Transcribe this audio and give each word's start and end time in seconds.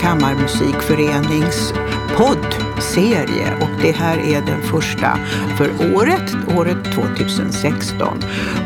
kammarmusikförenings 0.00 1.72
podd 2.16 2.63
poddserie 2.74 3.54
och 3.60 3.82
det 3.82 3.92
här 3.92 4.18
är 4.18 4.40
den 4.40 4.62
första 4.62 5.18
för 5.58 5.94
året, 5.94 6.34
året 6.56 6.84
2016. 6.94 8.18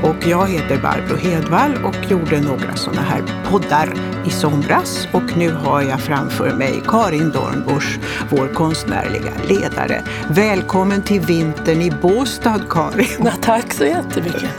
Och 0.02 0.26
jag 0.26 0.46
heter 0.46 0.78
Barbro 0.82 1.16
Hedvall 1.16 1.74
och 1.84 2.10
gjorde 2.10 2.40
några 2.40 2.76
sådana 2.76 3.02
här 3.02 3.22
poddar 3.50 3.94
i 4.26 4.30
somras 4.30 5.08
och 5.12 5.36
nu 5.36 5.50
har 5.50 5.82
jag 5.82 6.00
framför 6.00 6.54
mig 6.54 6.82
Karin 6.86 7.30
Dornbusch, 7.30 7.98
vår 8.30 8.54
konstnärliga 8.54 9.32
ledare. 9.48 10.02
Välkommen 10.28 11.02
till 11.02 11.20
vintern 11.20 11.82
i 11.82 11.90
Båstad, 12.02 12.60
Karin. 12.70 13.06
Ja, 13.24 13.32
tack 13.40 13.72
så 13.72 13.84
jättemycket. 13.84 14.50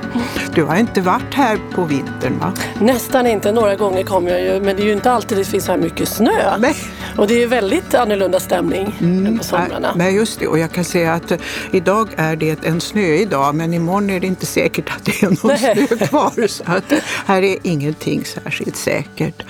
Du 0.53 0.63
har 0.63 0.75
inte 0.75 1.01
varit 1.01 1.33
här 1.33 1.59
på 1.75 1.83
vintern 1.83 2.39
va? 2.39 2.53
Nästan 2.79 3.27
inte. 3.27 3.51
Några 3.51 3.75
gånger 3.75 4.03
kommer 4.03 4.31
jag 4.31 4.41
ju, 4.41 4.61
men 4.61 4.75
det 4.75 4.81
är 4.81 4.85
ju 4.85 4.93
inte 4.93 5.11
alltid 5.11 5.37
det 5.37 5.45
finns 5.45 5.65
så 5.65 5.71
här 5.71 5.79
mycket 5.79 6.09
snö. 6.09 6.57
Nej. 6.59 6.75
Och 7.19 7.27
det 7.27 7.43
är 7.43 7.47
väldigt 7.47 7.93
annorlunda 7.93 8.39
stämning 8.39 8.95
än 9.01 9.37
på 9.37 9.43
somrarna. 9.43 9.93
Nej, 9.95 10.15
just 10.15 10.39
det. 10.39 10.47
Och 10.47 10.59
jag 10.59 10.71
kan 10.71 10.83
säga 10.83 11.13
att 11.13 11.31
eh, 11.31 11.39
idag 11.71 12.09
är 12.15 12.35
det 12.35 12.65
en 12.65 12.81
snöig 12.81 13.29
dag, 13.29 13.55
men 13.55 13.73
imorgon 13.73 14.09
är 14.09 14.19
det 14.19 14.27
inte 14.27 14.45
säkert 14.45 14.89
att 14.95 15.05
det 15.05 15.23
är 15.23 15.25
någon 15.25 15.57
Nej. 15.61 15.87
snö 15.87 16.07
kvar. 16.07 16.47
Så 16.47 16.63
att 16.65 16.93
här 17.25 17.41
är 17.41 17.57
ingenting 17.63 18.25
särskilt 18.25 18.75
säkert. 18.75 19.43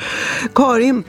Karin, 0.55 1.03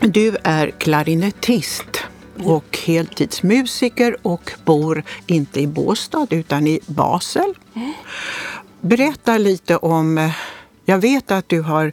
du 0.00 0.36
är 0.42 0.70
klarinettist 0.70 2.04
och 2.44 2.78
heltidsmusiker 2.86 4.16
och 4.22 4.52
bor 4.64 5.02
inte 5.26 5.60
i 5.60 5.66
Båstad 5.66 6.26
utan 6.30 6.66
i 6.66 6.80
Basel. 6.86 7.54
Berätta 8.80 9.38
lite 9.38 9.76
om 9.76 10.18
eh, 10.18 10.30
jag 10.88 10.98
vet 10.98 11.30
att 11.30 11.48
du 11.48 11.60
har 11.60 11.92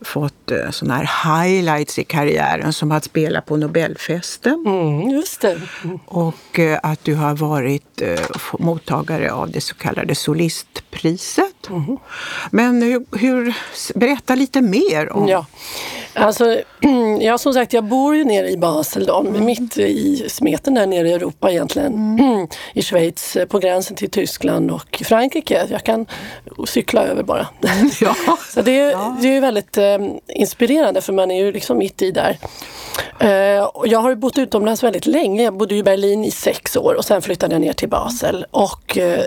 fått 0.00 0.50
eh, 0.50 0.70
såna 0.70 0.94
här 0.96 1.44
highlights 1.44 1.98
i 1.98 2.04
karriären 2.04 2.72
som 2.72 2.92
att 2.92 3.04
spela 3.04 3.40
på 3.40 3.56
Nobelfesten 3.56 4.64
Mm, 4.66 5.10
just 5.10 5.40
det. 5.40 5.60
och 6.06 6.58
eh, 6.58 6.78
att 6.82 7.04
du 7.04 7.14
har 7.14 7.34
varit 7.34 8.00
eh, 8.02 8.20
mottagare 8.58 9.32
av 9.32 9.50
det 9.50 9.60
så 9.60 9.74
kallade 9.74 10.14
solistpriset. 10.14 11.68
Men 12.50 12.82
hur, 12.82 13.18
hur, 13.18 13.54
berätta 13.94 14.34
lite 14.34 14.60
mer 14.60 15.12
om 15.12 15.28
Ja. 15.28 15.46
Alltså, 16.14 16.60
ja, 17.20 17.38
som 17.38 17.54
sagt, 17.54 17.72
jag 17.72 17.84
bor 17.84 18.16
ju 18.16 18.24
nere 18.24 18.50
i 18.50 18.56
Basel, 18.56 19.06
då, 19.06 19.22
mitt 19.22 19.78
i 19.78 20.28
smeten 20.28 20.74
där 20.74 20.86
nere 20.86 21.08
i 21.08 21.12
Europa 21.12 21.50
egentligen. 21.50 22.18
I 22.74 22.82
Schweiz, 22.82 23.36
på 23.48 23.58
gränsen 23.58 23.96
till 23.96 24.10
Tyskland 24.10 24.70
och 24.70 25.02
Frankrike. 25.04 25.66
Jag 25.70 25.84
kan 25.84 26.06
cykla 26.68 27.02
över 27.04 27.22
bara. 27.22 27.46
Ja. 28.00 28.14
Så 28.54 28.62
det, 28.62 28.80
är- 28.80 29.20
det 29.22 29.28
är 29.28 29.32
ju 29.32 29.40
väldigt 29.40 29.78
eh, 29.78 29.98
inspirerande 30.28 31.00
för 31.00 31.12
man 31.12 31.30
är 31.30 31.44
ju 31.44 31.52
liksom 31.52 31.78
mitt 31.78 32.02
i 32.02 32.10
där. 32.10 32.38
Eh, 33.20 33.64
och 33.64 33.88
jag 33.88 33.98
har 33.98 34.08
ju 34.10 34.16
bott 34.16 34.38
utomlands 34.38 34.82
väldigt 34.82 35.06
länge. 35.06 35.42
Jag 35.42 35.56
bodde 35.56 35.74
i 35.74 35.82
Berlin 35.82 36.24
i 36.24 36.30
sex 36.30 36.76
år 36.76 36.94
och 36.94 37.04
sen 37.04 37.22
flyttade 37.22 37.54
jag 37.54 37.60
ner 37.60 37.72
till 37.72 37.88
Basel. 37.88 38.46
Och 38.50 38.98
eh, 38.98 39.24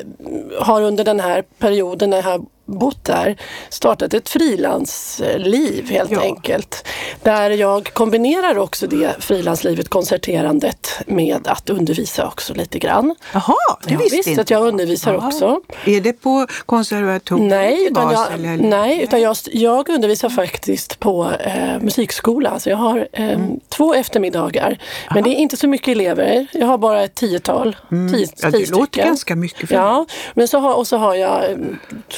har 0.60 0.82
under 0.82 1.04
den 1.04 1.20
här 1.20 1.44
perioden 1.60 2.10
när 2.10 2.18
jag 2.30 2.46
bott 2.72 3.06
där 3.06 3.38
startat 3.70 4.14
ett 4.14 4.30
frilansliv 4.30 5.90
helt 5.90 6.12
Ja. 6.12 6.22
enkelt. 6.22 6.88
Där 7.24 7.50
jag 7.50 7.94
kombinerar 7.94 8.58
också 8.58 8.88
det 8.88 9.16
frilanslivet, 9.20 9.90
konserterandet 9.90 10.88
med 11.08 11.48
att 11.48 11.70
undervisa 11.70 12.28
också 12.28 12.54
lite 12.54 12.80
grann. 12.80 13.16
Jaha, 13.34 13.56
det 13.84 13.92
Jag 13.94 14.00
visste 14.00 14.16
visste 14.16 14.30
inte 14.30 14.42
att 14.42 14.50
jag 14.50 14.68
undervisar 14.68 15.14
Ja. 15.14 15.28
också. 15.28 15.62
Är 15.86 16.02
det 16.02 16.14
på 16.14 16.48
konservatoriet 16.66 17.50
Nej, 17.50 17.88
utan 17.92 18.12
jag, 18.14 18.34
eller? 18.34 18.58
nej, 18.58 19.02
utan 19.04 19.22
jag, 19.22 19.36
jag 19.52 19.90
undervisar 19.90 20.30
faktiskt 20.30 21.00
på 21.00 21.32
eh, 21.40 21.80
musikskola. 21.82 22.60
Så 22.60 22.70
jag 22.70 22.78
har 22.78 23.08
eh, 23.14 23.40
två 23.70 23.94
eftermiddagar. 23.94 24.78
Men 25.14 25.24
det 25.24 25.30
är 25.30 25.36
inte 25.36 25.58
så 25.58 25.68
mycket 25.68 25.88
elever. 25.88 26.48
Jag 26.54 26.68
har 26.68 26.78
bara 26.78 27.04
ett 27.04 27.16
tiotal. 27.16 27.76
Tio, 27.90 27.98
Mm. 28.02 28.22
Ja, 28.42 28.52
tio 28.52 28.60
det 28.66 28.70
låter 28.72 28.86
stycken. 28.86 29.06
ganska 29.08 29.36
mycket 29.36 29.70
för 29.70 29.76
Ja, 29.76 30.06
men 30.34 30.48
så 30.48 30.60
har, 30.60 30.74
och 30.74 30.88
så 30.88 30.98
har 30.98 31.16
jag 31.16 31.52
eh, 31.52 31.58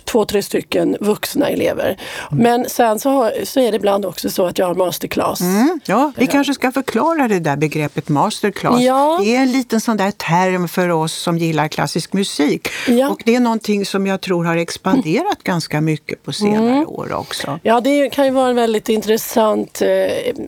två, 0.06 0.26
tre 0.26 0.42
stycken 0.44 0.98
vuxna 1.00 1.50
elever. 1.50 1.98
Men 2.32 2.70
sen 2.70 3.00
så, 3.00 3.10
har, 3.10 3.34
så 3.46 3.60
är 3.60 3.72
det 3.72 3.76
ibland 3.76 4.06
också 4.06 4.30
så 4.30 4.46
att 4.46 4.58
jag 4.58 4.66
har 4.66 4.76
masterclass. 4.76 5.42
Mm, 5.42 5.80
ja, 5.86 6.12
vi 6.18 6.28
kanske 6.28 6.54
ska 6.54 6.72
förklara 6.72 7.28
det 7.28 7.40
där 7.40 7.56
begreppet 7.58 8.10
masterclass. 8.10 8.82
Ja. 8.82 9.20
Det 9.24 9.36
är 9.36 9.42
en 9.42 9.52
liten 9.52 9.82
sån 9.82 9.98
där 9.98 10.12
term 10.12 10.68
för 10.68 10.90
oss 10.90 11.14
som 11.14 11.38
gillar 11.38 11.68
klassisk 11.68 12.14
musik. 12.14 12.68
Ja. 12.88 13.10
Och 13.10 13.22
det 13.26 13.36
är 13.36 13.40
någonting 13.40 13.86
som 13.86 14.08
jag 14.08 14.22
tror 14.22 14.44
har 14.46 14.58
expanderat 14.58 15.44
ganska 15.44 15.82
mycket 15.82 16.24
på 16.24 16.34
senare 16.34 16.64
Mm. 16.74 16.88
år 16.88 17.14
också. 17.14 17.60
Ja, 17.64 17.82
det 17.82 18.10
kan 18.10 18.26
ju 18.26 18.32
vara 18.32 18.50
en 18.50 18.56
väldigt 18.56 18.90
intressant 18.90 19.82
eh, 19.82 19.88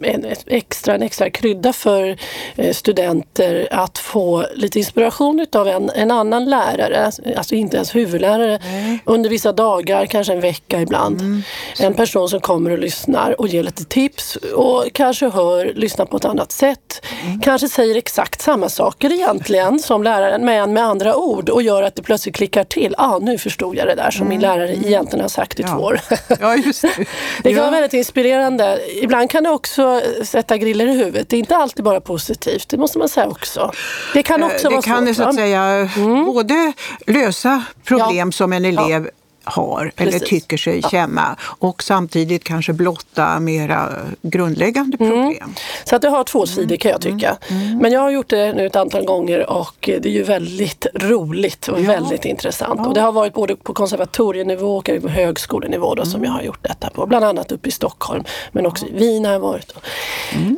en, 0.02 0.26
extra, 0.46 0.96
en 0.96 1.02
extra 1.02 1.30
krydda 1.30 1.74
för 1.74 2.18
eh, 2.56 2.74
studenter 2.74 3.68
att 3.72 3.98
få 3.98 4.46
lite 4.56 4.80
inspiration 4.80 5.40
utav 5.40 5.68
en, 5.68 5.90
en 5.90 6.12
annan 6.12 6.46
lärare, 6.46 7.12
alltså 7.38 7.56
inte 7.56 7.76
ens 7.78 7.96
huvudlärare, 7.96 8.60
under 9.06 9.30
vissa 9.30 9.52
dagar, 9.52 9.85
kanske 10.10 10.34
en 10.34 10.40
vecka 10.42 10.82
ibland. 10.82 11.44
En 11.80 11.94
person 11.94 12.30
som 12.30 12.40
kommer 12.42 12.72
och 12.72 12.78
lyssnar 12.80 13.42
och 13.42 13.48
ger 13.48 13.64
lite 13.64 13.86
tips 13.86 14.36
och 14.36 14.86
kanske 14.94 15.30
hör, 15.30 15.74
lyssnar 15.76 16.06
på 16.06 16.18
ett 16.18 16.26
annat 16.26 16.52
sätt. 16.52 17.06
Kanske 17.44 17.70
säger 17.70 17.96
exakt 17.96 18.42
samma 18.42 18.70
saker 18.70 19.14
egentligen 19.14 19.80
som 19.80 20.04
läraren, 20.04 20.46
men 20.46 20.74
med 20.74 20.84
andra 20.84 21.16
ord 21.16 21.50
och 21.50 21.62
gör 21.62 21.84
att 21.84 21.96
det 21.96 22.02
plötsligt 22.02 22.36
klickar 22.36 22.64
till. 22.64 22.96
Ah, 22.98 23.18
nu 23.20 23.38
förstod 23.38 23.76
jag 23.76 23.88
det 23.88 23.96
där 23.96 24.12
som 24.12 24.28
min 24.30 24.40
lärare 24.42 24.76
egentligen 24.76 25.22
har 25.22 25.30
sagt 25.30 25.60
i 25.60 25.64
Ja. 25.64 25.68
två 25.76 25.84
år. 25.84 26.00
Ja, 26.40 26.56
just 26.56 26.82
det. 26.82 26.88
Det 27.44 27.50
kan 27.50 27.54
ja. 27.58 27.62
vara 27.62 27.72
väldigt 27.72 27.94
inspirerande. 27.94 28.80
Ibland 29.02 29.30
kan 29.30 29.44
det 29.44 29.50
också 29.50 30.02
sätta 30.24 30.58
griller 30.58 30.88
i 30.88 30.94
huvudet. 30.98 31.30
Det 31.30 31.36
är 31.36 31.40
inte 31.40 31.58
alltid 31.58 31.86
bara 31.86 32.02
positivt, 32.02 32.70
det 32.70 32.78
måste 32.78 32.98
man 32.98 33.10
säga 33.10 33.28
också. 33.28 33.72
Det 34.14 34.24
kan 34.24 34.44
också 34.44 34.68
Eh, 34.68 34.72
vara 34.72 34.82
det 34.82 34.88
kan 34.88 35.06
svårt. 35.06 35.16
så 35.16 35.24
att 35.24 35.36
säga 35.36 35.90
både 36.26 36.74
lösa 37.08 37.64
problem 37.84 38.28
Ja. 38.28 38.32
som 38.32 38.54
en 38.54 38.66
elev 38.66 39.10
har 39.46 39.92
eller 39.98 40.12
Precis. 40.12 40.30
tycker 40.30 40.58
sig 40.58 40.82
känna 40.82 41.36
och 41.42 41.84
samtidigt 41.84 42.44
kanske 42.44 42.74
blotta 42.74 43.40
mera 43.40 43.90
grundläggande 44.22 44.98
Mm. 45.00 45.12
problem. 45.12 45.54
Så 45.84 45.96
att 45.96 46.02
det 46.02 46.10
har 46.10 46.24
två 46.24 46.46
sidor 46.46 46.76
kan 46.76 46.92
jag 46.92 47.02
tycka. 47.02 47.38
Men 47.82 47.92
jag 47.92 48.00
har 48.02 48.10
gjort 48.10 48.30
det 48.30 48.54
nu 48.54 48.66
ett 48.66 48.76
antal 48.76 49.06
gånger 49.06 49.50
och 49.50 49.76
det 49.82 50.06
är 50.06 50.12
ju 50.14 50.24
väldigt 50.24 50.86
roligt 50.94 51.68
och 51.68 51.90
väldigt 51.90 52.26
intressant. 52.26 52.88
Och 52.88 52.94
det 52.94 53.02
har 53.02 53.12
varit 53.12 53.34
både 53.34 53.56
på 53.56 53.74
konservatorienivå 53.74 54.78
och 54.78 54.90
på 55.02 55.08
högskolenivå 55.08 55.96
då, 55.96 56.06
som 56.06 56.24
jag 56.24 56.32
har 56.32 56.42
gjort 56.42 56.64
detta 56.64 56.90
på. 56.90 57.06
Bland 57.06 57.26
annat 57.26 57.52
uppe 57.52 57.70
i 57.70 57.72
Stockholm 57.72 58.24
men 58.52 58.66
också 58.66 58.86
i 58.86 58.92
Wien 58.92 59.26
har 59.26 59.32
jag 59.34 59.40
varit. 59.40 59.74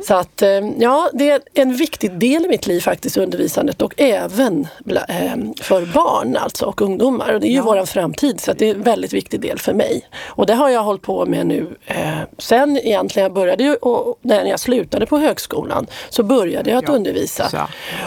Så 0.06 0.14
att 0.14 0.42
eh, 0.42 0.48
ja, 0.78 1.10
det 1.12 1.30
är 1.30 1.40
en 1.54 1.76
viktig 1.76 2.18
del 2.18 2.44
i 2.44 2.48
mitt 2.48 2.66
liv 2.66 2.80
faktiskt, 2.80 3.16
undervisandet 3.16 3.82
och 3.82 3.94
även 3.96 4.68
eh, 5.08 5.36
för 5.62 5.86
barn 5.94 6.36
alltså 6.36 6.64
och 6.66 6.82
ungdomar. 6.82 7.32
Och 7.34 7.40
det 7.40 7.46
är 7.46 7.50
ju 7.50 7.56
Ja. 7.56 7.62
våran 7.64 7.86
framtid 7.86 8.40
så 8.40 8.50
att 8.50 8.58
det 8.58 8.74
en 8.78 8.84
väldigt 8.84 9.12
viktig 9.12 9.40
del 9.40 9.58
för 9.58 9.72
mig. 9.74 10.08
Och 10.26 10.46
det 10.46 10.54
har 10.54 10.68
jag 10.68 10.82
hållit 10.82 11.02
på 11.02 11.26
med 11.26 11.46
nu 11.46 11.66
eh, 11.86 11.96
sen 12.38 12.78
egentligen 12.78 13.24
jag 13.24 13.32
började 13.32 13.76
och 13.76 14.18
när 14.22 14.44
jag 14.44 14.60
slutade 14.60 15.06
på 15.06 15.18
högskolan 15.18 15.86
så 16.08 16.22
började 16.22 16.70
jag 16.70 16.78
att 16.78 16.88
Ja, 16.88 16.94
undervisa. 16.94 17.48
så. 17.48 17.58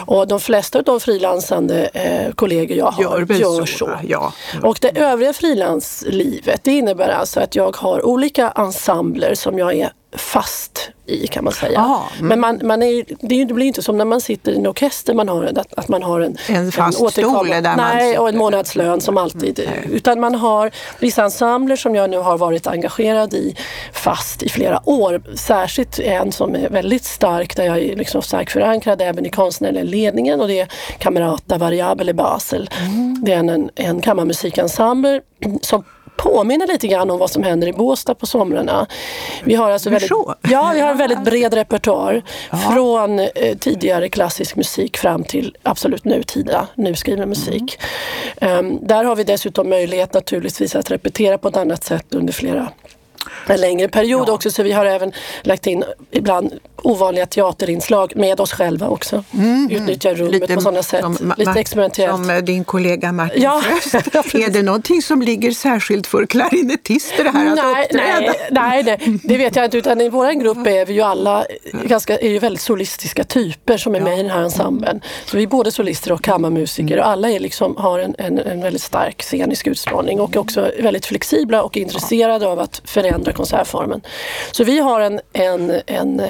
Och 0.06 0.28
de 0.28 0.40
flesta 0.40 0.78
av 0.78 0.84
de 0.84 1.00
frilansande 1.00 1.84
eh, 1.94 2.32
kollegor 2.32 2.76
jag 2.76 2.90
har 2.90 3.02
Gör 3.02 3.34
gör 3.40 3.64
så? 3.66 3.90
Ja. 4.08 4.32
Och 4.62 4.78
det 4.80 4.98
övriga 4.98 5.32
frilanslivet 5.32 6.60
det 6.64 6.72
innebär 6.72 7.08
alltså 7.08 7.40
att 7.40 7.56
jag 7.56 7.76
har 7.76 8.06
olika 8.06 8.50
ensembler 8.50 9.34
som 9.34 9.58
jag 9.58 9.74
är 9.74 9.92
fast 10.16 10.90
i 11.06 11.26
kan 11.26 11.44
man 11.44 11.52
säga. 11.52 11.80
Ah, 11.80 12.02
mm. 12.16 12.28
Men 12.28 12.40
man, 12.40 12.60
man 12.62 12.82
är, 12.82 13.04
det, 13.20 13.40
är 13.40 13.44
det 13.46 13.54
blir 13.54 13.66
inte 13.66 13.82
som 13.82 13.98
när 13.98 14.04
man 14.04 14.20
sitter 14.20 14.52
i 14.52 14.56
en 14.56 14.66
orkester, 14.66 15.14
man 15.14 15.28
har, 15.28 15.42
en- 15.44 15.58
att, 15.58 15.74
att 15.74 15.88
man 15.88 16.02
har 16.02 16.20
en, 16.20 16.36
En 16.48 16.72
fast 16.72 17.00
återkommande- 17.00 17.52
stol 17.52 17.62
där 17.62 17.76
man 17.76 17.96
Nej, 17.96 18.18
och 18.18 18.28
en 18.28 18.38
månadslön 18.38 19.00
som 19.00 19.16
alltid. 19.18 19.68
Utan 19.90 20.20
man 20.20 20.34
har 20.34 20.70
vissa 20.98 21.24
ensembler 21.24 21.76
som 21.76 21.94
jag 21.94 22.10
nu 22.10 22.18
har 22.18 22.38
varit 22.38 22.66
engagerad 22.66 23.34
i 23.34 23.56
fast 23.92 24.42
i 24.42 24.48
flera 24.48 24.80
år. 24.88 25.22
Särskilt 25.36 25.98
en 25.98 26.32
som 26.32 26.54
är 26.54 26.68
väldigt 26.68 27.04
stark, 27.04 27.56
där 27.56 27.64
jag 27.64 27.78
är 27.78 27.96
liksom 27.96 28.22
starkt 28.22 28.52
förankrad 28.52 29.02
även 29.02 29.26
i 29.26 29.30
konstnärliga 29.30 29.84
ledningen 29.84 30.40
och 30.40 30.48
det 30.48 30.60
är 30.60 30.68
Camerata 30.98 31.58
Variabel 31.58 32.08
i 32.08 32.12
Basel. 32.14 32.70
Mm. 32.80 33.18
Det 33.24 33.32
är 33.32 33.38
en, 33.38 33.70
en 33.74 34.00
kammarmusikensemble 34.00 35.20
som 35.62 35.84
påminner 36.16 36.66
lite 36.66 36.88
grann 36.88 37.10
om 37.10 37.18
vad 37.18 37.30
som 37.30 37.42
händer 37.42 37.66
i 37.66 37.72
Båstad 37.72 38.14
på 38.14 38.26
somrarna. 38.26 38.86
Vi 39.44 39.54
har 39.54 39.70
alltså 39.70 39.90
väldigt, 39.90 40.10
ja, 40.50 40.70
vi 40.74 40.80
har 40.80 40.90
en 40.90 40.98
väldigt 40.98 41.24
bred 41.24 41.54
repertoar. 41.54 42.22
Från 42.72 43.18
eh, 43.18 43.28
tidigare 43.58 44.08
klassisk 44.08 44.56
musik 44.56 44.96
fram 44.96 45.24
till 45.24 45.56
absolut 45.62 46.04
nutida 46.04 46.68
nuskriven 46.74 47.28
musik. 47.28 47.78
Ehm, 48.40 48.78
där 48.86 49.04
har 49.04 49.16
vi 49.16 49.24
dessutom 49.24 49.68
möjlighet 49.68 50.14
naturligtvis 50.14 50.76
att 50.76 50.90
repetera 50.90 51.38
på 51.38 51.48
ett 51.48 51.56
annat 51.56 51.84
sätt 51.84 52.14
under 52.14 52.32
flera 52.32 52.68
en 53.46 53.60
längre 53.60 53.88
period 53.88 54.28
ja. 54.28 54.32
också 54.32 54.50
så 54.50 54.62
vi 54.62 54.72
har 54.72 54.86
även 54.86 55.12
lagt 55.42 55.66
in 55.66 55.84
ibland 56.10 56.52
ovanliga 56.82 57.26
teaterinslag 57.26 58.12
med 58.16 58.40
oss 58.40 58.52
själva 58.52 58.88
också. 58.88 59.24
Mm, 59.34 59.70
Utnyttja 59.70 60.14
rummet 60.14 60.32
lite, 60.32 60.54
på 60.54 60.60
sådana 60.60 60.82
sätt. 60.82 61.00
Som, 61.00 61.34
lite 61.36 61.60
experimentellt. 61.60 62.12
Som 62.12 62.30
eh, 62.30 62.36
din 62.36 62.64
kollega 62.64 63.12
Martin 63.12 63.42
ja. 63.42 63.62
Fröst. 63.64 63.94
är 64.34 64.50
det 64.50 64.62
någonting 64.62 65.02
som 65.02 65.22
ligger 65.22 65.50
särskilt 65.50 66.06
för 66.06 66.26
klarinettister 66.26 67.24
det 67.24 67.30
här 67.30 67.46
att 67.46 67.56
nej, 67.56 67.84
uppträda? 67.84 68.32
Nej, 68.50 68.82
nej 68.82 68.82
det, 68.82 69.18
det, 69.28 69.36
vet 69.36 69.56
jag 69.56 69.64
inte. 69.64 69.78
Utan 69.78 70.00
i 70.00 70.08
vår 70.08 70.32
grupp 70.32 70.66
är 70.66 70.86
vi 70.86 70.92
ju 70.92 71.00
alla 71.00 71.44
ganska, 71.72 72.18
är 72.18 72.28
ju 72.28 72.38
väldigt 72.38 72.62
solistiska 72.62 73.24
typer 73.24 73.76
som 73.76 73.94
är 73.94 74.00
med 74.00 74.18
i 74.18 74.22
den 74.22 74.30
här 74.30 74.42
ensemblen. 74.42 75.00
Så 75.26 75.36
vi 75.36 75.42
är 75.42 75.46
både 75.46 75.70
solister 75.70 76.12
och 76.12 76.22
kammarmusiker 76.22 76.98
och 76.98 77.06
alla 77.06 77.30
är 77.30 77.40
liksom, 77.40 77.76
har 77.76 77.98
en, 77.98 78.14
en, 78.18 78.38
en 78.38 78.60
väldigt 78.60 78.82
stark 78.82 79.22
scenisk 79.22 79.66
utstrålning 79.66 80.20
och 80.20 80.36
är 80.36 80.40
också 80.40 80.70
väldigt 80.78 81.06
flexibla 81.06 81.62
och 81.62 81.76
intresserade 81.76 82.46
av 82.46 82.58
att 82.58 82.82
förändra 82.84 83.31
konsertformen. 83.32 84.00
Så 84.52 84.64
vi 84.64 84.78
har 84.78 85.00
en, 85.00 85.20
en, 85.32 85.70
en 85.86 86.22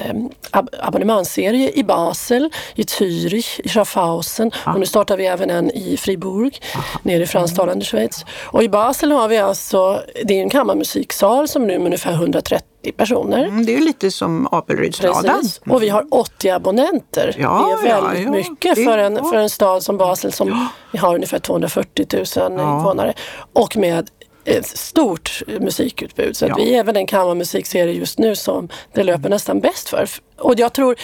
ab 0.51 0.69
abonnemangsserie 0.79 1.71
i 1.71 1.83
Basel, 1.83 2.49
i 2.75 2.83
Zürich, 2.83 3.61
i 3.63 3.69
Schaffhausen 3.69 4.51
och 4.65 4.79
nu 4.79 4.85
startar 4.85 5.17
vi 5.17 5.25
även 5.25 5.49
en 5.49 5.71
i 5.71 5.97
Fribourg 5.97 6.59
nere 7.03 7.23
i 7.23 7.27
fransktalande 7.27 7.85
Schweiz. 7.85 8.25
Och 8.43 8.63
i 8.63 8.69
Basel 8.69 9.11
har 9.11 9.27
vi 9.27 9.37
alltså, 9.37 10.01
det 10.23 10.33
är 10.33 10.41
en 10.41 10.49
kammarmusiksal 10.49 11.47
som 11.47 11.67
nu 11.67 11.77
med 11.77 11.85
ungefär 11.85 12.13
130 12.13 12.67
personer. 12.97 13.45
Mm, 13.45 13.65
det 13.65 13.75
är 13.75 13.79
lite 13.79 14.11
som 14.11 14.47
Apelrydsladan. 14.51 15.39
Mm. 15.65 15.75
Och 15.75 15.83
vi 15.83 15.89
har 15.89 16.05
80 16.11 16.49
abonnenter. 16.49 17.35
Ja, 17.39 17.77
det 17.81 17.87
är 17.87 17.93
väldigt 17.93 18.27
ja, 18.27 18.31
ja. 18.35 18.51
mycket 18.51 18.75
för 18.75 18.97
en, 18.97 19.25
för 19.25 19.37
en 19.37 19.49
stad 19.49 19.83
som 19.83 19.97
Basel 19.97 20.33
som 20.33 20.69
har 20.97 21.15
ungefär 21.15 21.39
240 21.39 22.05
000 22.37 22.51
invånare. 22.51 23.13
Och 23.53 23.77
med 23.77 24.09
ett 24.45 24.67
stort 24.67 25.41
musikutbud. 25.59 26.37
Så 26.37 26.45
ja. 26.45 26.55
vi 26.55 26.75
är 26.75 26.79
även 26.79 26.95
en 26.95 27.07
kammarmusikserie 27.07 27.93
just 27.93 28.19
nu 28.19 28.35
som 28.35 28.69
det 28.93 29.03
löper 29.03 29.29
nästan 29.29 29.59
bäst 29.59 29.89
för. 29.89 30.07
Och 30.37 30.53
jag 30.57 30.73
tror, 30.73 30.95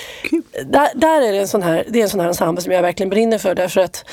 där, 0.66 0.90
där, 0.96 1.22
är 1.22 1.32
det 1.32 1.38
en 1.38 1.48
sån 1.48 1.64
här, 1.64 1.84
det 1.88 2.00
är 2.00 2.04
en 2.04 2.10
sån 2.10 2.20
här 2.20 2.28
ensemble 2.28 2.62
som 2.62 2.72
jag 2.72 2.82
verkligen 2.82 3.10
brinner 3.10 3.38
för 3.38 3.56
därför 3.56 3.82
att 3.82 4.06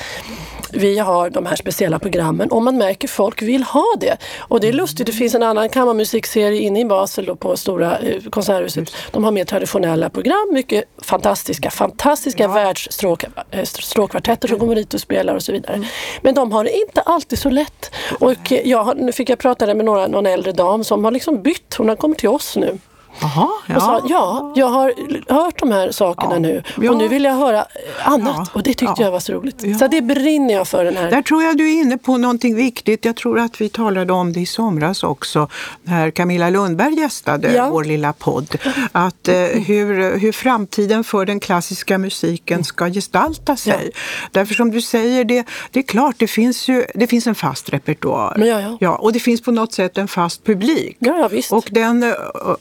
vi 0.73 0.99
har 0.99 1.29
de 1.29 1.45
här 1.45 1.55
speciella 1.55 1.99
programmen 1.99 2.51
och 2.51 2.63
man 2.63 2.77
märker 2.77 3.07
folk 3.07 3.41
vill 3.41 3.63
ha 3.63 3.85
det. 3.99 4.17
Och 4.37 4.59
det 4.59 4.67
är 4.67 4.73
lustigt, 4.73 5.05
det 5.05 5.11
finns 5.11 5.35
en 5.35 5.43
annan 5.43 5.69
kammarmusikserie 5.69 6.61
inne 6.61 6.79
i 6.79 6.85
Basel 6.85 7.25
då 7.25 7.35
på 7.35 7.57
stora 7.57 7.97
eh, 7.97 8.21
konserthuset. 8.29 8.91
De 9.11 9.23
har 9.23 9.31
mer 9.31 9.45
traditionella 9.45 10.09
program, 10.09 10.49
mycket 10.51 10.83
fantastiska, 11.01 11.69
fantastiska 11.69 12.43
ja. 12.43 12.49
världsstråkkvartetter 12.49 14.47
som 14.47 14.59
kommer 14.59 14.75
dit 14.75 14.93
och 14.93 15.01
spelar 15.01 15.35
och 15.35 15.43
så 15.43 15.51
vidare. 15.51 15.75
Mm. 15.75 15.87
Men 16.21 16.35
de 16.35 16.51
har 16.51 16.63
det 16.63 16.77
inte 16.77 17.01
alltid 17.01 17.39
så 17.39 17.49
lätt. 17.49 17.91
Och 18.19 18.51
jag, 18.65 18.97
nu 18.97 19.11
fick 19.11 19.29
jag 19.29 19.39
prata 19.39 19.73
med 19.73 19.85
några, 19.85 20.07
någon 20.07 20.25
äldre 20.25 20.51
dam 20.51 20.83
som 20.83 21.03
har 21.03 21.11
liksom 21.11 21.41
bytt, 21.41 21.75
hon 21.77 21.89
har 21.89 21.95
kommit 21.95 22.17
till 22.17 22.29
oss 22.29 22.55
nu. 22.55 22.77
Aha, 23.21 23.49
ja. 23.67 23.75
Och 23.75 23.81
sa, 23.81 24.01
ja, 24.09 24.53
jag 24.55 24.67
har 24.67 24.93
hört 25.33 25.59
de 25.59 25.71
här 25.71 25.91
sakerna 25.91 26.33
ja, 26.33 26.39
nu 26.39 26.63
och 26.77 26.83
ja. 26.83 26.91
nu 26.91 27.07
vill 27.07 27.23
jag 27.23 27.33
höra 27.33 27.65
annat. 28.03 28.55
och 28.55 28.63
det 28.63 28.73
tyckte 28.73 29.01
jag 29.01 29.11
var 29.11 29.19
så 29.19 29.33
roligt. 29.33 29.79
Så 29.79 29.87
det 29.87 30.01
brinner 30.01 30.53
jag 30.53 30.67
för 30.67 30.85
den 30.85 30.97
här. 30.97 31.11
Där 31.11 31.21
tror 31.21 31.43
jag 31.43 31.57
du 31.57 31.69
är 31.69 31.81
inne 31.81 31.97
på 31.97 32.17
någonting 32.17 32.55
viktigt. 32.55 33.05
Jag 33.05 33.15
tror 33.15 33.39
att 33.39 33.61
vi 33.61 33.69
talade 33.69 34.13
om 34.13 34.33
det 34.33 34.39
i 34.39 34.45
somras 34.45 35.03
också 35.03 35.47
när 35.83 36.11
Camilla 36.11 36.49
Lundberg 36.49 36.99
gästade 36.99 37.67
vår 37.71 37.83
lilla 37.83 38.13
podd. 38.13 38.55
Att 38.91 39.27
eh, 39.27 39.35
hur, 39.35 40.17
hur 40.17 40.31
framtiden 40.31 41.03
för 41.03 41.25
den 41.25 41.39
klassiska 41.39 41.97
musiken 41.97 42.63
ska 42.63 42.89
gestalta 42.89 43.55
sig. 43.55 43.91
Därför 44.31 44.53
som 44.53 44.71
du 44.71 44.81
säger, 44.81 45.25
det, 45.25 45.45
det 45.71 45.79
är 45.79 45.83
klart, 45.83 46.15
det 46.17 46.27
finns 46.27 46.67
ju 46.67 46.85
det 46.95 47.07
finns 47.07 47.27
en 47.27 47.35
fast 47.35 47.69
repertoar. 47.69 48.43
Ja, 48.45 48.77
ja. 48.79 48.95
och 48.95 49.13
det 49.13 49.19
finns 49.19 49.41
på 49.41 49.51
något 49.51 49.73
sätt 49.73 49.97
en 49.97 50.07
fast 50.07 50.43
publik. 50.43 50.97
Ja, 50.99 51.27
visst. 51.31 51.51
Och, 51.53 51.69
den, 51.71 52.13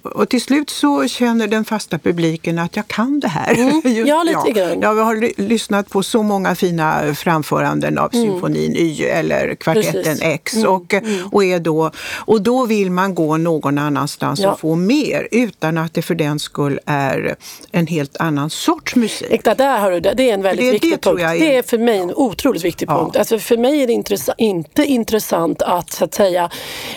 och 0.02 0.29
till 0.29 0.43
slut 0.47 0.71
så 0.71 1.09
känner 1.09 1.47
den 1.47 1.65
fasta 1.65 1.99
publiken 1.99 2.59
att 2.59 2.77
jag 2.77 2.89
kan 2.89 3.21
det 3.21 3.29
här. 3.29 3.55
Mm. 3.55 3.83
Ja, 4.07 4.23
lite 4.23 4.61
grann. 4.61 4.81
Ja, 4.81 4.93
vi 4.93 5.01
har 5.01 5.41
lyssnat 5.41 5.91
på 5.91 6.03
så 6.03 6.23
många 6.23 6.55
fina 6.55 7.15
framföranden 7.15 7.99
av 7.99 8.15
mm. 8.15 8.27
symfonin 8.27 8.77
Y 8.77 9.05
eller 9.05 9.55
kvartetten 9.55 10.03
Precis. 10.03 10.23
X. 10.23 10.57
Mm. 10.57 10.71
Och, 10.71 10.95
mm. 10.95 11.29
och, 11.33 11.45
är 11.45 11.61
då, 11.61 11.91
och 12.15 12.43
då 12.43 12.67
vill 12.67 12.91
man 12.91 13.15
gå 13.15 13.37
någon 13.37 13.79
annanstans 13.79 14.41
ja. 14.41 14.53
och 14.53 14.61
få 14.61 14.75
mer 14.75 15.29
utan 15.31 15.79
att 15.79 15.95
det 15.95 16.03
för 16.03 16.15
den 16.15 16.39
skull 16.39 16.81
är 16.87 17.37
en 17.73 17.87
helt 17.87 18.17
annan 18.17 18.51
sorts 18.51 18.97
musik. 18.97 19.45
Det, 19.45 19.55
där 19.55 19.79
har 19.79 19.91
du, 19.91 20.01
det 20.01 20.31
är 20.31 20.35
en 20.35 20.43
väldigt 20.43 20.67
det, 20.67 20.73
viktig 20.73 20.91
det 20.91 20.99
punkt. 20.99 21.23
Är, 21.23 21.39
det 21.39 21.57
är 21.57 21.63
för 21.63 21.79
mig 21.79 21.99
en 21.99 22.13
otroligt 22.15 22.65
viktig 22.65 22.89
ja. 22.89 22.99
punkt. 22.99 23.17
Alltså 23.17 23.39
för 23.39 23.57
mig 23.57 23.83
är 23.83 23.87
det 23.87 23.93
intress 23.93 24.31
inte 24.39 24.85
intressant 24.85 25.63
att, 25.63 25.91
så 25.91 26.05
att 26.05 26.15
säga, 26.15 26.51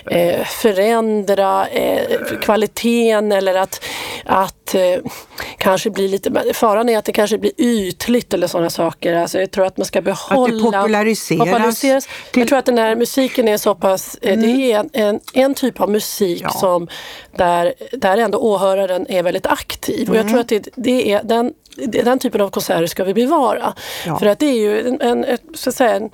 eh, 0.06 0.46
förändra 0.46 1.68
eh, 1.68 2.18
kvaliteten 2.42 3.31
eller 3.39 3.56
att, 3.56 3.86
att 4.25 4.75
eh, 4.75 4.81
kanske 5.57 5.89
bli 5.89 6.07
lite, 6.07 6.53
faran 6.53 6.89
är 6.89 6.97
att 6.97 7.06
det 7.06 7.12
kanske 7.12 7.38
blir 7.38 7.51
ytligt 7.57 8.33
eller 8.33 8.47
sådana 8.47 8.69
saker. 8.69 9.13
Alltså 9.13 9.39
jag 9.39 9.51
tror 9.51 9.65
att 9.65 9.77
man 9.77 9.86
ska 9.86 10.01
behålla... 10.01 10.68
Att 10.68 10.74
det 10.74 10.77
populariseras. 10.77 11.39
populariseras. 11.39 12.07
Till... 12.31 12.39
Jag 12.41 12.47
tror 12.47 12.59
att 12.59 12.65
den 12.65 12.77
här 12.77 12.95
musiken 12.95 13.47
är 13.47 13.57
så 13.57 13.75
pass, 13.75 14.18
eh, 14.21 14.33
mm. 14.33 14.41
det 14.41 14.71
är 14.71 14.80
en, 14.80 14.89
en, 14.94 15.19
en, 15.33 15.53
typ 15.53 15.81
av 15.81 15.89
musik 15.89 16.41
ja. 16.44 16.50
som 16.50 16.88
där, 17.36 17.74
där 17.91 18.18
ändå 18.18 18.38
åhöraren 18.38 19.06
är 19.09 19.24
väldigt 19.24 19.47
aktiv. 19.47 20.01
Mm. 20.01 20.09
Och 20.09 20.15
jag 20.15 20.21
mm. 20.21 20.33
tror 20.33 20.41
att 20.41 20.47
det, 20.47 20.69
det 20.75 21.12
är 21.12 21.24
den 21.24 21.53
den 21.87 22.19
typen 22.19 22.41
av 22.41 22.49
konserter 22.49 22.87
ska 22.87 23.03
vi 23.03 23.13
bevara. 23.13 23.73
Ja. 24.05 24.19
För 24.19 24.25
att 24.25 24.39
det 24.39 24.45
är 24.45 24.59
ju 24.59 24.87
en, 24.87 25.01
en, 25.01 25.23
ett, 25.25 25.41
så 25.53 25.69
att 25.69 25.75
säga, 25.75 25.95
en, 25.95 26.09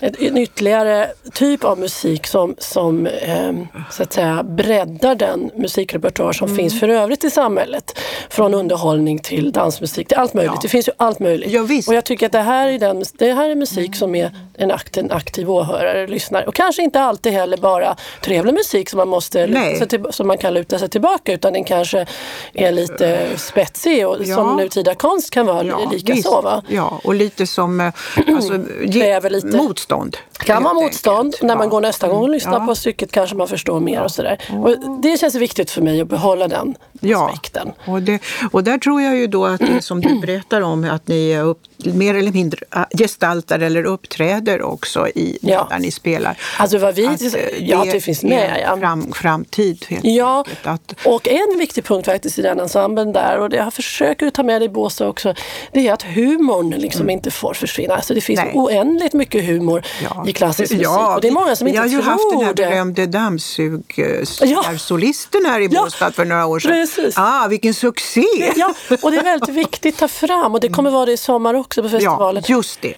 en 0.00 0.36
ytterligare 0.36 1.08
typ 1.34 1.64
av 1.64 1.78
musik 1.78 2.26
som, 2.26 2.54
som 2.58 3.06
eh, 3.06 3.52
så 3.90 4.02
att 4.02 4.12
säga, 4.12 4.42
breddar 4.42 5.14
den 5.14 5.50
musikrepertoar 5.54 6.32
som 6.32 6.48
mm. 6.48 6.56
finns 6.56 6.80
för 6.80 6.88
övrigt 6.88 7.24
i 7.24 7.30
samhället. 7.30 7.98
Från 8.30 8.54
underhållning 8.54 9.18
till 9.18 9.52
dansmusik, 9.52 10.08
till 10.08 10.16
allt 10.16 10.34
möjligt. 10.34 10.52
Ja. 10.54 10.60
Det 10.62 10.68
finns 10.68 10.88
ju 10.88 10.92
allt 10.96 11.18
möjligt. 11.18 11.50
Ja, 11.50 11.62
och 11.62 11.94
jag 11.94 12.04
tycker 12.04 12.26
att 12.26 12.32
det 12.32 12.40
här 12.40 12.68
är, 12.68 12.78
den, 12.78 13.04
det 13.18 13.32
här 13.32 13.50
är 13.50 13.54
musik 13.54 13.96
som 13.96 14.14
är 14.14 14.30
en, 14.56 14.70
akt, 14.70 14.96
en 14.96 15.12
aktiv 15.12 15.50
åhörare, 15.50 16.06
lyssnare. 16.06 16.46
Och 16.46 16.54
kanske 16.54 16.82
inte 16.82 17.00
alltid 17.00 17.32
heller 17.32 17.56
bara 17.56 17.96
trevlig 18.20 18.54
musik 18.54 18.90
som 18.90 18.96
man, 18.96 19.08
måste 19.08 19.86
till, 19.88 20.06
som 20.10 20.26
man 20.26 20.38
kan 20.38 20.54
luta 20.54 20.78
sig 20.78 20.88
tillbaka 20.88 21.32
utan 21.32 21.52
den 21.52 21.64
kanske 21.64 22.06
är 22.54 22.72
lite 22.72 23.28
spetsig 23.36 24.08
och 24.08 24.16
ja. 24.24 24.34
som 24.34 24.56
nutida 24.56 24.94
konst 25.08 25.30
kan 25.30 25.46
vara 25.46 25.64
ja, 25.64 25.90
lika 25.90 26.16
så. 26.16 26.40
Va? 26.40 26.62
Ja, 26.68 27.00
och 27.04 27.14
lite 27.14 27.46
som 27.46 27.80
eh, 27.80 27.92
alltså, 28.28 28.52
lite. 29.28 29.56
motstånd. 29.56 30.16
Kan 30.38 30.62
vara 30.62 30.74
motstånd. 30.74 31.34
När 31.42 31.56
man 31.56 31.64
ja. 31.64 31.70
går 31.70 31.80
nästa 31.80 32.08
gång 32.08 32.22
och 32.22 32.28
lyssnar 32.28 32.60
ja. 32.60 32.66
på 32.66 32.74
stycket 32.74 33.12
kanske 33.12 33.36
man 33.36 33.48
förstår 33.48 33.80
mer 33.80 34.02
och 34.02 34.10
sådär. 34.10 34.38
Och 34.62 35.00
det 35.02 35.20
känns 35.20 35.34
viktigt 35.34 35.70
för 35.70 35.82
mig 35.82 36.00
att 36.00 36.08
behålla 36.08 36.48
den 36.48 36.74
ja. 37.00 37.28
aspekten. 37.28 37.72
Och, 37.86 38.02
det, 38.02 38.22
och 38.52 38.64
där 38.64 38.78
tror 38.78 39.02
jag 39.02 39.16
ju 39.16 39.26
då 39.26 39.44
att 39.44 39.60
det 39.60 39.82
som 39.82 40.00
du 40.00 40.14
berättar 40.26 40.60
om 40.60 40.84
att 40.84 41.08
ni 41.08 41.38
upp, 41.38 41.60
mer 41.84 42.14
eller 42.14 42.32
mindre 42.32 42.60
äh, 42.76 42.82
gestaltar 42.98 43.58
eller 43.58 43.84
uppträder 43.84 44.62
också 44.62 45.08
i 45.08 45.38
ja. 45.42 45.66
där 45.70 45.78
ni 45.78 45.90
spelar. 45.90 46.38
Alltså 46.58 46.78
vad 46.78 46.94
vi, 46.94 47.06
att, 47.06 47.22
eh, 47.22 47.40
ja, 47.58 47.84
det, 47.84 47.92
det 47.92 48.00
finns 48.00 48.22
med. 48.22 48.60
Ja. 48.62 48.76
Fram, 48.76 49.12
framtid 49.12 49.84
helt 49.88 50.04
ja. 50.04 50.44
Att, 50.62 50.94
och 51.04 51.28
en 51.28 51.58
viktig 51.58 51.84
punkt 51.84 52.06
faktiskt 52.06 52.38
i 52.38 52.42
den 52.42 52.60
ensemblen 52.60 53.12
där 53.12 53.38
och 53.38 53.50
det 53.50 53.56
jag 53.56 53.74
försöker 53.74 54.30
ta 54.30 54.42
med 54.42 54.60
det 54.60 54.64
i 54.64 54.68
Båstad 54.86 55.08
också, 55.08 55.34
det 55.72 55.88
är 55.88 55.92
att 55.92 56.02
humorn 56.02 56.70
liksom 56.70 57.00
mm. 57.00 57.10
inte 57.10 57.30
får 57.30 57.54
försvinna. 57.54 57.94
Alltså 57.94 58.14
det 58.14 58.20
finns 58.20 58.40
Nej. 58.40 58.52
oändligt 58.54 59.12
mycket 59.12 59.44
humor 59.44 59.82
ja. 60.02 60.24
i 60.28 60.32
klassisk 60.32 60.72
musik 60.72 60.86
ja, 60.86 61.14
och 61.14 61.20
det 61.20 61.28
är 61.28 61.32
många 61.32 61.56
som 61.56 61.68
inte 61.68 61.80
tror 61.80 61.88
det. 61.88 61.96
Vi 61.96 61.98
har 62.02 62.02
ju 62.02 62.08
haft 62.10 62.24
den 62.32 62.44
här 62.46 62.54
berömde 62.54 63.06
dammsugsolisten 63.06 65.40
ja. 65.44 65.50
här 65.50 65.60
i 65.60 65.68
Båstad 65.68 66.12
för 66.12 66.24
några 66.24 66.46
år 66.46 66.60
sedan. 66.60 66.70
Precis. 66.70 67.14
Ah, 67.18 67.48
vilken 67.48 67.74
succé! 67.74 68.24
Ja, 68.56 68.74
och 69.02 69.10
det 69.10 69.16
är 69.16 69.22
väldigt 69.22 69.48
viktigt 69.48 69.94
att 69.94 70.00
ta 70.00 70.08
fram 70.08 70.54
och 70.54 70.60
det 70.60 70.68
kommer 70.68 70.90
vara 70.90 71.06
det 71.06 71.12
i 71.12 71.16
sommar 71.16 71.54
också 71.54 71.82
på 71.82 71.88
festivalen. 71.88 72.42
Ja, 72.46 72.56
just 72.56 72.80
det. 72.80 72.94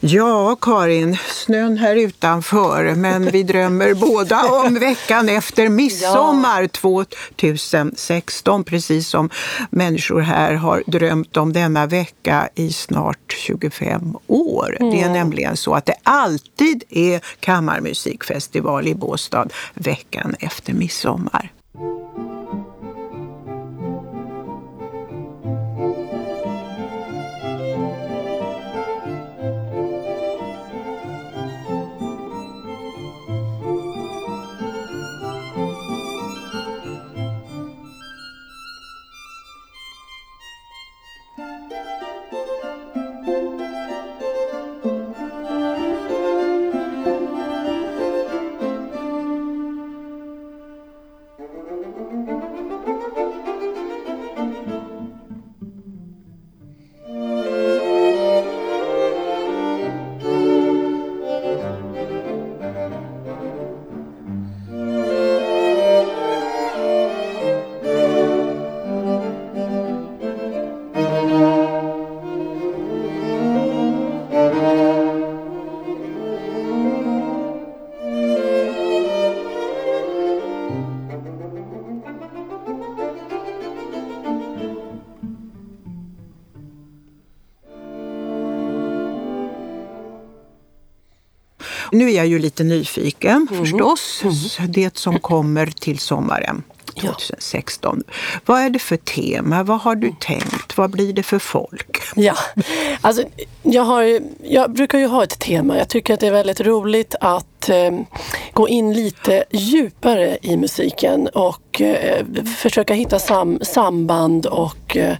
Ja, 0.00 0.56
Karin, 0.60 1.18
snön 1.28 1.76
här 1.76 1.96
utanför, 1.96 2.94
men 2.94 3.30
vi 3.30 3.42
drömmer 3.42 3.94
båda 3.94 4.44
om 4.44 4.74
veckan 4.74 5.28
efter 5.28 5.68
midsommar 5.68 6.62
ja. 6.62 6.68
2016, 6.68 8.64
precis 8.64 9.08
som 9.08 9.30
människor 9.70 10.20
här 10.20 10.54
har 10.54 10.82
drömt 10.86 11.11
om 11.36 11.52
denna 11.52 11.86
vecka 11.86 12.48
i 12.54 12.72
snart 12.72 13.32
25 13.46 14.16
år. 14.26 14.76
Mm. 14.80 14.92
Det 14.92 15.00
är 15.00 15.06
mm. 15.06 15.12
nämligen 15.12 15.56
så 15.56 15.74
att 15.74 15.86
det 15.86 15.94
alltid 16.02 16.84
är 16.90 17.20
kammarmusikfestival 17.40 18.88
i 18.88 18.94
Båstad 18.94 19.48
veckan 19.74 20.34
efter 20.38 20.72
midsommar. 20.72 21.52
Nu 92.02 92.10
är 92.10 92.16
jag 92.16 92.26
ju 92.26 92.38
lite 92.38 92.64
nyfiken 92.64 93.48
mm. 93.50 93.64
förstås. 93.64 94.22
Mm. 94.58 94.72
Det 94.72 94.96
som 94.96 95.18
kommer 95.18 95.66
till 95.66 95.98
sommaren. 95.98 96.62
2016. 97.00 98.04
Ja. 98.06 98.12
Vad 98.46 98.60
är 98.60 98.70
det 98.70 98.78
för 98.78 98.96
tema? 98.96 99.62
Vad 99.62 99.80
har 99.80 99.94
du 99.94 100.12
tänkt? 100.20 100.76
Vad 100.76 100.90
blir 100.90 101.12
det 101.12 101.22
för 101.22 101.38
folk? 101.38 101.98
Ja, 102.16 102.34
alltså, 103.00 103.22
jag, 103.62 103.82
har, 103.82 104.20
jag 104.42 104.72
brukar 104.72 104.98
ju 104.98 105.06
ha 105.06 105.22
ett 105.22 105.38
tema. 105.38 105.78
Jag 105.78 105.88
tycker 105.88 106.14
att 106.14 106.20
det 106.20 106.26
är 106.26 106.32
väldigt 106.32 106.60
roligt 106.60 107.14
att 107.20 107.68
eh, 107.68 107.90
gå 108.52 108.68
in 108.68 108.92
lite 108.92 109.44
djupare 109.50 110.38
i 110.42 110.56
musiken 110.56 111.28
och 111.28 111.80
eh, 111.80 112.26
försöka 112.56 112.94
hitta 112.94 113.18
sam, 113.18 113.58
samband 113.62 114.46
och 114.46 114.96
eh, 114.96 115.16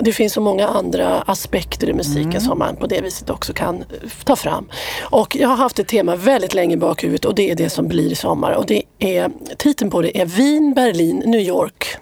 det 0.00 0.12
finns 0.12 0.32
så 0.32 0.40
många 0.40 0.68
andra 0.68 1.20
aspekter 1.20 1.88
i 1.88 1.92
musiken 1.92 2.30
mm. 2.30 2.40
som 2.40 2.58
man 2.58 2.76
på 2.76 2.86
det 2.86 3.00
viset 3.00 3.30
också 3.30 3.52
kan 3.52 3.84
ta 4.24 4.36
fram. 4.36 4.68
Och 5.00 5.36
jag 5.36 5.48
har 5.48 5.56
haft 5.56 5.78
ett 5.78 5.88
tema 5.88 6.16
väldigt 6.16 6.54
länge 6.54 6.74
i 6.74 6.78
bakhuvudet 6.78 7.24
och 7.24 7.34
det 7.34 7.50
är 7.50 7.54
det 7.54 7.70
som 7.70 7.88
blir 7.88 8.12
i 8.12 8.14
sommar 8.14 8.52
och 8.52 8.66
det 8.66 8.82
är 8.98 9.30
titeln 9.56 9.90
på 9.90 10.02
det 10.02 10.20
är 10.20 10.26
Wien, 10.26 10.74
Berlin, 10.74 11.22
New 11.26 11.40
York. 11.40 11.96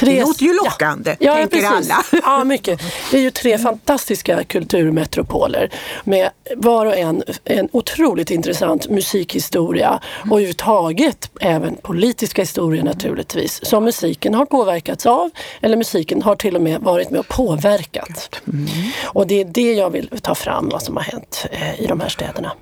Tre... 0.00 0.14
Det 0.14 0.20
låter 0.20 0.42
ju 0.42 0.54
lockande, 0.54 1.16
ja, 1.20 1.34
tänker 1.34 1.62
ja, 1.62 1.76
alla. 1.76 2.04
Ja, 2.22 2.44
mycket. 2.44 2.80
Det 3.10 3.16
är 3.16 3.22
ju 3.22 3.30
tre 3.30 3.58
fantastiska 3.58 4.44
kulturmetropoler 4.44 5.70
med 6.04 6.30
var 6.56 6.86
och 6.86 6.96
en 6.96 7.22
en 7.44 7.68
otroligt 7.72 8.30
intressant 8.30 8.88
musikhistoria 8.88 10.00
och 10.18 10.26
överhuvudtaget 10.26 11.30
även 11.40 11.76
politiska 11.76 12.42
historia 12.42 12.84
naturligtvis 12.84 13.60
som 13.64 13.84
musiken 13.84 14.34
har 14.34 14.46
påverkats 14.46 15.06
av 15.06 15.30
eller 15.60 15.76
musiken 15.76 16.22
har 16.22 16.36
till 16.36 16.56
och 16.56 16.62
med 16.62 16.80
varit 16.80 17.10
med 17.10 17.20
och 17.20 17.28
påverkat. 17.28 18.40
Mm. 18.48 18.66
Och 19.04 19.26
det 19.26 19.40
är 19.40 19.44
det 19.44 19.72
jag 19.72 19.90
vill 19.90 20.08
ta 20.22 20.34
fram, 20.34 20.68
vad 20.68 20.82
som 20.82 20.96
har 20.96 21.02
hänt 21.02 21.46
eh, 21.50 21.80
i 21.80 21.86
de 21.86 22.00
här 22.00 22.08
städerna. 22.08 22.52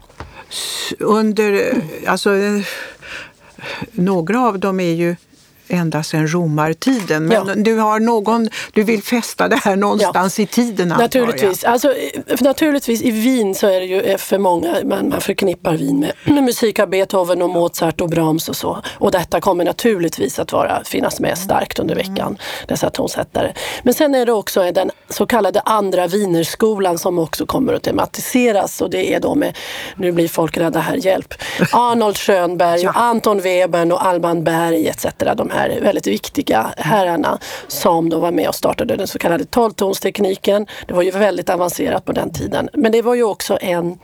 Under, 0.98 1.74
alltså 2.06 2.30
några 3.92 4.40
av 4.40 4.58
dem 4.58 4.80
är 4.80 4.94
ju 4.94 5.16
ända 5.68 6.02
sedan 6.02 6.28
romartiden. 6.28 7.26
Men 7.26 7.48
ja. 7.48 7.54
du 7.54 7.76
har 7.76 8.00
någon, 8.00 8.48
du 8.72 8.82
vill 8.82 9.02
fästa 9.02 9.48
det 9.48 9.56
här 9.56 9.76
någonstans 9.76 10.38
ja. 10.38 10.42
i 10.42 10.46
tiden 10.46 10.88
Naturligtvis. 10.88 11.64
Alltså, 11.64 11.94
naturligtvis 12.40 13.02
i 13.02 13.10
Wien 13.10 13.54
så 13.54 13.66
är 13.66 13.80
det 13.80 13.86
ju 13.86 14.00
eh, 14.00 14.16
för 14.16 14.38
många, 14.38 14.76
man, 14.84 15.08
man 15.08 15.20
förknippar 15.20 15.76
Wien 15.76 16.00
med, 16.00 16.12
med 16.24 16.44
musik 16.44 16.78
av 16.78 16.88
Beethoven 16.88 17.42
och 17.42 17.50
Mozart 17.50 18.00
och 18.00 18.08
Brahms 18.08 18.48
och 18.48 18.56
så. 18.56 18.82
Och 18.98 19.10
detta 19.10 19.40
kommer 19.40 19.64
naturligtvis 19.64 20.38
att 20.38 20.52
vara, 20.52 20.84
finnas 20.84 21.20
med 21.20 21.38
starkt 21.38 21.78
under 21.78 21.94
veckan, 21.94 22.38
dessa 22.68 22.90
tonsättare. 22.90 23.52
Men 23.82 23.94
sen 23.94 24.14
är 24.14 24.26
det 24.26 24.32
också 24.32 24.72
den 24.72 24.90
så 25.08 25.26
kallade 25.26 25.60
andra 25.60 26.06
Wienerskolan 26.06 26.98
som 26.98 27.18
också 27.18 27.46
kommer 27.46 27.72
att 27.72 27.82
tematiseras 27.82 28.80
och 28.80 28.90
det 28.90 29.14
är 29.14 29.20
då 29.20 29.34
med, 29.34 29.56
nu 29.96 30.12
blir 30.12 30.28
folk 30.28 30.56
rädda 30.56 30.80
här, 30.80 30.96
hjälp, 30.96 31.34
Arnold 31.72 32.16
Schönberg 32.16 32.86
Anton 32.94 33.40
Webern 33.40 33.92
och 33.92 34.06
Alban 34.06 34.44
Berg 34.44 34.88
etc. 34.88 35.06
De 35.36 35.50
här 35.56 35.80
väldigt 35.80 36.06
viktiga 36.06 36.74
herrarna 36.76 37.38
som 37.68 38.08
då 38.08 38.18
var 38.18 38.32
med 38.32 38.48
och 38.48 38.54
startade 38.54 38.96
den 38.96 39.06
så 39.06 39.18
kallade 39.18 39.44
tolvtonstekniken. 39.44 40.66
Det 40.86 40.94
var 40.94 41.02
ju 41.02 41.10
väldigt 41.10 41.50
avancerat 41.50 42.04
på 42.04 42.12
den 42.12 42.32
tiden. 42.32 42.68
Men 42.72 42.92
det 42.92 43.02
var 43.02 43.14
ju 43.14 43.22
också 43.22 43.58
en, 43.60 43.98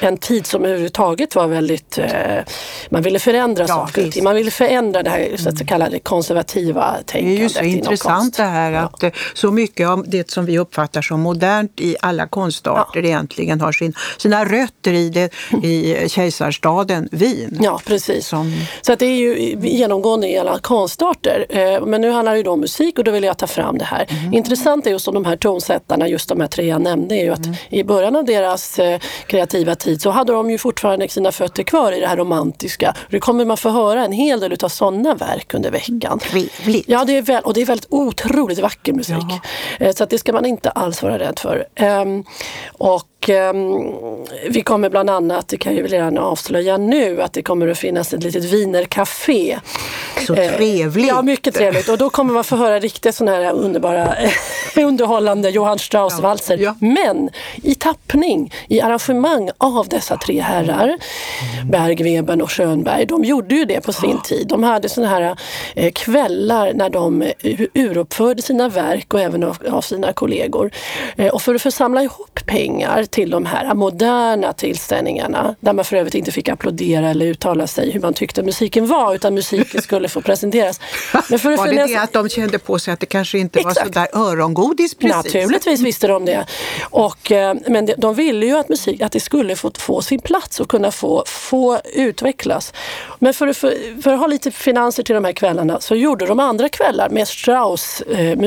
en 0.00 0.16
tid 0.16 0.46
som 0.46 0.64
överhuvudtaget 0.64 1.34
var 1.34 1.46
väldigt... 1.46 1.98
Eh, 1.98 2.44
man 2.90 3.02
ville 3.02 3.18
förändra 3.18 3.62
ja, 3.62 3.68
saker 3.68 4.10
ting. 4.10 4.24
Man 4.24 4.34
ville 4.34 4.50
förändra 4.50 5.02
det 5.02 5.10
här 5.10 5.36
så, 5.36 5.56
så 5.56 5.66
kallade 5.66 5.98
konservativa 5.98 6.96
tänkandet. 7.06 7.38
Det 7.38 7.40
är 7.40 7.42
ju 7.42 7.48
så 7.48 7.78
intressant 7.78 8.36
det 8.36 8.42
här 8.42 8.72
att 8.72 9.02
ja. 9.02 9.08
Eh, 9.08 9.14
så 9.34 9.50
mycket 9.50 9.88
av 9.88 10.04
det 10.06 10.30
som 10.30 10.46
vi 10.46 10.58
uppfattar 10.58 11.02
som 11.02 11.20
modernt 11.20 11.80
i 11.80 11.96
alla 12.00 12.26
konstarter 12.26 13.00
ja. 13.00 13.08
egentligen 13.08 13.60
har 13.60 13.72
sin, 13.72 13.94
sina 14.18 14.44
rötter 14.44 14.92
i, 14.92 15.08
det, 15.08 15.34
i 15.64 16.08
kejsarstaden 16.08 17.08
Wien. 17.12 17.58
Ja, 17.62 17.80
precis. 17.84 18.26
Som... 18.26 18.52
Så 18.82 18.92
att 18.92 18.98
det 18.98 19.06
är 19.06 19.16
ju 19.16 19.56
genomgående 19.60 20.28
i 20.28 20.38
alla 20.38 20.58
konstarter. 20.72 21.46
Eh, 21.48 21.86
men 21.86 22.00
nu 22.00 22.10
handlar 22.10 22.34
det 22.34 22.42
då 22.42 22.50
om 22.50 22.60
musik 22.60 22.98
och 22.98 23.04
då 23.04 23.10
vill 23.10 23.24
jag 23.24 23.38
ta 23.38 23.46
fram 23.46 23.78
det 23.78 23.84
här. 23.84 24.06
Mm. 24.10 24.34
Intressant 24.34 24.86
är 24.86 24.90
just 24.90 25.08
om 25.08 25.14
de 25.14 25.24
här 25.24 25.36
tonsättarna, 25.36 26.08
just 26.08 26.28
de 26.28 26.40
här 26.40 26.48
tre 26.48 26.66
jag 26.66 26.80
nämnde, 26.80 27.14
är 27.14 27.24
ju 27.24 27.30
att 27.30 27.46
mm. 27.46 27.56
i 27.70 27.84
början 27.84 28.16
av 28.16 28.24
deras 28.24 28.78
eh, 28.78 29.00
kreativa 29.26 29.74
tid 29.74 30.02
så 30.02 30.10
hade 30.10 30.32
de 30.32 30.50
ju 30.50 30.58
fortfarande 30.58 31.08
sina 31.08 31.32
fötter 31.32 31.62
kvar 31.62 31.92
i 31.92 32.00
det 32.00 32.06
här 32.06 32.16
romantiska. 32.16 32.94
Det 33.10 33.20
kommer 33.20 33.44
man 33.44 33.56
få 33.56 33.70
höra 33.70 34.04
en 34.04 34.12
hel 34.12 34.40
del 34.40 34.56
av 34.62 34.68
sådana 34.68 35.14
verk 35.14 35.54
under 35.54 35.70
veckan. 35.70 36.18
Trevligt! 36.18 36.88
Ja, 36.88 37.04
det 37.04 37.16
är 37.16 37.22
väl, 37.22 37.42
och 37.42 37.54
det 37.54 37.60
är 37.60 37.66
väldigt 37.66 37.86
otroligt 37.90 38.58
vacker 38.58 38.92
musik. 38.92 39.24
Eh, 39.78 39.94
så 39.94 40.04
det 40.04 40.18
ska 40.18 40.32
man 40.32 40.46
inte 40.46 40.70
alls 40.70 41.02
vara 41.02 41.18
rädd 41.18 41.38
för. 41.38 41.66
Ehm, 41.74 42.24
och 42.72 43.08
och 43.22 43.30
eh, 43.30 43.52
vi 44.48 44.62
kommer 44.62 44.90
bland 44.90 45.10
annat, 45.10 45.48
det 45.48 45.56
kan 45.56 45.74
jag 45.74 45.82
ju 45.82 45.88
redan 45.88 46.18
avslöja 46.18 46.76
nu, 46.76 47.22
att 47.22 47.32
det 47.32 47.42
kommer 47.42 47.68
att 47.68 47.78
finnas 47.78 48.14
ett 48.14 48.22
litet 48.22 48.44
vinercafé. 48.44 49.58
Så 50.26 50.34
trevligt! 50.34 50.60
Eh, 50.62 51.06
ja, 51.08 51.22
mycket 51.22 51.54
trevligt. 51.54 51.88
Och 51.88 51.98
då 51.98 52.10
kommer 52.10 52.34
man 52.34 52.44
få 52.44 52.56
höra 52.56 52.78
riktigt 52.78 53.14
sådana 53.14 53.36
här 53.36 53.52
underbara, 53.52 54.14
underhållande 54.76 55.50
Johann 55.50 55.78
Strauss-valser. 55.78 56.58
Ja. 56.58 56.74
Men 56.80 57.30
i 57.62 57.74
tappning, 57.74 58.52
i 58.68 58.80
arrangemang 58.80 59.50
av 59.58 59.88
dessa 59.88 60.16
tre 60.16 60.40
herrar, 60.40 60.84
mm. 60.84 61.70
Berg, 61.70 62.02
Webern 62.02 62.42
och 62.42 62.52
Schönberg. 62.52 63.06
De 63.06 63.24
gjorde 63.24 63.54
ju 63.54 63.64
det 63.64 63.80
på 63.80 63.92
sin 63.92 64.20
tid. 64.22 64.46
De 64.48 64.62
hade 64.62 64.88
sådana 64.88 65.10
här 65.10 65.36
eh, 65.74 65.92
kvällar 65.92 66.72
när 66.74 66.90
de 66.90 67.22
eh, 67.22 67.60
uruppförde 67.74 68.42
sina 68.42 68.68
verk 68.68 69.14
och 69.14 69.20
även 69.20 69.42
av, 69.42 69.58
av 69.70 69.80
sina 69.80 70.12
kollegor. 70.12 70.70
Eh, 71.16 71.28
och 71.28 71.42
för 71.42 71.54
att 71.54 71.74
samla 71.74 72.02
ihop 72.02 72.40
pengar 72.46 73.04
till 73.04 73.30
de 73.30 73.46
här 73.46 73.74
moderna 73.74 74.52
tillställningarna 74.52 75.54
där 75.60 75.72
man 75.72 75.84
för 75.84 75.96
övrigt 75.96 76.14
inte 76.14 76.32
fick 76.32 76.48
applådera 76.48 77.10
eller 77.10 77.26
uttala 77.26 77.66
sig 77.66 77.90
hur 77.90 78.00
man 78.00 78.14
tyckte 78.14 78.42
musiken 78.42 78.86
var 78.86 79.14
utan 79.14 79.34
musiken 79.34 79.82
skulle 79.82 80.08
få 80.08 80.20
presenteras. 80.20 80.51
Men 81.28 81.38
för 81.38 81.56
var 81.56 81.66
det 81.66 81.86
det 81.86 81.96
att 81.96 82.12
de 82.12 82.28
kände 82.28 82.58
på 82.58 82.78
sig 82.78 82.94
att 82.94 83.00
det 83.00 83.06
kanske 83.06 83.38
inte 83.38 83.58
Exakt. 83.58 83.78
var 83.78 83.84
så 83.84 83.90
där 83.90 84.08
örongodis 84.12 84.94
precis? 84.94 85.16
Naturligtvis 85.16 85.80
visste 85.80 86.06
de 86.06 86.24
det. 86.24 86.46
Och, 86.90 87.32
eh, 87.32 87.54
men 87.68 87.88
de 87.98 88.14
ville 88.14 88.46
ju 88.46 88.56
att, 88.58 88.68
musik, 88.68 89.00
att 89.00 89.12
det 89.12 89.20
skulle 89.20 89.56
få, 89.56 89.70
få 89.78 90.02
sin 90.02 90.20
plats 90.20 90.60
och 90.60 90.68
kunna 90.68 90.90
få, 90.90 91.24
få 91.26 91.80
utvecklas. 91.94 92.72
Men 93.18 93.34
för, 93.34 93.52
för, 93.52 94.02
för 94.02 94.12
att 94.12 94.20
ha 94.20 94.26
lite 94.26 94.50
finanser 94.50 95.02
till 95.02 95.14
de 95.14 95.24
här 95.24 95.32
kvällarna 95.32 95.80
så 95.80 95.94
gjorde 95.94 96.26
de 96.26 96.40
andra 96.40 96.68
kvällar 96.68 97.08
med 97.10 97.28
Strauss 97.28 98.00
eh. 98.00 98.38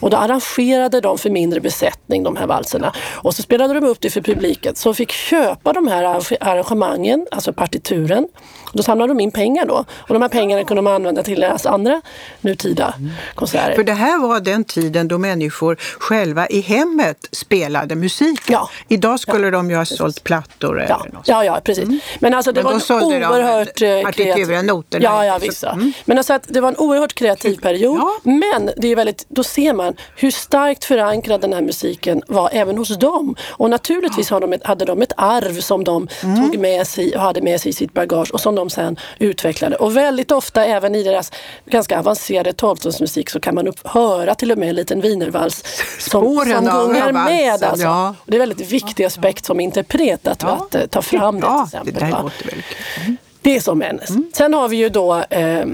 Och 0.00 0.10
då 0.10 0.16
arrangerade 0.16 1.00
de 1.00 1.18
för 1.18 1.30
mindre 1.30 1.60
besättning 1.60 2.22
de 2.22 2.36
här 2.36 2.46
valserna. 2.46 2.92
Och 3.12 3.34
så 3.34 3.42
spelade 3.42 3.74
de 3.74 3.84
upp 3.84 4.00
det 4.00 4.10
för 4.10 4.20
publiken 4.20 4.74
som 4.74 4.94
fick 4.94 5.10
köpa 5.10 5.72
de 5.72 5.88
här 5.88 6.04
arrangemangen, 6.40 7.26
alltså 7.30 7.52
partituren. 7.52 8.28
Då 8.72 8.82
samlade 8.82 9.10
de 9.10 9.20
in 9.20 9.30
pengar 9.30 9.66
då 9.66 9.84
och 9.90 10.14
de 10.14 10.22
här 10.22 10.28
pengarna 10.28 10.64
kunde 10.64 10.78
de 10.78 10.86
använda 10.86 11.13
till 11.22 11.40
deras 11.40 11.66
andra 11.66 12.02
nutida 12.40 12.94
mm. 12.98 13.10
konserter. 13.34 13.74
För 13.74 13.84
det 13.84 13.92
här 13.92 14.18
var 14.18 14.40
den 14.40 14.64
tiden 14.64 15.08
då 15.08 15.18
människor 15.18 15.76
själva 15.98 16.46
i 16.46 16.60
hemmet 16.60 17.28
spelade 17.32 17.94
musik. 17.94 18.40
Ja. 18.48 18.70
Idag 18.88 19.20
skulle 19.20 19.44
ja. 19.44 19.50
de 19.50 19.70
ju 19.70 19.76
ha 19.76 19.84
sålt 19.84 20.24
plattor 20.24 20.80
eller 20.80 20.88
ja. 20.88 21.06
något. 21.12 21.28
Ja, 21.28 21.44
ja, 21.44 21.60
precis. 21.64 21.84
Mm. 21.84 22.00
Men 22.18 22.34
alltså 22.34 22.52
det 22.52 22.62
Men 22.62 22.78
var 22.78 22.96
en 22.96 23.02
oerhört 23.02 23.76
de 23.76 23.98
eh, 23.98 24.02
partituren, 24.04 24.66
noterna. 24.66 25.04
Ja, 25.04 25.24
ja, 25.24 25.38
visst. 25.38 25.64
Mm. 25.64 25.92
Men 26.04 26.18
alltså 26.18 26.32
att 26.32 26.44
det 26.48 26.60
var 26.60 26.68
en 26.68 26.76
oerhört 26.76 27.14
kreativ 27.14 27.56
period. 27.56 27.98
Ja. 27.98 28.10
Men 28.22 28.70
det 28.76 28.88
är 28.88 28.96
väldigt, 28.96 29.26
då 29.28 29.42
ser 29.42 29.72
man 29.72 29.96
hur 30.16 30.30
starkt 30.30 30.84
förankrad 30.84 31.40
den 31.40 31.52
här 31.52 31.62
musiken 31.62 32.22
var 32.28 32.50
även 32.52 32.78
hos 32.78 32.98
dem. 32.98 33.36
Och 33.50 33.70
naturligtvis 33.70 34.30
hade 34.30 34.46
de 34.46 34.52
ett, 34.52 34.66
hade 34.66 34.84
de 34.84 35.02
ett 35.02 35.12
arv 35.16 35.60
som 35.60 35.84
de 35.84 36.08
mm. 36.22 36.36
tog 36.36 36.58
med 36.58 36.86
sig 36.86 37.16
och 37.16 37.20
hade 37.22 37.40
med 37.40 37.60
sig 37.60 37.70
i 37.70 37.72
sitt 37.72 37.92
bagage 37.92 38.30
och 38.32 38.40
som 38.40 38.54
de 38.54 38.70
sen 38.70 38.96
utvecklade. 39.18 39.76
Och 39.76 39.96
väldigt 39.96 40.32
ofta 40.32 40.64
även 40.64 40.94
i 40.94 41.03
deras 41.04 41.32
ganska 41.66 41.98
avancerade 41.98 42.52
tolvtonsmusik 42.52 43.30
så 43.30 43.40
kan 43.40 43.54
man 43.54 43.68
upp, 43.68 43.86
höra 43.86 44.34
till 44.34 44.52
och 44.52 44.58
med 44.58 44.68
en 44.68 44.74
liten 44.74 45.00
wienervals 45.00 45.64
som, 45.98 46.22
som 46.22 46.64
gungar 46.64 47.12
med. 47.12 47.64
Alltså. 47.64 47.86
Ja. 47.86 48.14
Det 48.26 48.36
är 48.36 48.40
en 48.40 48.48
väldigt 48.48 48.72
viktig 48.72 49.04
aspekt 49.04 49.44
som 49.44 49.60
interpret 49.60 50.26
att, 50.26 50.42
ja. 50.42 50.48
att, 50.48 50.74
att 50.74 50.90
ta 50.90 51.02
fram 51.02 51.40
det 51.40 51.46
till 51.46 51.64
exempel. 51.64 51.94
Det 51.94 52.00
där 52.00 52.22
låter 52.22 52.44
väldigt. 52.44 53.18
Det 53.44 53.56
är 53.56 53.60
som 53.60 53.82
en. 53.82 54.00
Mm. 54.00 54.30
Sen 54.32 54.54
har 54.54 54.68
vi 54.68 54.76
ju 54.76 54.88
då 54.88 55.24
eh, 55.30 55.66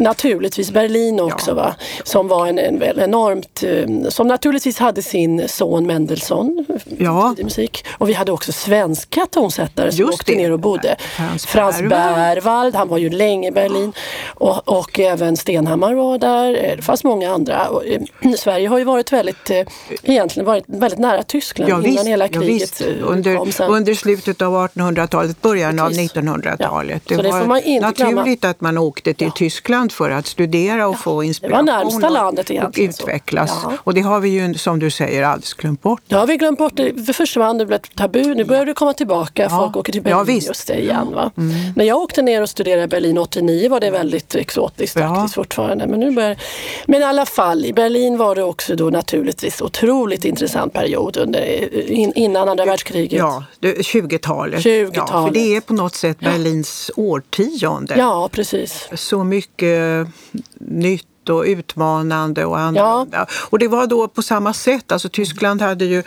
naturligtvis 0.00 0.70
Berlin 0.70 1.20
också 1.20 1.50
ja. 1.50 1.54
va? 1.54 1.74
som 2.04 2.28
var 2.28 2.46
en, 2.46 2.58
en 2.58 2.82
enormt, 2.82 3.62
eh, 3.62 4.08
som 4.10 4.28
naturligtvis 4.28 4.78
hade 4.78 5.02
sin 5.02 5.48
son 5.48 5.86
Mendelssohn 5.86 6.66
ja. 6.98 7.34
musik. 7.42 7.84
Och 7.98 8.08
vi 8.08 8.12
hade 8.12 8.32
också 8.32 8.52
svenska 8.52 9.26
tonsättare 9.30 9.92
som 9.92 10.00
Just 10.00 10.14
åkte 10.14 10.32
det. 10.32 10.38
ner 10.38 10.52
och 10.52 10.58
bodde. 10.58 10.96
Frans, 11.16 11.46
Frans 11.46 11.80
Berwald, 11.80 12.74
han 12.74 12.88
var 12.88 12.98
ju 12.98 13.10
länge 13.10 13.48
i 13.48 13.50
Berlin. 13.50 13.92
Och, 14.26 14.68
och 14.68 15.00
även 15.00 15.36
Stenhammar 15.36 15.94
var 15.94 16.18
där. 16.18 16.64
Eh, 16.64 16.76
det 16.76 16.82
fanns 16.82 17.04
många 17.04 17.30
andra. 17.30 17.68
Och, 17.68 17.86
eh, 17.86 18.00
Sverige 18.36 18.68
har 18.68 18.78
ju 18.78 18.84
varit 18.84 19.12
väldigt, 19.12 19.50
eh, 19.50 19.66
egentligen 20.02 20.46
varit 20.46 20.64
väldigt 20.66 20.98
nära 20.98 21.22
Tyskland 21.22 21.70
ja, 21.70 21.74
innan 21.74 21.90
visst, 21.90 22.06
hela 22.06 22.28
kriget 22.28 22.80
ja, 22.80 23.06
under, 23.06 23.36
kom. 23.36 23.52
Sen. 23.52 23.70
Under 23.70 23.94
slutet 23.94 24.42
av 24.42 24.52
1800-talet, 24.52 25.42
början 25.42 25.76
Precis. 25.76 26.16
av 26.16 26.22
1900-talet 26.22 26.83
20-talet. 26.92 27.02
Det, 27.08 27.16
det 27.22 27.30
var 27.46 27.80
naturligt 27.80 28.40
glömma. 28.40 28.50
att 28.50 28.60
man 28.60 28.78
åkte 28.78 29.14
till 29.14 29.30
Tyskland 29.30 29.92
för 29.92 30.10
att 30.10 30.26
studera 30.26 30.88
och 30.88 30.98
få 30.98 31.22
inspiration 31.24 31.64
närmsta 31.64 32.06
och- 32.06 32.12
landet 32.12 32.44
och 32.46 32.50
egentligen, 32.50 32.92
så. 32.92 33.02
utvecklas. 33.02 33.60
Ja. 33.64 33.72
Och 33.84 33.94
det 33.94 34.00
har 34.00 34.20
vi 34.20 34.28
ju, 34.28 34.54
som 34.54 34.78
du 34.78 34.90
säger, 34.90 35.22
alldeles 35.22 35.54
glömt 35.54 35.82
bort. 35.82 36.02
Det 36.06 36.14
har 36.14 36.26
vi 36.26 36.36
glömt 36.36 36.58
bort. 36.58 36.72
Det 36.76 37.12
försvann, 37.16 37.58
det 37.58 37.66
blev 37.66 37.76
ett 37.76 37.94
tabu. 37.96 38.34
Nu 38.34 38.44
börjar 38.44 38.66
det 38.66 38.74
komma 38.74 38.92
tillbaka. 38.92 39.50
Folk 39.50 39.76
åker 39.76 39.92
till 39.92 40.02
Berlin 40.02 40.36
Ja, 40.40 40.46
just 40.48 40.66
det 40.66 40.78
igen. 40.80 41.12
Va? 41.14 41.30
När 41.76 41.84
jag 41.84 41.98
åkte 41.98 42.22
ner 42.22 42.42
och 42.42 42.48
studerade 42.50 42.82
i 42.84 42.88
Berlin 42.88 43.18
89 43.18 43.68
var 43.70 43.80
det 43.80 43.90
väldigt 43.90 44.34
exotiskt 44.34 44.96
Ja. 44.96 45.14
faktiskt 45.14 45.34
fortfarande. 45.34 45.86
Men, 45.86 46.00
nu 46.00 46.10
börjar... 46.10 46.36
Men 46.86 47.00
i 47.00 47.04
alla 47.04 47.26
fall, 47.26 47.64
i 47.64 47.72
Berlin 47.72 48.16
var 48.18 48.34
det 48.34 48.42
också 48.42 48.76
då 48.76 48.90
naturligtvis 48.90 49.60
otroligt 49.62 50.24
intressant 50.24 50.72
period 50.72 51.16
under, 51.16 51.74
in, 51.90 52.12
innan 52.16 52.48
andra 52.48 52.64
världskriget. 52.64 53.18
Ja, 53.18 53.44
det- 53.60 53.74
20-talet. 53.74 54.60
20-talet. 54.60 55.08
Ja, 55.12 55.26
för 55.26 55.34
det 55.34 55.56
är 55.56 55.60
på 55.60 55.72
något 55.74 55.94
sätt 55.94 56.20
Berlins 56.20 56.73
årtionde. 56.96 57.94
Ja, 57.98 58.28
precis. 58.32 58.88
Så 58.92 59.24
mycket 59.24 60.06
nytt 60.58 61.06
och 61.30 61.42
utmanande 61.42 62.44
och 62.44 62.58
annorlunda. 62.58 63.26
Och 63.50 63.58
det 63.58 63.68
var 63.68 63.86
då 63.86 64.08
på 64.08 64.22
samma 64.22 64.52
sätt. 64.52 64.92
Alltså 64.92 65.08
Tyskland 65.08 65.62
hade 65.62 65.84
ju 65.84 66.02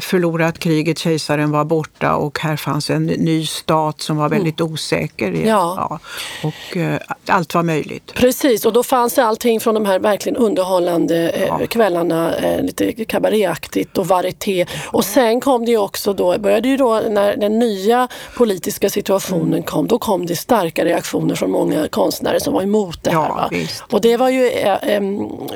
förlorat 0.00 0.58
kriget, 0.58 0.98
kejsaren 0.98 1.50
var 1.50 1.64
borta 1.64 2.14
och 2.14 2.38
här 2.38 2.56
fanns 2.56 2.90
en 2.90 3.06
ny 3.06 3.46
stat 3.46 4.00
som 4.00 4.16
var 4.16 4.28
väldigt 4.28 4.60
osäker. 4.60 5.28
Mm. 5.28 5.48
Ja. 5.48 6.00
Och 6.44 6.76
eh, 6.76 7.00
allt 7.26 7.54
var 7.54 7.62
möjligt. 7.62 8.12
Precis, 8.14 8.66
och 8.66 8.72
då 8.72 8.82
fanns 8.82 9.14
det 9.14 9.24
allting 9.24 9.60
från 9.60 9.74
de 9.74 9.86
här 9.86 9.98
verkligen 9.98 10.36
underhållande 10.36 11.28
eh, 11.28 11.66
kvällarna, 11.66 12.36
eh, 12.36 12.62
lite 12.62 13.04
kabaréaktigt 13.04 13.98
och 13.98 14.06
varieté. 14.06 14.66
Och 14.86 15.04
sen 15.04 15.40
kom 15.40 15.64
det 15.64 15.70
ju 15.70 15.78
också 15.78 16.12
då, 16.12 16.38
började 16.38 16.68
ju 16.68 16.76
då 16.76 17.02
när 17.08 17.36
den 17.36 17.58
nya 17.58 18.08
politiska 18.36 18.90
situationen 18.90 19.48
Mm. 19.48 19.62
kom, 19.62 19.86
då 19.86 19.98
kom 19.98 20.26
det 20.26 20.36
starka 20.36 20.84
reaktioner 20.84 21.34
från 21.34 21.50
många 21.50 21.88
konstnärer 21.88 22.38
som 22.38 22.54
var 22.54 22.62
emot 22.62 23.02
det 23.02 23.10
här. 23.10 23.48
Ja. 23.50 23.50
Och 23.90 24.00
det 24.00 24.16
var 24.16 24.27
ju 24.30 24.48
eh, 24.48 25.00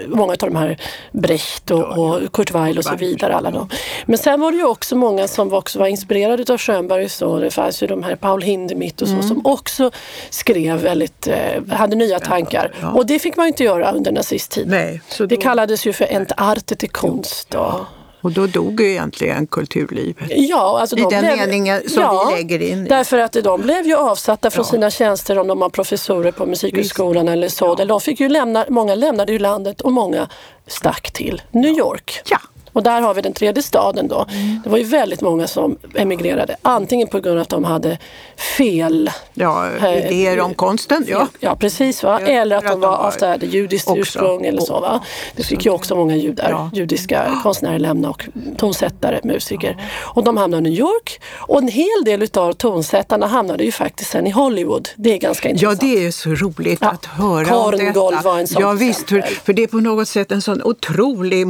många 0.08 0.32
av 0.32 0.36
de 0.38 0.56
här 0.56 0.76
Brecht 1.12 1.70
och, 1.70 1.98
och 1.98 2.32
Kurt 2.32 2.50
Weill 2.50 2.78
och 2.78 2.84
så 2.84 2.96
vidare. 2.96 3.34
Alla 3.36 3.50
de. 3.50 3.68
Men 4.06 4.18
sen 4.18 4.40
var 4.40 4.50
det 4.52 4.56
ju 4.58 4.64
också 4.66 4.96
många 4.96 5.28
som 5.28 5.52
också 5.54 5.78
var 5.78 5.86
inspirerade 5.86 6.52
av 6.52 6.58
Schönberg. 6.58 7.08
Så 7.08 7.38
det 7.38 7.50
fanns 7.50 7.82
ju 7.82 7.86
de 7.86 8.02
här 8.02 8.16
Paul 8.16 8.42
Hindemith 8.42 9.02
och 9.02 9.08
så 9.08 9.14
Mm. 9.14 9.28
som 9.28 9.46
också 9.46 9.90
skrev 10.30 10.76
väldigt, 10.82 11.26
eh, 11.26 11.74
hade 11.76 11.96
nya 11.96 12.20
tankar. 12.20 12.74
Och 12.94 13.06
det 13.06 13.18
fick 13.18 13.36
man 13.36 13.46
ju 13.46 13.48
inte 13.48 13.64
göra 13.64 13.92
under 13.92 14.12
nazisttiden. 14.12 14.70
Nej, 14.70 15.00
så 15.08 15.26
Det 15.26 15.34
då, 15.36 15.40
kallades 15.42 15.86
ju 15.86 15.92
för 15.92 16.12
entartet 16.12 16.84
i 16.84 16.88
konst. 16.88 17.54
Och, 17.54 17.74
och 18.22 18.32
då 18.32 18.46
dog 18.46 18.80
ju 18.80 18.90
egentligen 18.90 19.46
kulturlivet. 19.46 20.24
ja, 20.30 20.78
alltså 20.80 20.96
I 20.96 21.00
de 21.02 21.08
den 21.10 21.20
blev, 21.24 21.36
meningen 21.36 21.88
som 21.88 22.26
vi 22.28 22.36
lägger 22.36 22.62
in. 22.62 22.84
Därför 22.84 23.18
att 23.18 23.32
de 23.32 23.60
blev 23.62 23.86
ju 23.86 23.96
avsatta 23.96 24.50
från 24.50 24.64
Ja. 24.64 24.70
sina 24.70 24.90
tjänster 24.90 25.38
om 25.38 25.46
de 25.46 25.58
var 25.58 25.68
professorer 25.68 26.32
på 26.32 26.46
Musikhögskolan 26.46 27.28
eller 27.28 27.48
så. 27.48 27.72
Eller 27.74 27.86
De 27.86 28.00
fick 28.00 28.20
ju 28.20 28.28
lämna, 28.28 28.64
många 28.68 28.94
lämnade 28.94 29.32
ju 29.32 29.38
landet 29.38 29.80
och 29.80 29.92
många 29.92 30.28
stack 30.66 31.10
till 31.12 31.42
New 31.50 31.78
York. 31.78 32.20
Ja. 32.24 32.38
Och 32.72 32.82
där 32.82 33.00
har 33.00 33.14
vi 33.14 33.22
den 33.22 33.32
tredje 33.32 33.62
staden 33.62 34.08
då. 34.08 34.26
Det 34.64 34.70
var 34.70 34.78
ju 34.78 34.84
väldigt 34.84 35.20
många 35.20 35.46
som 35.46 35.76
emigrerade. 35.94 36.56
Antingen 36.62 37.08
på 37.08 37.20
grund 37.20 37.36
av 37.38 37.42
att 37.42 37.48
de 37.48 37.64
hade 37.64 37.98
fel 38.56 39.10
Ja, 39.34 39.68
Eh, 39.82 40.06
idéer 40.06 40.40
om 40.40 40.54
konsten. 40.54 41.04
Ja. 41.08 41.28
Ja, 41.40 41.56
precis. 41.56 42.02
Va? 42.02 42.18
Ja, 42.20 42.26
Eller 42.26 42.56
att 42.56 42.66
de 42.66 42.80
var 42.80 43.06
ofta 43.08 43.26
hade 43.28 43.46
judiskt 43.46 43.88
också. 43.88 44.00
ursprung 44.00 44.44
eller 44.46 44.60
så. 44.60 44.80
Va? 44.80 45.00
Det 45.36 45.42
fick 45.42 45.64
ju 45.64 45.70
också 45.70 45.96
många 45.96 46.16
judar, 46.16 46.46
Ja. 46.50 46.70
judiska 46.74 47.40
konstnärer 47.42 47.78
lämna 47.78 48.10
och 48.10 48.24
tonsättare, 48.56 49.20
musiker. 49.24 49.76
Och 50.00 50.24
de 50.24 50.36
hamnade 50.36 50.68
i 50.68 50.70
New 50.70 50.78
York 50.80 51.20
och 51.38 51.58
en 51.58 51.68
hel 51.68 52.04
del 52.04 52.22
utav 52.22 52.52
tonsättarna 52.52 53.26
hamnade 53.26 53.64
ju 53.64 53.72
faktiskt 53.72 54.10
sen 54.10 54.26
i 54.26 54.30
Hollywood. 54.30 54.88
Det 54.96 55.12
är 55.12 55.18
ganska 55.18 55.48
Ja, 55.48 55.52
intressant. 55.52 55.80
det 55.80 56.06
är 56.06 56.10
så 56.10 56.30
roligt 56.30 56.78
Ja. 56.82 56.88
att 56.90 57.04
höra 57.06 57.44
Korngold 57.44 57.96
om 57.98 58.10
detta. 58.10 58.22
var 58.22 58.38
en 58.38 58.46
sån 58.46 58.62
ja, 58.62 58.72
visst, 58.72 59.08
för, 59.08 59.52
det 59.52 59.62
är 59.62 59.66
på 59.66 59.76
något 59.76 60.08
sätt 60.08 60.32
en 60.32 60.42
sån 60.42 60.62
otrolig 60.62 61.46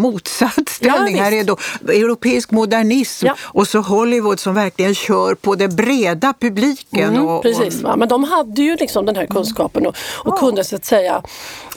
Ja, 1.16 1.22
här 1.22 1.33
är 1.33 1.44
då 1.44 1.57
europeisk 1.88 2.51
modernism 2.51 3.27
Ja. 3.27 3.35
och 3.40 3.68
så 3.68 3.79
Hollywood 3.79 4.40
som 4.40 4.55
verkligen 4.55 4.94
kör 4.94 5.35
på 5.35 5.55
den 5.55 5.77
breda 5.77 6.35
publiken. 6.40 7.11
Mm, 7.11 7.27
och, 7.29 7.42
precis, 7.42 7.85
och, 7.85 7.98
men 7.98 8.09
de 8.09 8.25
hade 8.25 8.62
ju 8.62 8.77
liksom 8.77 9.07
den 9.07 9.16
här 9.16 9.27
kunskapen 9.27 9.87
och, 9.87 9.96
och 10.25 10.38
kunde 10.38 10.64
så 10.64 10.77
att 10.77 10.85
säga 10.85 11.22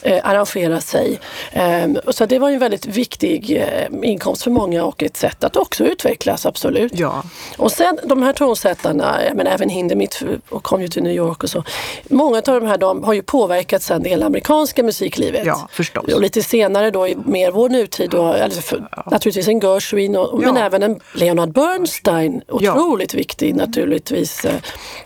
eh, 0.02 0.20
arrangera 0.22 0.80
sig. 0.80 1.20
Ehm, 1.52 1.98
så 2.08 2.26
det 2.26 2.38
var 2.38 2.48
ju 2.48 2.54
en 2.54 2.60
väldigt 2.60 2.86
viktig 2.86 3.56
eh, 3.56 4.08
inkomst 4.10 4.42
för 4.42 4.50
många 4.50 4.84
och 4.84 5.02
ett 5.02 5.16
sätt 5.16 5.44
att 5.44 5.56
också 5.56 5.84
utvecklas, 5.84 6.46
absolut. 6.46 6.92
Ja. 6.98 7.22
Och 7.56 7.72
sen 7.72 7.98
de 8.04 8.22
här 8.22 8.32
tonsättarna, 8.32 9.18
men 9.34 9.46
även 9.46 9.68
Hindemith 9.68 10.24
och 10.48 10.62
kom 10.62 10.82
ju 10.82 10.88
till 10.88 11.02
New 11.02 11.12
York 11.12 11.42
och 11.42 11.50
så. 11.50 11.64
Många 12.10 12.36
av 12.36 12.42
de 12.60 12.66
här 12.66 12.78
de 12.78 13.04
har 13.04 13.12
ju 13.12 13.22
påverkat 13.22 13.82
sen 13.82 14.02
det 14.02 14.08
hela 14.08 14.26
amerikanska 14.26 14.82
musiklivet. 14.82 15.46
Ja, 15.46 15.68
förstås. 15.72 16.12
Och 16.12 16.20
lite 16.20 16.42
senare 16.42 16.90
då 16.90 17.08
i 17.08 17.16
mer 17.24 17.50
vår 17.50 17.68
nutid, 17.68 18.10
då, 18.10 18.32
eller 18.32 18.60
för, 18.60 18.88
naturligtvis 19.26 19.48
en 19.48 19.60
Gershwin 19.60 20.16
och, 20.16 20.40
men 20.40 20.56
Ja. 20.56 20.62
även 20.64 20.82
en 20.82 21.00
Leonard 21.14 21.52
Bernstein. 21.52 22.42
Otroligt 22.48 23.14
viktig 23.14 23.54
naturligtvis. 23.56 24.44
eh, 24.44 24.54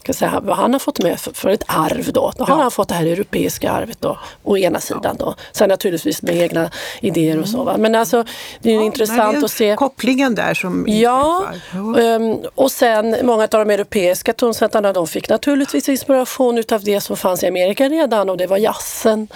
Ska 0.03 0.13
säga, 0.13 0.41
vad 0.43 0.57
han 0.57 0.73
har 0.73 0.79
fått 0.81 1.03
med 1.03 1.21
för, 1.21 1.33
för 1.33 1.49
ett 1.51 1.63
arv 1.67 2.13
då. 2.13 2.33
Då 2.37 2.45
har 2.45 2.55
Ja. 2.57 2.63
han 2.63 2.71
fått 2.71 2.89
det 2.89 2.95
här 2.95 3.07
europeiska 3.07 3.71
arvet 3.71 3.97
då, 4.01 4.19
å 4.43 4.57
ena 4.57 4.81
sidan 4.81 5.17
då. 5.19 5.35
Sen 5.53 5.69
naturligtvis 5.69 6.23
med 6.23 6.37
egna 6.37 6.71
idéer 7.01 7.41
och 7.41 7.49
så. 7.49 7.65
Va? 7.65 7.77
Men 7.79 7.95
alltså 7.95 8.25
det 8.63 8.71
är 8.71 8.77
Men 8.77 8.85
intressant 8.87 9.33
det 9.33 9.39
är 9.41 9.45
att 9.45 9.51
se. 9.51 9.77
Kopplingen 9.77 10.35
där 10.35 10.55
som 10.55 10.85
Ja, 10.89 11.45
ehm, 11.99 12.37
och 12.55 12.71
sen 12.73 13.17
många 13.23 13.43
av 13.43 13.49
de 13.51 13.71
europeiska 13.71 14.33
tonsättarna 14.33 14.93
de 14.93 15.07
fick 15.07 15.29
naturligtvis 15.29 15.89
inspiration 15.89 16.59
utav 16.59 16.85
det 16.85 17.01
som 17.01 17.17
fanns 17.17 17.43
i 17.43 17.47
Amerika 17.47 17.89
redan 17.89 18.31
och 18.31 18.37
det 18.37 18.47
var 18.47 18.57
jazzen. 18.57 19.29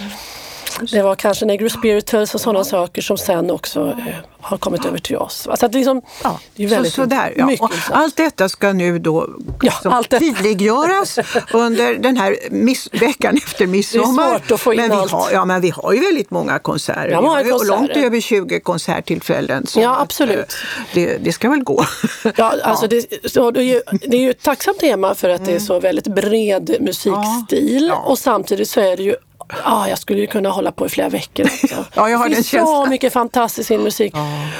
Det 0.92 1.02
var 1.02 1.14
kanske 1.14 1.44
Negro 1.46 1.68
Spirituals 1.68 2.34
och 2.34 2.40
sådana 2.40 2.64
saker 2.64 3.02
som 3.02 3.18
sen 3.18 3.50
också 3.50 3.80
eh, 3.88 4.14
har 4.40 4.56
kommit 4.58 4.84
över 4.84 4.98
till 4.98 5.16
oss. 5.16 5.46
Alltså 5.48 5.66
att 5.66 5.72
det, 5.72 5.78
liksom, 5.78 6.02
Ja, 6.22 6.40
det 6.56 6.64
är 6.64 6.68
väldigt 6.68 6.92
så, 6.92 7.02
sådär, 7.02 7.32
ja. 7.36 7.46
mycket 7.46 7.62
och 7.90 7.96
allt 7.96 8.16
detta 8.16 8.48
ska 8.48 8.72
nu 8.72 8.98
då 8.98 9.28
Ja, 9.62 9.72
som 9.72 9.92
allt 9.92 10.10
tydliggöras 10.10 11.18
under 11.52 11.94
den 11.94 12.16
här 12.16 12.36
miss, 12.50 12.88
veckan 12.92 13.36
efter 13.36 13.66
midsommar. 13.66 14.30
svårt 14.32 14.50
att 14.50 14.60
få 14.60 14.72
in 14.74 14.80
men 14.80 14.90
vi 14.90 14.96
allt. 14.96 15.10
har, 15.10 15.30
ja, 15.32 15.44
men 15.44 15.60
vi 15.60 15.70
har 15.70 15.92
ju 15.92 16.00
väldigt 16.00 16.30
många 16.30 16.58
konserter. 16.58 17.08
Ja, 17.08 17.20
många 17.20 17.32
har 17.34 17.42
ju 17.44 17.50
långt 17.50 17.68
konserter. 17.68 18.02
över 18.02 18.20
20 18.20 18.60
konserttillfällen. 18.60 19.66
så 19.66 19.80
Ja, 19.80 19.90
att, 19.96 20.02
absolut. 20.02 20.38
eh, 20.38 20.44
Det, 20.94 21.16
det 21.16 21.32
ska 21.32 21.50
väl 21.50 21.62
gå. 21.64 21.84
Ja, 22.36 22.54
alltså 22.62 22.86
Det, 22.86 23.30
så 23.30 23.50
det, 23.50 23.60
är 23.60 23.64
ju, 23.64 23.80
det 24.08 24.16
är 24.16 24.20
ju 24.20 24.30
ett 24.30 24.42
tacksamt 24.42 24.78
tema 24.78 25.14
för 25.14 25.28
att 25.28 25.44
det 25.44 25.52
är 25.54 25.58
så 25.58 25.80
väldigt 25.80 26.06
bred 26.06 26.76
musikstil 26.80 27.14
Mm. 27.84 27.88
Ja, 27.88 27.94
ja. 28.04 28.10
och 28.10 28.18
samtidigt 28.18 28.68
så 28.70 28.80
är 28.80 28.96
det 28.96 29.02
ju 29.02 29.16
Ah, 29.64 29.88
jag 29.88 29.98
skulle 29.98 30.20
ju 30.20 30.26
kunna 30.26 30.48
hålla 30.50 30.72
på 30.72 30.86
i 30.86 30.88
flera 30.88 31.08
veckor. 31.08 31.44
Alltså. 31.46 31.84
Ja, 31.94 32.08
jag 32.10 32.18
har 32.18 32.28
det 32.28 32.34
finns 32.34 32.48
så 32.50 32.56
känslan. 32.56 32.90
mycket 32.90 33.12
fantastisk 33.12 33.70
musik. 33.70 34.14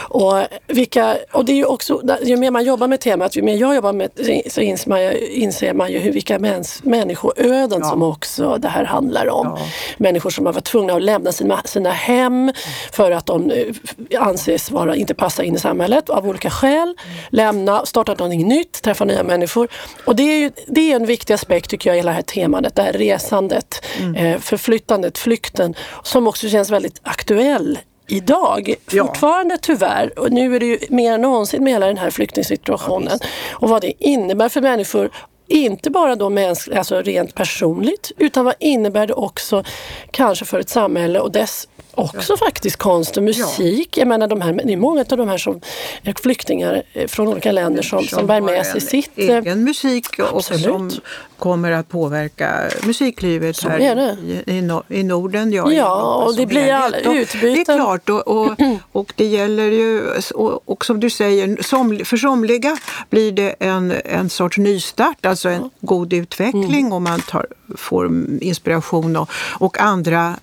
Och, 0.09 0.35
vilka, 0.66 1.16
och 1.33 1.44
det 1.44 1.53
är 1.53 1.57
ju 1.57 1.64
också, 1.64 2.03
ju 2.25 2.37
mer 2.37 2.51
man 2.51 2.64
jobbar 2.64 2.88
med 2.88 3.01
temat, 3.01 3.37
ju 3.37 3.42
mer 3.42 3.57
jag 3.57 3.75
jobbar 3.75 3.92
med 3.92 4.11
så 4.51 4.61
inser 4.61 4.88
man 4.88 5.03
ju, 5.03 5.29
inser 5.29 5.75
man 5.75 5.92
ju 5.92 5.99
hur, 5.99 6.12
vilka 6.12 6.38
mäns, 6.38 6.81
människoöden 6.85 7.79
Ja. 7.83 7.90
som 7.90 8.03
också 8.03 8.57
det 8.59 8.68
här 8.68 8.85
handlar 8.85 9.29
om. 9.31 9.47
Ja. 9.59 9.66
Människor 9.99 10.31
som 10.31 10.47
har 10.47 10.53
varit 10.53 10.64
tvungna 10.64 10.92
att 10.94 11.03
lämna 11.03 11.33
sina, 11.33 11.62
sina 11.64 11.90
hem 11.90 12.53
för 12.92 13.11
att 13.11 13.27
de 13.27 13.51
eh, 13.51 14.23
anses 14.23 14.70
vara, 14.70 14.97
inte 14.97 15.14
passa 15.14 15.44
in 15.44 15.55
i 15.55 15.59
samhället 15.59 16.11
av 16.11 16.29
olika 16.29 16.51
skäl. 16.51 16.94
Lämna, 17.31 17.87
starta 17.87 18.14
någonting 18.14 18.49
nytt, 18.49 18.83
träffa 18.83 19.05
nya 19.05 19.23
människor. 19.23 19.68
Och 20.05 20.16
det 20.16 20.23
är, 20.23 20.38
ju, 20.38 20.51
det 20.66 20.92
är 20.92 20.97
en 20.97 21.07
viktig 21.07 21.35
aspekt 21.35 21.70
tycker 21.70 21.90
jag 21.90 21.97
i 21.97 21.99
hela 21.99 22.11
det 22.11 22.14
här 22.14 22.23
temat, 22.23 22.75
det 22.77 22.83
här 22.83 22.92
resandet, 22.92 23.85
Mm. 24.01 24.14
eh, 24.14 24.38
förflyttandet, 24.75 25.19
flykten 25.19 25.75
som 26.03 26.27
också 26.27 26.49
känns 26.49 26.71
väldigt 26.71 27.01
aktuell 27.03 27.79
idag. 28.09 28.75
Ja. 28.91 29.07
Fortfarande 29.07 29.59
tyvärr, 29.63 30.19
och 30.19 30.33
nu 30.33 30.57
är 30.57 30.61
det 30.61 30.67
ju 30.67 30.79
mer 30.89 31.13
än 31.13 31.21
någonsin 31.21 31.65
med 31.65 31.73
hela 31.73 31.87
den 31.87 31.99
här 31.99 32.11
flyktingsituationen 32.11 33.19
och 33.53 33.69
vad 33.69 33.83
det 33.83 33.93
innebär 33.99 34.49
för 34.49 34.61
människor 34.61 35.11
inte 35.49 35.91
bara 35.91 36.17
då 36.17 36.31
mäns, 36.31 36.69
alltså 36.69 37.03
rent 37.03 37.35
personligt 37.35 38.13
utan 38.19 38.45
vad 38.45 38.55
innebär 38.61 39.07
det 39.07 39.15
också 39.15 39.65
kanske 40.11 40.45
för 40.45 40.61
ett 40.61 40.69
samhälle 40.69 41.21
och 41.21 41.33
dess 41.33 41.69
också 41.96 42.37
faktiskt 42.37 42.76
konst 42.76 43.16
och 43.16 43.22
musik. 43.22 43.96
Jag 43.98 44.09
menar 44.09 44.26
de 44.28 44.40
här, 44.40 44.52
det 44.64 44.72
är 44.72 44.76
många 44.76 45.00
av 45.11 45.16
de 45.18 45.28
här 45.28 45.38
som 45.38 45.61
är 46.02 46.14
flyktingar 46.22 46.83
eh, 46.92 47.07
från 47.07 47.28
olika 47.28 47.52
länder 47.52 47.83
som, 47.83 48.04
som, 48.04 48.26
bär 48.26 48.35
har 48.35 48.40
med 48.40 48.66
sig 48.66 48.80
sitt... 48.80 49.11
eh, 49.16 49.24
egen 49.37 49.64
musik 49.64 50.18
och 50.18 50.37
Absolut. 50.38 50.62
som 50.62 50.90
kommer 51.38 51.72
att 51.72 51.88
påverka 51.88 52.70
musiklivet 52.87 53.57
Så 53.57 53.68
här 53.68 53.78
i, 54.24 54.42
i, 54.46 54.61
Nor- 54.61 54.83
i 54.88 55.02
Norden. 55.02 55.52
Ja, 55.52 55.72
Ja, 55.72 56.14
och 56.24 56.30
som 56.35 56.40
det 56.40 56.46
blir 56.46 56.72
alla 56.72 56.96
utbyten. 56.98 57.40
Det 57.40 57.61
är 57.61 57.64
klart 57.76 58.09
och, 58.09 58.28
och, 58.28 58.52
och 58.92 59.12
det 59.16 59.26
gäller 59.26 59.70
ju, 59.70 60.02
och, 60.35 60.68
och 60.70 60.85
som 60.85 61.00
du 61.00 61.11
säger, 61.11 61.62
som, 61.62 62.00
för 62.04 62.16
somliga 62.16 62.76
blir 63.11 63.33
det 63.33 63.54
en, 63.59 63.94
en 64.04 64.30
sorts 64.30 64.59
nystart, 64.59 65.26
alltså 65.26 65.48
en 65.48 65.70
god 65.80 66.12
utveckling 66.12 66.74
Mm. 66.85 66.92
och 66.92 67.02
man 67.02 67.20
tar, 67.20 67.46
får 67.76 68.07
inspiration 68.40 69.16
och, 69.16 69.30
och 69.59 69.80
andra 69.80 70.26
eh, 70.28 70.35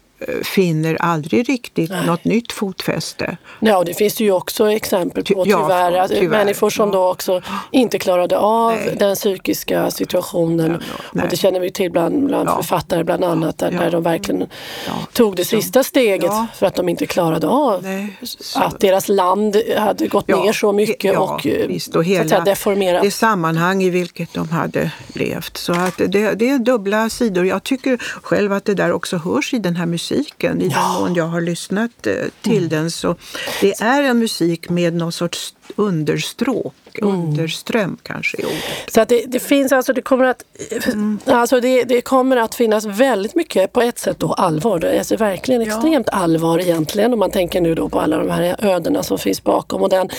finner 0.43 0.95
aldrig 1.01 1.49
riktigt 1.49 1.89
Nej. 1.89 2.05
något 2.05 2.25
nytt 2.25 2.51
fotfäste. 2.51 3.37
Ja, 3.59 3.77
och 3.77 3.85
det 3.85 3.93
finns 3.93 4.15
det 4.15 4.23
ju 4.23 4.31
också 4.31 4.71
exempel 4.71 5.23
på 5.23 5.27
Ty- 5.43 5.49
ja, 5.49 5.59
tyvärr, 5.63 5.91
att 5.97 6.11
tyvärr, 6.11 6.29
människor 6.29 6.69
som 6.69 6.89
ja. 6.89 6.93
då 6.95 7.11
också 7.11 7.41
inte 7.71 7.99
klarade 7.99 8.37
av 8.37 8.71
Nej. 8.71 8.95
den 8.99 9.15
psykiska 9.15 9.91
situationen. 9.91 10.81
nej. 11.13 11.23
och 11.23 11.29
det 11.29 11.37
känner 11.37 11.59
vi 11.59 11.71
till 11.71 11.91
bland, 11.91 12.25
bland 12.27 12.49
Ja. 12.49 12.55
författare 12.55 13.03
bland 13.03 13.23
annat, 13.23 13.57
där, 13.57 13.71
Ja. 13.71 13.79
där 13.79 13.91
de 13.91 14.03
verkligen 14.03 14.41
Ja. 14.87 14.93
tog 15.13 15.35
det 15.35 15.45
sista 15.45 15.83
steget 15.83 16.25
Ja. 16.31 16.47
för 16.55 16.65
att 16.65 16.75
de 16.75 16.89
inte 16.89 17.05
klarade 17.05 17.47
av 17.47 17.83
Nej, 17.83 18.17
att 18.55 18.79
deras 18.79 19.09
land 19.09 19.55
hade 19.77 20.07
gått 20.07 20.25
Ja, 20.27 20.43
ner 20.43 20.53
så 20.53 20.71
mycket 20.73 21.13
ja, 21.13 21.19
och, 21.19 21.47
eh, 21.47 21.67
visst, 21.67 21.87
och 21.87 21.93
så 21.93 21.99
att 21.99 22.05
hela 22.05 22.39
deformerat. 22.39 23.03
det 23.03 23.11
sammanhang 23.11 23.83
i 23.83 23.89
vilket 23.89 24.33
de 24.33 24.49
hade 24.49 24.91
levt. 25.13 25.57
Så 25.57 25.73
att 25.73 25.97
det, 25.97 26.07
det 26.35 26.49
är 26.49 26.59
dubbla 26.59 27.09
sidor. 27.09 27.45
Jag 27.45 27.63
tycker 27.63 27.97
själv 28.23 28.53
att 28.53 28.65
det 28.65 28.73
där 28.73 28.91
också 28.91 29.17
hörs 29.17 29.53
i 29.53 29.59
den 29.59 29.75
här 29.75 29.85
musiken. 30.15 30.61
I 30.61 30.67
den 30.67 30.79
mån 30.99 31.15
jag 31.15 31.25
har 31.27 31.41
lyssnat 31.41 32.07
eh, 32.07 32.13
till 32.41 32.57
Mm. 32.57 32.69
den. 32.69 32.91
Så 32.91 33.15
det 33.61 33.81
är 33.81 34.03
en 34.03 34.19
musik 34.19 34.69
med 34.69 34.93
någon 34.93 35.11
sorts 35.11 35.53
understråk, 35.75 36.73
Mm. 37.01 37.15
underström 37.15 37.97
kanske 38.03 38.37
är 38.41 38.45
ordet. 38.45 38.57
Så 38.93 39.01
att 39.01 39.09
det, 39.09 39.23
det 39.27 39.39
finns 39.39 39.71
alltså, 39.71 39.93
det 39.93 40.01
kommer 40.01 40.25
att, 40.25 40.43
Mm. 40.85 41.19
alltså 41.25 41.59
det, 41.59 41.83
det 41.83 42.01
kommer 42.01 42.37
att 42.37 42.55
finnas 42.55 42.85
väldigt 42.85 43.35
mycket 43.35 43.73
på 43.73 43.81
ett 43.81 43.99
sätt 43.99 44.19
då 44.19 44.33
allvar. 44.33 44.79
Det 44.79 44.89
är 44.89 44.97
alltså 44.97 45.15
verkligen 45.15 45.61
extremt 45.61 46.09
allvar 46.09 46.59
egentligen 46.59 47.13
om 47.13 47.19
man 47.19 47.31
tänker 47.31 47.61
nu 47.61 47.75
då 47.75 47.89
på 47.89 47.99
alla 47.99 48.17
de 48.17 48.29
här 48.29 48.55
ödena 48.59 49.03
som 49.03 49.17
finns 49.17 49.43
bakom 49.43 49.81
och 49.81 49.89
den 49.89 50.09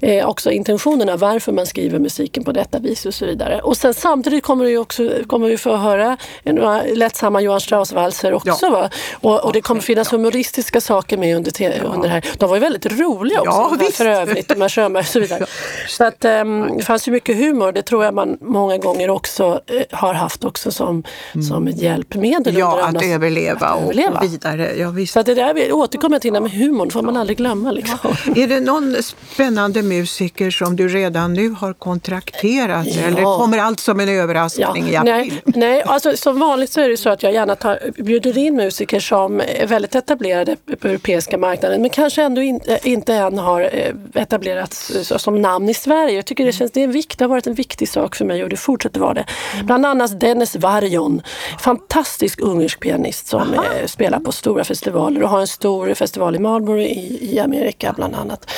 eh, 0.00 0.28
också 0.28 0.50
intentionerna 0.50 1.16
varför 1.16 1.52
man 1.52 1.66
skriver 1.66 1.98
musiken 1.98 2.44
på 2.44 2.52
detta 2.52 2.78
vis 2.78 3.06
och 3.06 3.14
så 3.14 3.26
vidare. 3.26 3.60
Och 3.60 3.76
sen 3.76 3.94
samtidigt 3.94 4.44
kommer 4.44 4.64
vi 4.64 4.76
också 4.76 5.10
kommer 5.26 5.48
vi 5.48 5.58
få 5.58 5.76
höra 5.76 6.16
några 6.44 6.82
lättsamma 6.82 7.40
Johan 7.40 7.60
Strauss-valser 7.60 8.34
också. 8.34 8.58
Ja. 8.62 8.70
Va? 8.70 8.90
Och, 9.12 9.44
och 9.44 9.52
det 9.52 9.60
kommer 9.60 9.80
finnas 9.80 10.12
humoristiska 10.12 10.80
saker 10.80 11.16
med 11.16 11.36
under, 11.36 11.50
te- 11.50 11.80
under 11.80 12.02
det 12.02 12.08
här. 12.08 12.24
De 12.38 12.48
var 12.48 12.56
ju 12.56 12.60
väldigt 12.60 12.86
roliga 12.86 13.40
också 13.40 13.76
Ja, 13.80 13.90
för 13.92 14.06
övrigt, 14.06 14.48
de 14.48 14.60
här 14.60 14.68
Schönberg 14.68 15.00
och 15.00 15.06
så 15.06 15.20
vidare. 15.20 15.46
Så 15.88 16.04
att, 16.06 16.24
ehm, 16.24 16.76
det 16.76 16.84
fanns 16.84 17.08
ju 17.08 17.12
mycket 17.12 17.36
humor, 17.36 17.72
det 17.72 17.82
tror 17.82 18.04
jag 18.04 18.14
man 18.14 18.38
många 18.40 18.78
gånger 18.78 19.10
också 19.10 19.60
eh, 19.66 19.98
har 19.98 20.14
haft 20.14 20.44
också 20.44 20.70
som, 20.70 21.02
som 21.48 21.66
ett 21.66 21.82
hjälpmedel. 21.82 22.56
Mm. 22.56 22.60
Ja, 22.60 22.86
att 22.88 23.04
överleva, 23.04 23.66
att 23.66 23.82
överleva. 23.82 24.18
och 24.18 24.24
vidare. 24.24 24.74
Ja, 24.76 24.90
visst. 24.90 25.12
Så 25.12 25.20
att 25.20 25.26
det 25.26 25.34
där 25.34 25.72
återkommer 25.72 26.18
till, 26.18 26.32
med 26.32 26.50
humorn 26.50 26.90
får 26.90 27.02
man 27.02 27.16
aldrig 27.16 27.38
glömma. 27.38 27.72
Liksom. 27.72 27.98
Är 28.36 28.46
det 28.46 28.60
någon 28.60 28.96
spännande 29.02 29.82
musiker 29.82 30.50
som 30.50 30.76
du 30.76 30.88
redan 30.88 31.32
nu 31.34 31.48
har 31.48 31.72
kontrakterat 31.72 32.86
Ja. 32.86 33.02
eller 33.06 33.22
kommer 33.22 33.58
allt 33.58 33.80
som 33.80 34.00
en 34.00 34.08
överraskning 34.08 34.88
i 34.88 34.96
april? 34.96 35.12
nej, 35.12 35.42
nej 35.44 35.82
alltså, 35.82 36.16
som 36.16 36.38
vanligt 36.38 36.72
så 36.72 36.80
är 36.80 36.88
det 36.88 36.96
så 36.96 37.10
att 37.10 37.22
jag 37.22 37.32
gärna 37.32 37.56
tar, 37.56 37.78
bjuder 38.02 38.38
in 38.38 38.56
musiker 38.56 39.00
som 39.00 39.40
är 39.40 39.66
väldigt 39.66 39.94
etablerade 39.94 40.56
på 40.80 40.88
europeiska 40.88 41.38
marknaden 41.38 41.80
men 41.80 41.90
kanske 41.90 42.22
ändå 42.22 42.42
in, 42.42 42.60
eh, 42.66 42.78
inte 42.82 43.14
än 43.14 43.38
har 43.38 43.60
eh, 43.60 44.22
etablerats 44.22 44.92
som 45.16 45.42
namn 45.42 45.68
i 45.68 45.74
Sverige. 45.74 45.95
Jag 46.04 46.26
tycker 46.26 46.46
det, 46.46 46.52
känns, 46.52 46.72
det, 46.72 46.80
är 46.80 46.84
en 46.84 46.92
vikt, 46.92 47.18
det 47.18 47.24
har 47.24 47.28
varit 47.28 47.46
en 47.46 47.54
viktig 47.54 47.88
sak 47.88 48.16
för 48.16 48.24
mig 48.24 48.42
och 48.42 48.48
det 48.48 48.56
fortsätter 48.56 49.00
vara 49.00 49.14
det. 49.14 49.24
Bland 49.64 49.86
annat 49.86 50.20
Dennis 50.20 50.56
Varjon, 50.56 51.22
fantastisk 51.58 52.40
ungersk 52.40 52.80
pianist 52.80 53.26
som 53.26 53.54
eh, 53.54 53.86
spelar 53.86 54.20
på 54.20 54.32
stora 54.32 54.64
festivaler 54.64 55.22
och 55.22 55.28
har 55.28 55.40
en 55.40 55.46
stor 55.46 55.94
festival 55.94 56.36
i 56.36 56.38
Marlborough 56.38 56.82
i, 56.82 57.34
i 57.34 57.40
Amerika 57.40 57.92
bland 57.96 58.14
annat. 58.14 58.50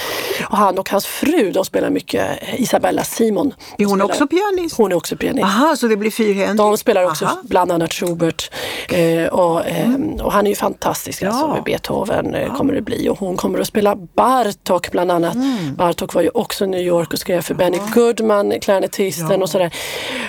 Och 0.50 0.56
han 0.56 0.78
och 0.78 0.90
hans 0.90 1.06
fru 1.06 1.50
de 1.50 1.64
spelar 1.64 1.90
mycket, 1.90 2.42
eh, 2.42 2.60
Isabella 2.60 3.04
Simon. 3.04 3.54
Är 3.78 3.84
hon 3.84 3.98
spelar, 3.98 4.04
också 4.04 4.26
pianist? 4.26 4.76
Hon 4.76 4.92
är 4.92 4.96
också 4.96 5.16
pianist. 5.16 5.44
Aha, 5.44 5.76
så 5.76 5.86
det 5.86 5.96
blir 5.96 6.10
fyrhändigt? 6.10 6.56
De 6.56 6.76
spelar 6.78 7.04
också 7.04 7.24
Aha. 7.24 7.36
bland 7.42 7.72
annat 7.72 7.92
Schubert 7.92 8.50
eh, 8.88 9.26
och, 9.26 9.66
eh, 9.66 9.94
och 10.22 10.32
han 10.32 10.46
är 10.46 10.50
ju 10.50 10.56
fantastisk 10.56 11.22
alltså, 11.22 11.40
Ja. 11.40 11.54
med 11.54 11.62
Beethoven 11.64 12.34
eh, 12.34 12.56
kommer 12.56 12.74
det 12.74 12.82
bli 12.82 13.08
och 13.08 13.18
hon 13.18 13.36
kommer 13.36 13.58
att 13.58 13.66
spela 13.66 13.96
Bartok 13.96 14.90
bland 14.90 15.10
annat. 15.10 15.34
Mm. 15.34 15.74
Bartok 15.76 16.14
var 16.14 16.22
ju 16.22 16.28
också 16.28 16.64
i 16.64 16.66
New 16.66 16.80
York 16.80 17.12
och 17.12 17.18
skrev 17.28 17.42
för 17.42 17.54
Benny 17.54 17.78
Goodman, 17.94 18.60
klarinettisten 18.60 19.30
Ja. 19.30 19.36
och 19.36 19.50
sådär. 19.50 19.74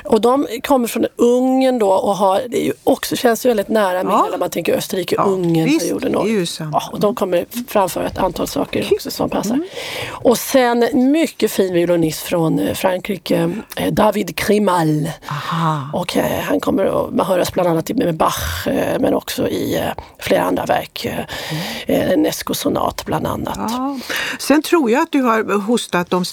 Och 0.06 0.22
de 0.22 0.48
kommer 0.64 0.88
från 0.88 1.06
Ungern 1.16 1.80
då 1.80 1.92
och 1.92 2.16
har, 2.16 2.42
det 2.50 2.62
är 2.62 2.66
ju 2.66 2.74
också, 2.84 3.16
känns 3.16 3.46
ju 3.46 3.50
väldigt 3.50 3.68
nära 3.68 4.04
med 4.04 4.14
Ja. 4.14 4.24
hela 4.26 4.38
man 4.38 4.50
tänker 4.50 4.72
Ja, 4.72 4.78
Österrike-Ungern-perioden. 4.78 6.24
visst, 6.26 6.62
och, 6.62 6.68
ja, 6.74 6.82
och 6.92 7.00
de 7.00 7.16
kommer 7.16 7.46
framföra 7.68 8.08
ett 8.08 8.18
antal 8.18 8.48
saker 8.48 8.88
också 8.94 9.12
som 9.12 9.30
passar. 9.30 9.54
Mm. 9.56 9.68
Och 10.10 10.38
sen 10.38 10.88
mycket 11.12 11.52
fin 11.52 11.74
violinist 11.74 12.22
från 12.22 12.60
eh, 12.60 12.74
Frankrike, 12.74 13.52
eh, 13.76 13.94
David 13.94 14.36
Krimal. 14.36 15.10
Aha. 15.30 15.90
Och 15.94 16.18
eh, 16.18 16.40
han 16.42 16.60
kommer 16.60 16.86
att 16.86 17.14
man 17.14 17.26
höras 17.26 17.54
bland 17.54 17.70
annat 17.70 17.90
i- 17.90 17.94
med 17.94 18.16
Bach 18.16 18.68
eh, 18.68 19.00
men 19.00 19.14
också 19.14 19.48
i 19.48 19.76
eh, 19.78 20.04
flera 20.20 20.44
andra 20.44 20.66
verk. 20.66 21.06
Eh, 21.06 22.10
En 22.12 22.22
Nesco-sonat 22.24 23.06
bland 23.06 23.28
annat. 23.28 23.58
Ja. 23.72 23.98
Sen 24.40 24.62
tror 24.62 24.92
jag 24.92 25.02
att 25.02 25.12
du 25.12 25.22
har 25.22 25.62
hostat 25.62 26.14
om 26.14 26.26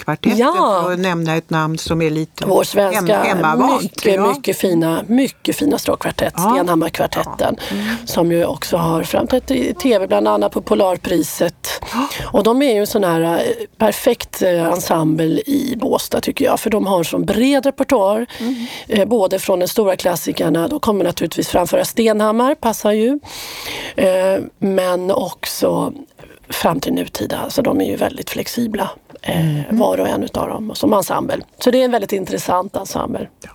Stenhammarkvartetten 0.00 0.38
Ja. 0.38 0.82
för 0.84 0.92
att 0.92 0.98
nämna 0.98 1.36
ett 1.36 1.50
namn 1.50 1.78
som 1.78 2.02
är 2.02 2.10
lite 2.10 2.46
Vår 2.46 2.64
svenska, 2.64 3.18
hem, 3.22 3.26
hemmavant. 3.36 3.82
mycket, 3.82 4.14
ja. 4.14 4.32
mycket 4.32 4.56
fina, 4.56 5.02
mycket 5.06 5.56
fina 5.56 5.78
stråkkvartett, 5.78 6.34
Ja. 6.36 6.50
Stenhammarkvartetten, 6.54 7.56
som 8.04 8.32
ju 8.32 8.44
också 8.44 8.76
har 8.76 9.02
framträtt 9.02 9.50
i 9.50 9.74
tv 9.74 10.06
bland 10.06 10.28
annat 10.28 10.52
på 10.52 10.62
Polarpriset. 10.62 11.82
Och 12.32 12.42
de 12.42 12.62
är 12.62 12.74
ju 12.74 12.80
en 12.80 12.86
sån 12.86 13.04
här 13.04 13.20
eh, 13.20 13.40
perfekt 13.78 14.42
eh, 14.42 14.66
ensemble 14.66 15.40
i 15.46 15.74
Båstad 15.80 16.20
tycker 16.20 16.44
jag, 16.44 16.60
för 16.60 16.70
de 16.70 16.86
har 16.86 16.98
en 16.98 17.04
sån 17.04 17.24
bred 17.24 17.66
repertoar, 17.66 18.26
eh, 18.88 19.08
både 19.08 19.38
från 19.38 19.58
de 19.60 19.68
stora 19.68 19.96
klassikerna, 19.96 20.68
då 20.68 20.80
kommer 20.80 21.04
naturligtvis 21.04 21.48
framföra 21.48 21.84
Stenhammar, 21.84 22.54
passar 22.54 22.92
ju, 22.92 23.18
eh, 23.96 24.38
men 24.58 25.10
också 25.10 25.92
fram 26.48 26.80
till 26.80 26.92
nutida, 26.92 27.50
så 27.50 27.62
de 27.62 27.80
är 27.80 27.84
ju 27.84 27.96
väldigt 27.96 28.30
flexibla. 28.30 28.90
Eh, 29.22 29.60
var 29.70 30.00
och 30.00 30.08
en 30.08 30.22
utav 30.22 30.48
dem 30.48 30.74
som 30.74 30.92
ensemble. 30.92 31.44
Så 31.58 31.70
det 31.70 31.80
är 31.80 31.84
en 31.84 31.90
väldigt 31.90 32.12
intressant 32.12 32.76
ensemble. 32.76 33.28
Ja. 33.44 33.50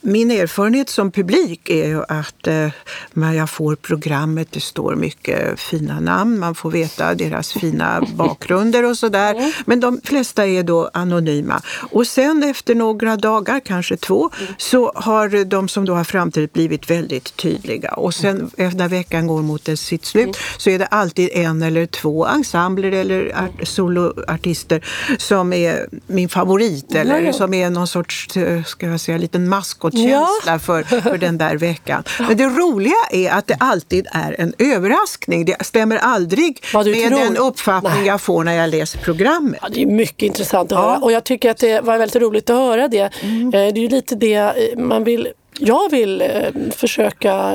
Min 0.00 0.30
erfarenhet 0.30 0.88
som 0.88 1.10
publik 1.10 1.70
är 1.70 1.86
ju 1.88 2.02
att 2.08 2.46
eh, 2.46 2.68
när 3.12 3.32
jag 3.32 3.50
får 3.50 3.74
programmet, 3.76 4.48
det 4.50 4.60
står 4.60 4.94
mycket 4.94 5.60
fina 5.60 6.00
namn, 6.00 6.38
man 6.38 6.54
får 6.54 6.70
veta 6.70 7.14
deras 7.14 7.52
fina 7.52 8.06
bakgrunder 8.14 8.84
och 8.84 8.98
sådär. 8.98 9.54
Men 9.66 9.80
de 9.80 10.00
flesta 10.04 10.46
är 10.46 10.62
då 10.62 10.90
anonyma. 10.94 11.62
Och 11.90 12.06
sen 12.06 12.42
efter 12.42 12.74
några 12.74 13.16
dagar, 13.16 13.60
kanske 13.60 13.96
två, 13.96 14.30
så 14.58 14.92
har 14.94 15.44
de 15.44 15.68
som 15.68 15.84
då 15.84 15.94
har 15.94 16.04
framträtt 16.04 16.52
blivit 16.52 16.90
väldigt 16.90 17.36
tydliga. 17.36 17.92
Och 17.92 18.14
sen 18.14 18.50
efter 18.56 18.78
när 18.78 18.88
veckan 18.88 19.26
går 19.26 19.42
mot 19.42 19.78
sitt 19.78 20.04
slut 20.04 20.36
så 20.58 20.70
är 20.70 20.78
det 20.78 20.86
alltid 20.86 21.30
en 21.32 21.62
eller 21.62 21.86
två 21.86 22.26
ensembler 22.26 22.92
eller 22.92 23.32
art- 23.44 23.68
soloartister 23.68 24.84
som 25.18 25.52
är 25.52 25.86
min 26.06 26.28
favorit 26.28 26.94
eller 26.94 27.32
som 27.32 27.54
är 27.54 27.70
någon 27.70 27.86
sorts, 27.88 28.36
eh, 28.36 28.64
ska 28.64 28.86
jag 28.86 29.00
säga, 29.02 29.18
liten 29.18 29.48
maskotkänsla 29.48 30.58
för, 30.58 30.82
för 30.82 31.18
den 31.18 31.38
där 31.38 31.56
veckan. 31.56 32.04
Men 32.18 32.36
det 32.36 32.44
roliga 32.46 32.94
är 33.10 33.30
att 33.30 33.46
det 33.46 33.56
alltid 33.60 34.06
är 34.12 34.40
en 34.40 34.54
överraskning. 34.58 35.44
Det 35.44 35.56
stämmer 35.66 35.96
aldrig 35.96 36.64
med 36.74 36.84
tror. 36.84 37.10
den 37.18 37.36
uppfattning 37.36 37.92
Nej. 37.96 38.06
jag 38.06 38.20
får 38.20 38.44
när 38.44 38.52
jag 38.54 38.70
läser 38.70 38.98
programmet. 38.98 39.58
Ja, 39.62 39.68
det 39.74 39.82
är 39.82 39.86
mycket 39.86 40.22
intressant 40.22 40.72
att 40.72 40.78
Ja. 40.78 40.84
höra 40.90 40.98
och 40.98 41.12
jag 41.12 41.24
tycker 41.24 41.50
att 41.50 41.58
det 41.58 41.80
var 41.80 41.98
väldigt 41.98 42.22
roligt 42.22 42.50
att 42.50 42.56
höra 42.56 42.88
det. 42.88 42.98
Eh, 42.98 43.10
Det 43.52 43.58
är 43.58 43.78
ju 43.78 43.88
lite 43.88 44.14
det 44.14 44.34
eh, 44.34 44.78
man 44.78 45.04
vill, 45.04 45.28
jag 45.58 45.90
vill 45.90 46.20
eh, 46.22 46.28
försöka 46.76 47.54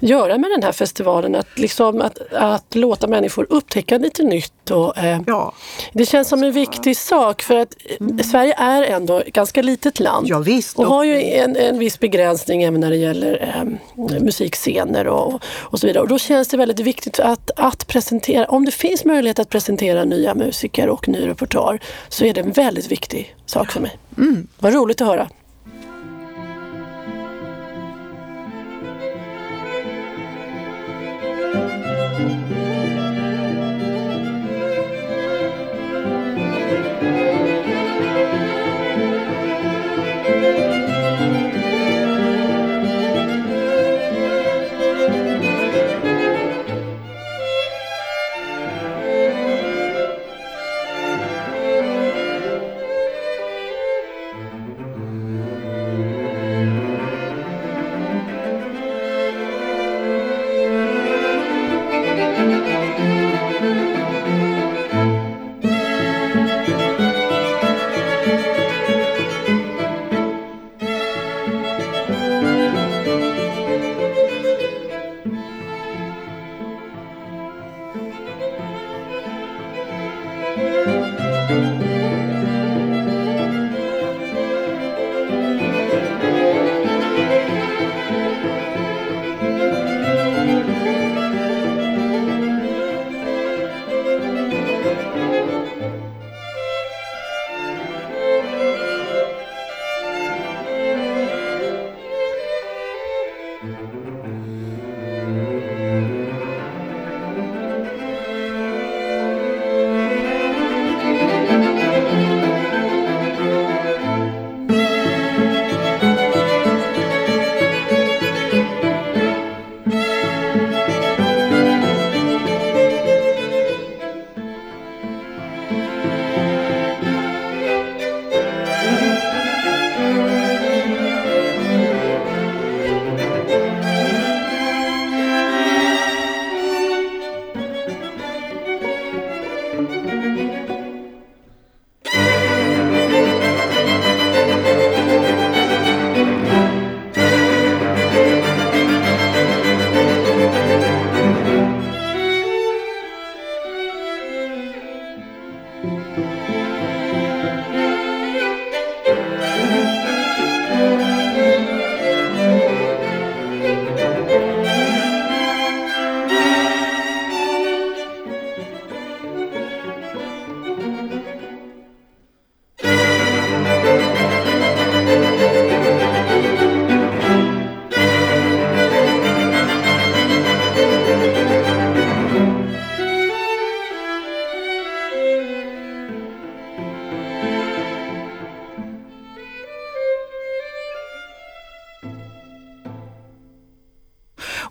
göra 0.00 0.38
med 0.38 0.50
den 0.50 0.62
här 0.62 0.72
festivalen. 0.72 1.34
Att, 1.34 1.58
liksom, 1.58 2.00
att, 2.02 2.18
att 2.32 2.74
låta 2.74 3.06
människor 3.06 3.46
upptäcka 3.50 3.98
lite 3.98 4.22
nytt. 4.22 4.70
Och, 4.70 4.98
eh, 4.98 5.20
Ja, 5.26 5.52
Det 5.92 6.06
känns 6.06 6.28
som 6.28 6.42
en 6.42 6.52
viktig 6.52 6.96
sak 6.96 7.42
för 7.42 7.56
att 7.56 7.74
eh, 8.00 8.24
Sverige 8.24 8.54
är 8.58 8.82
ändå 8.82 9.18
ett 9.18 9.32
ganska 9.32 9.62
litet 9.62 10.00
land. 10.00 10.26
ja 10.28 10.38
visst. 10.38 10.78
Och 10.78 10.86
har 10.86 11.04
ju 11.04 11.22
en, 11.22 11.56
en 11.56 11.78
viss 11.78 12.00
begränsning 12.00 12.62
även 12.62 12.80
när 12.80 12.90
det 12.90 12.96
gäller 12.96 13.54
eh, 13.56 14.20
musikscener 14.20 15.06
och, 15.06 15.40
och 15.60 15.80
så 15.80 15.86
vidare. 15.86 16.02
Och 16.02 16.08
då 16.08 16.18
känns 16.18 16.48
det 16.48 16.56
väldigt 16.56 16.80
viktigt 16.80 17.20
att, 17.20 17.50
att 17.56 17.86
presentera, 17.86 18.44
om 18.44 18.64
det 18.64 18.70
finns 18.70 19.04
möjlighet 19.04 19.38
att 19.38 19.48
presentera 19.48 20.04
nya 20.04 20.34
musiker 20.34 20.88
och 20.88 21.08
ny 21.08 21.26
repertoar 21.26 21.80
så 22.08 22.24
är 22.24 22.34
det 22.34 22.40
en 22.40 22.52
väldigt 22.52 22.92
viktig 22.92 23.36
sak 23.46 23.70
för 23.72 23.80
mig. 23.80 23.98
Vad 24.58 24.74
roligt 24.74 25.00
att 25.00 25.06
höra. 25.08 25.28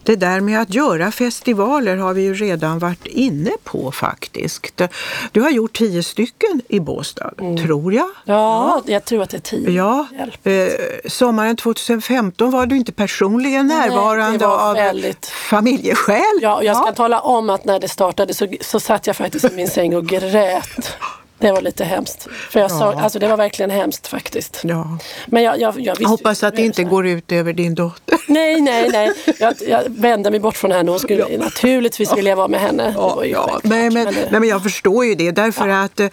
Det 0.09 0.15
där 0.15 0.39
med 0.39 0.61
att 0.61 0.73
göra 0.73 1.11
festivaler 1.11 1.97
har 1.97 2.13
vi 2.13 2.21
ju 2.21 2.33
redan 2.33 2.79
varit 2.79 3.05
inne 3.05 3.51
på 3.63 3.91
faktiskt. 3.91 4.81
Du 5.31 5.41
har 5.41 5.49
gjort 5.49 5.77
tio 5.77 6.03
stycken 6.03 6.61
i 6.69 6.79
Båstad, 6.79 7.31
mm. 7.39 7.57
tror 7.57 7.93
jag. 7.93 8.09
Ja, 8.25 8.81
ja, 8.85 8.93
jag 8.93 9.05
tror 9.05 9.23
att 9.23 9.29
det 9.29 9.37
är 9.37 9.41
tio. 9.41 9.69
Ja. 9.71 10.07
Eh, 10.51 10.69
sommaren 11.05 11.55
2015 11.55 12.51
var 12.51 12.65
du 12.65 12.77
inte 12.77 12.91
personligen 12.91 13.67
närvarande 13.67 14.47
Nej, 14.47 14.55
av 14.55 14.75
väldigt... 14.75 15.25
familjeskäl. 15.25 16.39
Ja, 16.41 16.63
jag 16.63 16.77
ska 16.77 16.87
ja. 16.87 16.93
tala 16.93 17.19
om 17.19 17.49
att 17.49 17.65
när 17.65 17.79
det 17.79 17.89
startade 17.89 18.33
så, 18.33 18.47
så 18.61 18.79
satt 18.79 19.07
jag 19.07 19.15
faktiskt 19.15 19.45
i 19.45 19.55
min 19.55 19.69
säng 19.69 19.95
och 19.95 20.05
grät. 20.05 20.97
Det 21.39 21.51
var 21.51 21.61
lite 21.61 21.83
hemskt. 21.83 22.27
För 22.49 22.59
jag 22.59 22.71
ja. 22.71 22.79
sa, 22.79 22.93
alltså 22.93 23.19
det 23.19 23.27
var 23.27 23.37
verkligen 23.37 23.69
hemskt 23.69 24.07
faktiskt. 24.07 24.61
Ja. 24.63 24.97
Men 25.27 25.43
jag, 25.43 25.59
jag, 25.59 25.79
jag, 25.79 26.01
jag 26.01 26.09
hoppas 26.09 26.43
att 26.43 26.55
det 26.55 26.61
inte 26.61 26.83
går 26.83 27.07
ut 27.07 27.31
över 27.31 27.53
din 27.53 27.75
dotter. 27.75 28.17
Nej, 28.27 28.61
nej, 28.61 28.89
nej. 28.91 29.11
Jag, 29.39 29.53
jag 29.67 29.83
vände 29.87 30.31
mig 30.31 30.39
bort 30.39 30.57
från 30.57 30.71
henne. 30.71 30.91
Hon 30.91 30.99
skulle, 30.99 31.19
ja. 31.29 31.37
Naturligtvis 31.37 32.17
vill 32.17 32.25
jag 32.25 32.35
vara 32.35 32.47
med 32.47 32.59
henne. 32.59 32.93
Ja, 32.97 33.25
ja. 33.25 33.59
Nej, 33.63 33.89
men, 33.89 34.03
men, 34.03 34.13
nej, 34.13 34.39
men 34.39 34.49
jag 34.49 34.63
förstår 34.63 35.05
ju 35.05 35.15
det. 35.15 35.31
Därför 35.31 35.67
att 35.67 35.99
eh, 35.99 36.07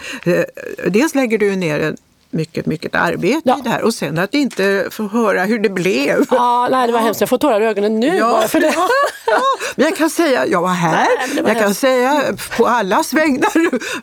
dels 0.87 1.15
lägger 1.15 1.39
du 1.39 1.57
ner 1.57 1.81
en 1.81 1.97
mycket, 2.37 2.67
mycket 2.67 2.95
arbete 2.95 3.41
ja. 3.45 3.59
i 3.59 3.63
det 3.63 3.71
här. 3.71 3.83
Och 3.83 3.95
sen 3.95 4.19
att 4.19 4.35
inte 4.35 4.89
få 4.91 5.09
höra 5.09 5.45
hur 5.45 5.59
det 5.59 5.69
blev. 5.69 6.25
Ja, 6.31 6.69
nej, 6.71 6.87
det 6.87 6.93
var 6.93 7.01
hemskt. 7.01 7.21
Jag 7.21 7.29
får 7.29 7.39
tårar 7.39 7.61
i 7.61 7.65
ögonen 7.65 8.01
nu 8.01 8.17
ja. 8.17 8.31
bara 8.31 8.49
för 8.49 8.61
det. 8.61 8.75
Ja, 9.27 9.41
men 9.77 9.85
jag 9.87 9.97
kan 9.97 10.11
säga, 10.11 10.47
jag 10.47 10.63
var 10.63 10.69
här, 10.69 11.09
nej, 11.19 11.43
var 11.43 11.51
jag 11.51 11.59
kan 11.59 11.75
säga 11.75 12.23
på 12.57 12.67
allas 12.67 13.13
vägnar 13.13 13.57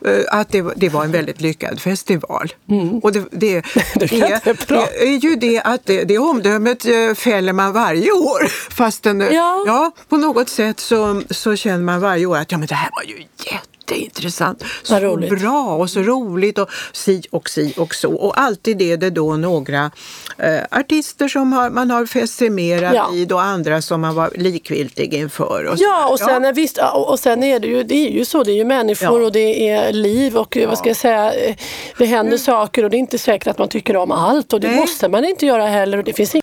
eh, 0.05 0.39
att 0.39 0.49
det, 0.49 0.65
det 0.75 0.89
var 0.89 1.03
en 1.03 1.11
väldigt 1.11 1.41
lyckad 1.41 1.81
festival. 1.81 2.53
Mm. 2.69 2.99
Och 2.99 3.11
det, 3.11 3.25
det, 3.31 3.61
det, 3.95 4.11
är 4.11 5.17
ju 5.17 5.35
det 5.35 5.61
att 5.61 5.85
det, 5.85 6.03
det 6.03 6.17
omdömet 6.17 6.85
eh, 6.85 7.13
fäller 7.15 7.53
man 7.53 7.73
varje 7.73 8.11
år. 8.11 8.47
Fastän 8.71 9.21
ja. 9.21 9.63
ja, 9.67 9.91
på 10.09 10.17
något 10.17 10.49
sätt 10.49 10.79
så, 10.79 11.21
så 11.29 11.55
känner 11.55 11.83
man 11.83 12.01
varje 12.01 12.25
år 12.25 12.37
att 12.37 12.51
ja, 12.51 12.57
men 12.57 12.67
det 12.67 12.75
här 12.75 12.89
var 12.91 13.03
ju 13.03 13.17
jätte 13.19 13.72
jätteintressant. 13.93 14.63
Så 14.83 15.17
bra 15.17 15.75
och 15.75 15.89
så 15.89 15.99
roligt 15.99 16.57
och 16.57 16.69
si 16.93 17.21
och 17.31 17.49
si 17.49 17.73
och 17.77 17.95
så. 17.95 18.13
Och 18.13 18.39
alltid 18.39 18.81
är 18.81 18.97
det 18.97 19.09
då 19.09 19.35
några 19.35 19.91
eh, 20.37 20.79
artister 20.79 21.27
som 21.27 21.53
har, 21.53 21.69
man 21.69 21.91
har 21.91 22.05
fäst 22.05 22.37
sig 22.37 22.49
mera 22.49 22.95
ja. 22.95 23.09
vid 23.11 23.31
och 23.31 23.41
andra 23.41 23.81
som 23.81 24.01
man 24.01 24.15
var 24.15 24.31
likgiltig 24.35 25.13
inför. 25.13 25.65
Och 25.65 25.75
ja, 25.77 26.07
och 26.09 26.19
sen, 26.19 26.43
ja. 26.43 26.51
Visst, 26.51 26.79
och 26.93 27.19
sen 27.19 27.43
är 27.43 27.59
det 27.59 27.67
ju, 27.67 27.83
det 27.83 28.07
är 28.07 28.11
ju 28.11 28.25
så, 28.25 28.43
det 28.43 28.51
är 28.51 28.55
ju 28.55 28.65
människor 28.65 29.19
ja. 29.19 29.25
och 29.25 29.31
det 29.31 29.69
är 29.69 29.93
liv 29.93 30.37
och 30.37 30.57
vad 30.67 30.77
ska 30.77 30.89
jag 30.89 30.97
säga, 30.97 31.33
eh, 31.33 31.55
det 31.97 32.05
händer 32.05 32.27
mm. 32.27 32.39
saker 32.39 32.83
och 32.83 32.89
det 32.89 32.97
är 32.97 32.99
inte 32.99 33.17
säkert 33.17 33.47
att 33.47 33.57
man 33.57 33.69
tycker 33.69 33.97
om 33.97 34.11
allt 34.11 34.53
och 34.53 34.59
det 34.59 34.67
Nej. 34.67 34.79
måste 34.79 35.09
man 35.09 35.25
inte 35.25 35.45
göra 35.45 35.65
heller. 35.65 35.97
Och 35.97 36.03
det 36.03 36.13
finns 36.13 36.35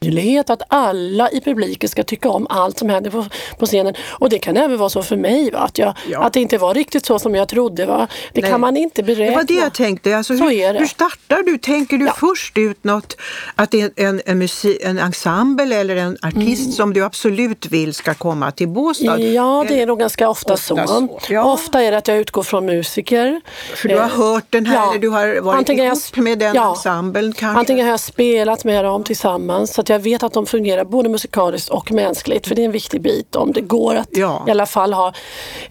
möjlighet 0.00 0.50
att 0.50 0.62
alla 0.68 1.30
i 1.30 1.40
publiken 1.40 1.88
ska 1.88 2.02
tycka 2.02 2.28
om 2.28 2.46
allt 2.50 2.78
som 2.78 2.88
händer 2.88 3.10
på, 3.10 3.26
på 3.58 3.66
scenen. 3.66 3.94
Och 4.08 4.28
det 4.28 4.38
kan 4.38 4.56
även 4.56 4.78
vara 4.78 4.88
så 4.88 5.02
för 5.02 5.16
mig, 5.16 5.50
va? 5.50 5.58
Att, 5.58 5.78
jag, 5.78 5.94
att 6.16 6.32
det 6.32 6.40
inte 6.40 6.58
var 6.58 6.74
riktigt 6.74 7.06
så 7.06 7.18
som 7.18 7.34
jag 7.34 7.48
trodde. 7.48 7.86
Va? 7.86 8.08
Det 8.32 8.40
Nej. 8.40 8.50
kan 8.50 8.60
man 8.60 8.76
inte 8.76 9.02
beräkna. 9.02 9.26
Det 9.26 9.36
var 9.36 9.44
det 9.44 9.54
jag 9.54 9.74
tänkte. 9.74 10.16
Alltså, 10.16 10.32
hur, 10.32 10.78
hur 10.78 10.86
startar 10.86 11.42
du? 11.42 11.58
Tänker 11.58 11.98
du 11.98 12.06
ja. 12.06 12.14
först 12.20 12.58
ut 12.58 12.84
något, 12.84 13.16
att 13.54 13.70
det 13.70 13.80
är 13.80 13.90
en, 13.96 14.22
en, 14.26 14.38
musik, 14.38 14.78
en 14.82 14.98
ensemble 14.98 15.76
eller 15.76 15.96
en 15.96 16.18
artist 16.22 16.62
mm. 16.62 16.72
som 16.72 16.92
du 16.92 17.04
absolut 17.04 17.66
vill 17.66 17.94
ska 17.94 18.14
komma 18.14 18.50
till 18.50 18.68
Båstad? 18.68 19.18
Ja, 19.18 19.64
det 19.68 19.82
är 19.82 19.86
nog 19.86 19.98
ganska 19.98 20.28
ofta, 20.28 20.54
ofta 20.54 20.86
så. 20.86 20.86
så. 20.86 21.18
Ja. 21.28 21.52
Ofta 21.52 21.82
är 21.82 21.90
det 21.90 21.98
att 21.98 22.08
jag 22.08 22.18
utgår 22.18 22.42
från 22.42 22.66
musiker. 22.66 23.40
För 23.74 23.88
du 23.88 23.98
har 23.98 24.08
hört 24.08 24.44
den 24.50 24.66
här, 24.66 24.76
ja. 24.76 24.90
eller 24.90 25.00
du 25.00 25.08
har 25.08 25.40
varit 25.40 25.58
Antingen 25.58 25.84
ihop 25.84 25.98
jag, 26.14 26.24
med 26.24 26.38
den 26.38 26.54
ja. 26.54 26.70
ensemblen 26.70 27.32
kanske? 27.32 27.60
Antingen 27.60 27.86
har 27.86 27.90
jag 27.90 28.00
spelat 28.00 28.64
med 28.64 28.84
dem 28.84 29.04
tillsammans 29.04 29.74
så 29.74 29.82
att 29.86 29.90
jag 29.90 29.98
vet 29.98 30.22
att 30.22 30.32
de 30.32 30.46
fungerar 30.46 30.84
både 30.84 31.08
musikaliskt 31.08 31.68
och 31.68 31.92
mänskligt. 31.92 32.46
För 32.46 32.54
det 32.54 32.62
är 32.62 32.66
en 32.66 32.72
viktig 32.72 33.00
bit 33.00 33.36
om 33.36 33.52
det 33.52 33.60
går 33.60 33.94
att 33.94 34.08
ja. 34.12 34.44
i 34.48 34.50
alla 34.50 34.66
fall 34.66 34.92
ha 34.92 35.12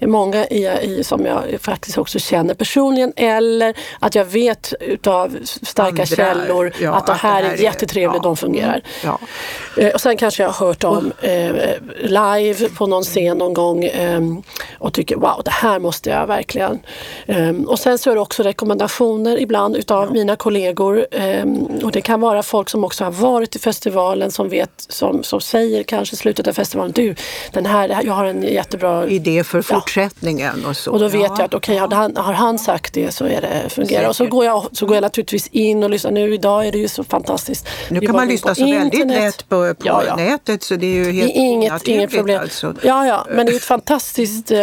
många 0.01 0.45
i, 0.45 0.67
i, 0.81 1.03
som 1.03 1.25
jag 1.25 1.43
faktiskt 1.61 1.97
också 1.97 2.19
känner 2.19 2.53
personligen 2.53 3.13
eller 3.15 3.77
att 3.99 4.15
jag 4.15 4.25
vet 4.25 4.73
utav 4.79 5.37
starka 5.43 5.89
Andra, 5.89 6.05
källor 6.05 6.73
ja, 6.81 6.93
att 6.93 7.05
det 7.05 7.13
här, 7.13 7.41
det 7.41 7.47
här 7.47 7.55
är 7.55 7.61
jättetrevligt, 7.61 8.23
ja, 8.23 8.29
de 8.29 8.37
fungerar. 8.37 8.81
Eh, 9.77 9.93
och 9.93 10.01
sen 10.01 10.17
kanske 10.17 10.43
jag 10.43 10.49
har 10.49 10.67
hört 10.67 10.83
om 10.83 11.11
eh, 11.21 11.53
live 11.97 12.69
på 12.69 12.87
någon 12.87 13.03
scen 13.03 13.37
någon 13.37 13.53
gång 13.53 13.83
eh, 13.83 14.21
och 14.79 14.93
tycker 14.93 15.15
wow, 15.15 15.41
det 15.45 15.51
här 15.51 15.79
måste 15.79 16.09
jag 16.09 16.27
verkligen. 16.27 16.79
Eh, 17.25 17.55
och 17.67 17.79
sen 17.79 17.97
så 17.97 18.11
är 18.11 18.15
det 18.15 18.21
också 18.21 18.43
rekommendationer 18.43 19.39
ibland 19.41 19.75
utav 19.75 20.11
mina 20.11 20.35
kollegor 20.35 21.05
eh, 21.11 21.45
och 21.83 21.91
det 21.91 22.01
kan 22.01 22.21
vara 22.21 22.43
folk 22.43 22.69
som 22.69 22.83
också 22.83 23.03
har 23.03 23.11
varit 23.11 23.55
i 23.55 23.59
festivalen 24.05 24.31
som 24.31 24.49
vet, 24.49 24.85
som, 24.89 25.23
som 25.23 25.41
säger 25.41 25.83
kanske 25.83 26.13
i 26.13 26.17
slutet 26.17 26.47
av 26.47 26.53
festivalen, 26.53 26.91
du, 26.91 27.15
den 27.53 27.65
här, 27.65 28.01
jag 28.05 28.13
har 28.13 28.25
en 28.25 28.43
jättebra 28.43 29.07
idé 29.07 29.43
för 29.43 29.61
fortsättningen 29.61 30.65
och 30.65 30.77
så. 30.77 30.91
Och 30.91 30.99
då 30.99 31.07
vet 31.07 31.31
jag 31.37 31.41
att 31.41 31.53
okej, 31.53 31.81
okay, 31.81 31.97
har, 31.97 32.03
han, 32.03 32.17
har 32.17 32.33
han 32.33 32.59
sagt 32.59 32.93
det 32.93 33.11
så 33.11 33.25
är 33.25 33.41
det 33.41 33.69
fungerar. 33.69 34.09
Och 34.09 34.15
så 34.15 34.25
går, 34.25 34.45
jag, 34.45 34.67
så 34.71 34.85
går 34.85 34.95
jag 34.95 35.01
naturligtvis 35.01 35.47
in 35.47 35.83
och 35.83 35.89
lyssnar. 35.89 36.11
Nu 36.11 36.33
idag 36.33 36.67
är 36.67 36.71
det 36.71 36.77
ju 36.77 36.87
så 36.87 37.03
fantastiskt. 37.03 37.67
Nu 37.89 37.99
kan 37.99 38.15
man 38.15 38.27
lyssna 38.27 38.55
så 38.55 38.65
internet. 38.65 38.93
väldigt 38.93 39.07
lätt 39.07 39.49
på, 39.49 39.73
på 39.75 39.87
ja, 39.87 40.03
ja. 40.07 40.15
nätet 40.15 40.63
så 40.63 40.75
det 40.75 40.85
är 40.85 41.05
ju 41.05 41.11
helt 41.11 41.31
inget, 41.35 41.87
inget 41.87 42.11
problem. 42.11 42.41
Alltså. 42.41 42.73
Ja, 42.83 43.07
ja, 43.07 43.27
men 43.29 43.45
det 43.45 43.51
är 43.51 43.55
ett 43.55 43.63
fantastiskt 43.75 44.51
eh, 44.51 44.59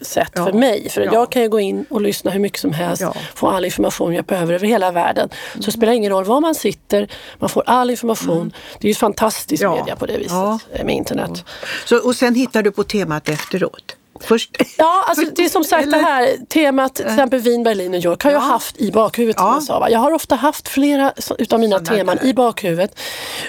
sätt 0.00 0.32
ja. 0.34 0.44
för 0.44 0.52
mig. 0.52 0.88
För 0.90 1.08
jag 1.12 1.32
kan 1.32 1.42
ju 1.42 1.48
gå 1.48 1.60
in 1.60 1.84
och 1.90 2.00
lyssna 2.00 2.30
hur 2.30 2.40
mycket 2.40 2.60
som 2.60 2.72
helst, 2.72 3.02
få 3.34 3.48
all 3.48 3.64
information 3.64 4.14
jag 4.14 4.24
behöver 4.24 4.54
över 4.54 4.66
hela 4.66 4.92
världen. 4.92 5.28
Så 5.54 5.60
det 5.60 5.72
spelar 5.72 5.92
ingen 5.92 6.12
roll 6.12 6.24
var 6.24 6.40
man 6.40 6.54
sitter, 6.54 7.08
man 7.38 7.48
får 7.48 7.62
all 7.66 7.90
information. 7.90 8.36
Mm. 8.36 8.52
Det 8.80 8.86
är 8.86 8.88
ju 8.88 8.94
fantastiskt 8.94 9.62
media 9.62 9.96
på 9.96 10.06
det 10.06 10.18
viset 10.18 10.32
eh, 10.72 10.84
med 10.84 10.94
internet. 10.94 11.44
Så, 11.84 12.06
och 12.06 12.16
sen 12.16 12.34
hittar 12.34 12.62
du 12.62 12.72
på 12.72 12.84
temat 12.84 13.28
efteråt? 13.28 13.96
Först. 14.22 14.50
Ja, 14.78 15.04
alltså 15.08 15.24
det 15.36 15.44
är 15.44 15.48
som 15.48 15.64
sagt 15.64 15.90
det 15.90 15.96
här 15.96 16.28
temat, 16.48 16.94
till 16.94 17.06
exempel 17.06 17.40
Wien, 17.40 17.62
Berlin, 17.62 17.90
New 17.92 18.04
York 18.04 18.22
har 18.24 18.30
jag 18.30 18.40
haft 18.40 18.80
i 18.80 18.90
bakhuvudet 18.92 19.36
som 19.38 19.46
Ja. 19.48 19.54
jag 19.54 19.62
sa. 19.62 19.88
Jag 19.88 19.98
har 19.98 20.12
ofta 20.12 20.34
haft 20.34 20.68
flera 20.68 21.12
utav 21.38 21.60
mina 21.60 21.78
Sådana 21.78 21.96
teman 21.96 22.16
där. 22.16 22.26
i 22.26 22.34
bakhuvudet. 22.34 22.98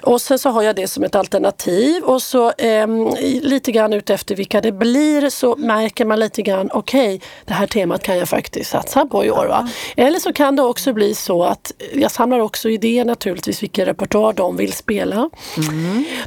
Och 0.03 0.21
sen 0.21 0.39
så 0.39 0.49
har 0.49 0.62
jag 0.63 0.75
det 0.75 0.88
som 0.88 1.03
ett 1.03 1.15
alternativ 1.15 2.03
och 2.03 2.21
så 2.21 2.51
i- 2.51 3.39
lite 3.43 3.71
grann 3.71 3.93
utefter 3.93 4.36
vilka 4.36 4.62
det 4.62 4.71
blir 4.71 5.29
så 5.29 5.55
märker 5.55 6.05
man 6.05 6.19
lite 6.19 6.41
grann, 6.41 6.69
okej, 6.73 7.21
det 7.45 7.53
här 7.53 7.67
temat 7.67 8.03
kan 8.03 8.17
jag 8.17 8.29
faktiskt 8.29 8.69
satsa 8.71 9.05
på 9.05 9.25
i 9.25 9.31
år. 9.31 9.45
Va? 9.45 9.69
Eller 9.97 10.19
så 10.19 10.34
kan 10.34 10.55
det 10.55 10.63
också 10.63 10.93
bli 10.93 11.15
så 11.15 11.43
att 11.43 11.71
jag 11.93 12.12
samlar 12.12 12.39
också 12.39 12.69
idéer 12.69 13.05
naturligtvis 13.05 13.63
vilken 13.63 13.86
repertoar 13.86 14.34
de 14.34 14.57
vill 14.57 14.73
spela. 14.73 15.29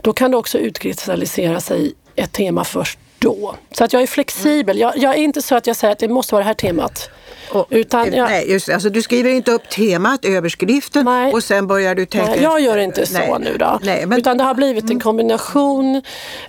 Då 0.02 0.12
kan 0.12 0.30
det 0.30 0.36
också 0.36 0.58
utkristallisera 0.58 1.60
sig 1.60 1.94
ett 2.16 2.32
tema 2.32 2.64
först 2.64 2.98
då. 3.24 3.54
Så 3.72 3.84
att 3.84 3.92
jag 3.92 4.02
är 4.02 4.06
flexibel. 4.06 4.78
Jag, 4.78 4.96
jag 4.96 5.14
är 5.14 5.18
inte 5.18 5.42
så 5.42 5.54
att 5.56 5.66
jag 5.66 5.76
säger 5.76 5.92
att 5.92 5.98
det 5.98 6.08
måste 6.08 6.34
vara 6.34 6.42
det 6.42 6.46
här 6.46 6.54
temat. 6.54 7.10
Och- 7.50 7.66
Utan 7.70 8.12
jag, 8.12 8.28
Nej, 8.28 8.50
just 8.50 8.66
det. 8.66 8.74
Alltså, 8.74 8.90
du 8.90 9.02
skriver 9.02 9.30
inte 9.30 9.50
upp 9.52 9.68
temat, 9.70 10.24
överskriften 10.24 11.04
Nej. 11.04 11.32
och 11.32 11.44
sen 11.44 11.66
börjar 11.66 11.94
du 11.94 12.06
tänka... 12.06 12.30
Nej, 12.30 12.42
jag 12.42 12.60
gör 12.60 12.76
inte 12.78 13.06
så 13.06 13.18
Nej. 13.18 13.34
nu 13.40 13.56
då. 13.58 13.78
Nej, 13.82 14.06
men, 14.06 14.18
Utan 14.18 14.38
det 14.38 14.44
har 14.44 14.54
blivit 14.54 14.90
en 14.90 15.00
kombination 15.00 16.02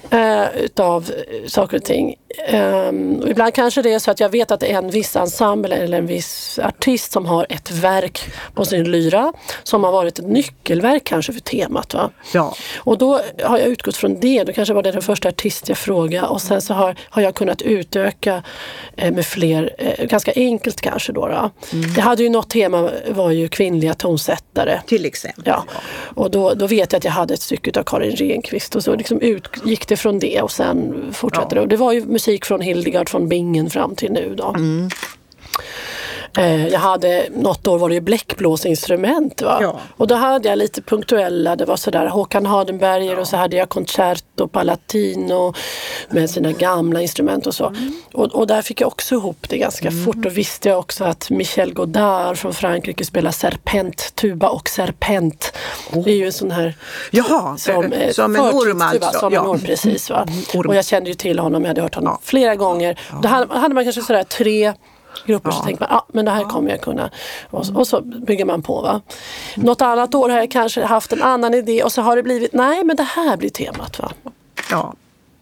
eh, 0.10 0.44
utav 0.58 1.12
eh, 1.12 1.48
saker 1.48 1.78
och 1.78 1.84
ting. 1.84 2.16
Och 3.22 3.30
ibland 3.30 3.54
kanske 3.54 3.82
det 3.82 3.94
är 3.94 4.00
så 4.00 4.12
att 4.12 4.20
jag 4.20 4.30
vet 4.30 4.52
att 4.52 4.60
det 4.60 4.72
är 4.72 4.78
en 4.78 4.90
viss 4.90 5.16
ensemble 5.16 5.76
eller 5.76 5.98
en 5.98 6.08
viss 6.08 6.60
artist 6.64 7.12
som 7.12 7.26
har 7.26 7.46
ett 7.50 7.72
verk 7.72 8.34
på 8.54 8.66
sin 8.66 8.92
lyra 8.92 9.34
som 9.64 9.84
har 9.84 9.92
varit 9.92 10.20
ett 10.20 10.28
nyckelverk 10.28 11.04
kanske 11.04 11.34
för 11.34 11.40
temat. 11.40 11.94
Va? 11.94 12.12
ja. 12.34 12.56
Och 12.78 12.98
då 12.98 13.22
har 13.44 13.58
jag 13.58 13.68
utgått 13.68 13.98
från 13.98 14.20
det. 14.20 14.44
Då 14.44 14.54
kanske 14.54 14.74
var 14.74 14.84
det 14.84 14.92
den 14.92 15.02
första 15.02 15.30
artist 15.30 15.70
jag 15.70 15.78
frågade 15.78 16.28
och 16.28 16.42
sen 16.42 16.62
så 16.62 16.74
har, 16.74 16.96
har 17.10 17.22
jag 17.22 17.36
kunnat 17.36 17.62
utöka 17.62 18.44
eh, 18.98 19.14
med 19.14 19.26
fler, 19.26 19.76
eh, 19.78 20.06
ganska 20.06 20.32
enkelt 20.36 20.82
kanske 20.82 21.12
då. 21.12 21.28
då. 21.28 21.52
Jag 21.96 22.04
hade 22.04 22.24
ju 22.24 22.30
något 22.30 22.50
tema 22.50 22.90
var 23.10 23.32
ju 23.32 23.48
kvinnliga 23.48 23.94
tonsättare. 23.94 24.82
Till 24.88 25.06
exempel. 25.06 25.44
Ja, 25.48 25.66
och 26.16 26.32
då, 26.32 26.54
då 26.54 26.68
vet 26.68 26.92
jag 26.92 26.98
att 26.98 27.04
jag 27.04 27.12
hade 27.12 27.34
ett 27.34 27.42
stycke 27.42 27.80
av 27.80 27.84
Karin 27.84 28.16
Renqvist 28.16 28.76
och 28.76 28.84
så 28.84 28.96
liksom 28.96 29.22
utgick 29.22 29.88
det 29.88 29.98
från 29.98 30.20
det 30.20 30.42
och 30.42 30.52
sen 30.52 31.10
fortsatte 31.14 31.56
det. 31.56 31.62
Och 31.62 31.68
det 31.68 31.78
var 31.78 31.92
ju 31.92 32.02
musik 32.28 32.46
från 32.46 32.62
Hildegard 32.62 33.10
från 33.10 33.30
Bingen 33.30 33.70
fram 33.70 33.96
till 33.96 34.12
nu 34.12 34.36
då. 34.36 34.50
Mm. 34.50 34.90
Jag 36.72 36.80
hade, 36.80 37.28
något 37.36 37.68
år 37.68 37.78
var 37.80 37.90
det 37.90 37.96
ju 37.96 38.02
bläckblåsinstrument. 38.02 39.42
Va? 39.42 39.58
Ja. 39.62 39.80
Och 39.98 40.08
då 40.08 40.16
hade 40.16 40.50
jag 40.50 40.58
lite 40.58 40.82
punktuella, 40.82 41.56
det 41.56 41.66
var 41.66 41.76
sådär 41.76 42.08
Håkan 42.08 42.46
Hardenberger 42.46 43.20
och 43.20 43.28
så 43.28 43.38
hade 43.38 43.56
jag 43.58 43.70
Concerto 43.70 44.48
Palatino 44.48 45.54
med 46.10 46.30
sina 46.30 46.52
gamla 46.52 47.02
instrument 47.02 47.48
och 47.48 47.56
så. 47.56 47.74
Och, 48.14 48.26
och 48.36 48.48
där 48.48 48.62
fick 48.62 48.82
jag 48.82 48.88
också 48.88 49.16
ihop 49.16 49.50
det 49.50 49.58
ganska 49.58 49.92
fort. 50.06 50.16
Då 50.16 50.30
visste 50.30 50.70
jag 50.70 50.80
också 50.80 51.04
att 51.04 51.30
Michel 51.30 51.74
Godard 51.74 52.38
från 52.38 52.54
Frankrike 52.54 53.06
spelar 53.06 53.32
serpent, 53.32 54.16
tuba 54.16 54.50
och 54.50 54.70
serpent. 54.70 55.54
Det 55.94 56.12
är 56.12 56.16
ju 56.16 56.26
en 56.26 56.34
sån 56.34 56.52
här 56.52 56.74
Jaha, 57.12 57.58
som, 57.58 57.94
eh, 57.94 58.12
som 58.12 58.36
en 58.36 58.42
orm 58.42 58.82
alltså. 58.82 59.20
Som 59.20 59.34
Ja. 59.34 59.42
en 59.42 59.48
orm, 59.48 59.60
precis. 59.60 60.10
Va? 60.10 60.28
Orm. 60.54 60.70
Och 60.70 60.76
jag 60.76 60.86
kände 60.86 61.10
ju 61.10 61.14
till 61.14 61.40
honom, 61.40 61.62
jag 61.62 61.68
hade 61.68 61.82
hört 61.82 61.96
honom 61.96 62.14
Ja. 62.14 62.20
flera 62.24 62.56
gånger. 62.56 63.00
Då 63.22 63.28
hade, 63.28 63.60
hade 63.60 63.74
man 63.76 63.84
kanske 63.84 64.02
sådär 64.02 64.24
tre 64.24 64.74
grupper 65.26 65.52
så 65.52 65.58
Ja. 65.58 65.64
tänkte 65.66 65.88
man, 65.90 65.98
ah, 66.00 66.06
men 66.14 66.26
det 66.26 66.32
här 66.32 66.44
kommer 66.44 66.70
jag 66.70 66.82
kunna. 66.82 67.10
Och, 67.50 67.66
så- 67.66 67.76
och 67.76 67.88
så 67.88 68.02
bygger 68.02 68.46
man 68.46 68.62
på. 68.62 68.82
Va? 68.82 69.02
Något 69.56 69.82
annat 69.82 70.16
år 70.16 70.30
har 70.30 70.38
jag 70.38 70.52
kanske 70.52 70.86
haft 70.86 71.14
en 71.14 71.22
annan 71.24 71.54
idé 71.54 71.84
och 71.84 71.92
så 71.92 72.02
har 72.02 72.16
det 72.16 72.24
blivit, 72.24 72.54
nej 72.54 72.84
men 72.84 72.96
det 72.96 73.04
här 73.04 73.38
blir 73.38 73.50
temat. 73.50 74.00
Va? 74.00 74.12
Ja. 74.72 74.94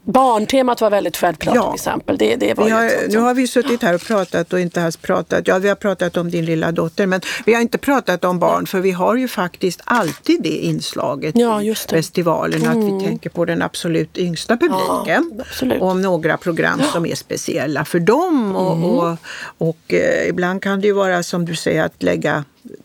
Barntemat 0.05 0.81
var 0.81 0.89
väldigt 0.89 1.17
självklart 1.17 1.55
Ja. 1.55 1.63
till 1.71 1.75
exempel. 1.75 2.17
Det, 2.17 2.35
det 2.35 2.53
var 2.53 2.69
har, 2.69 2.89
sånt 2.89 3.13
nu 3.13 3.19
har 3.19 3.33
vi 3.33 3.47
suttit 3.47 3.81
här 3.81 3.95
och 3.95 4.01
pratat 4.01 4.53
och 4.53 4.59
inte 4.59 4.83
alls 4.83 4.97
pratat, 4.97 5.47
ja 5.47 5.57
vi 5.59 5.67
har 5.69 5.75
pratat 5.75 6.17
om 6.17 6.29
din 6.31 6.45
lilla 6.45 6.71
dotter 6.71 7.05
men 7.07 7.21
vi 7.45 7.53
har 7.53 7.61
inte 7.61 7.77
pratat 7.77 8.25
om 8.25 8.39
barn 8.39 8.65
för 8.67 8.79
vi 8.79 8.91
har 8.91 9.15
ju 9.15 9.27
faktiskt 9.27 9.81
alltid 9.83 10.41
det 10.43 10.49
inslaget 10.49 11.35
Ja, 11.37 11.61
i 11.61 11.63
det. 11.65 11.69
Mm. 11.69 11.75
festivalen 11.75 12.67
att 12.67 12.77
vi 13.01 13.05
tänker 13.07 13.29
på 13.29 13.45
den 13.45 13.61
absolut 13.61 14.17
yngsta 14.17 14.57
publiken. 14.57 15.43
Ja. 15.61 15.79
Om 15.79 16.01
några 16.01 16.37
program 16.37 16.81
som 16.93 17.05
är 17.05 17.15
speciella 17.15 17.85
för 17.85 17.99
dem 17.99 18.55
och, 18.55 18.73
Mm. 18.73 18.83
och, 18.89 19.17
och 19.57 19.93
eh, 19.93 20.27
ibland 20.29 20.61
kan 20.61 20.81
det 20.81 20.87
ju 20.87 20.93
vara 20.93 21.23
som 21.23 21.45
du 21.45 21.55
säger 21.55 21.83
att 21.83 22.03
lägga 22.03 22.43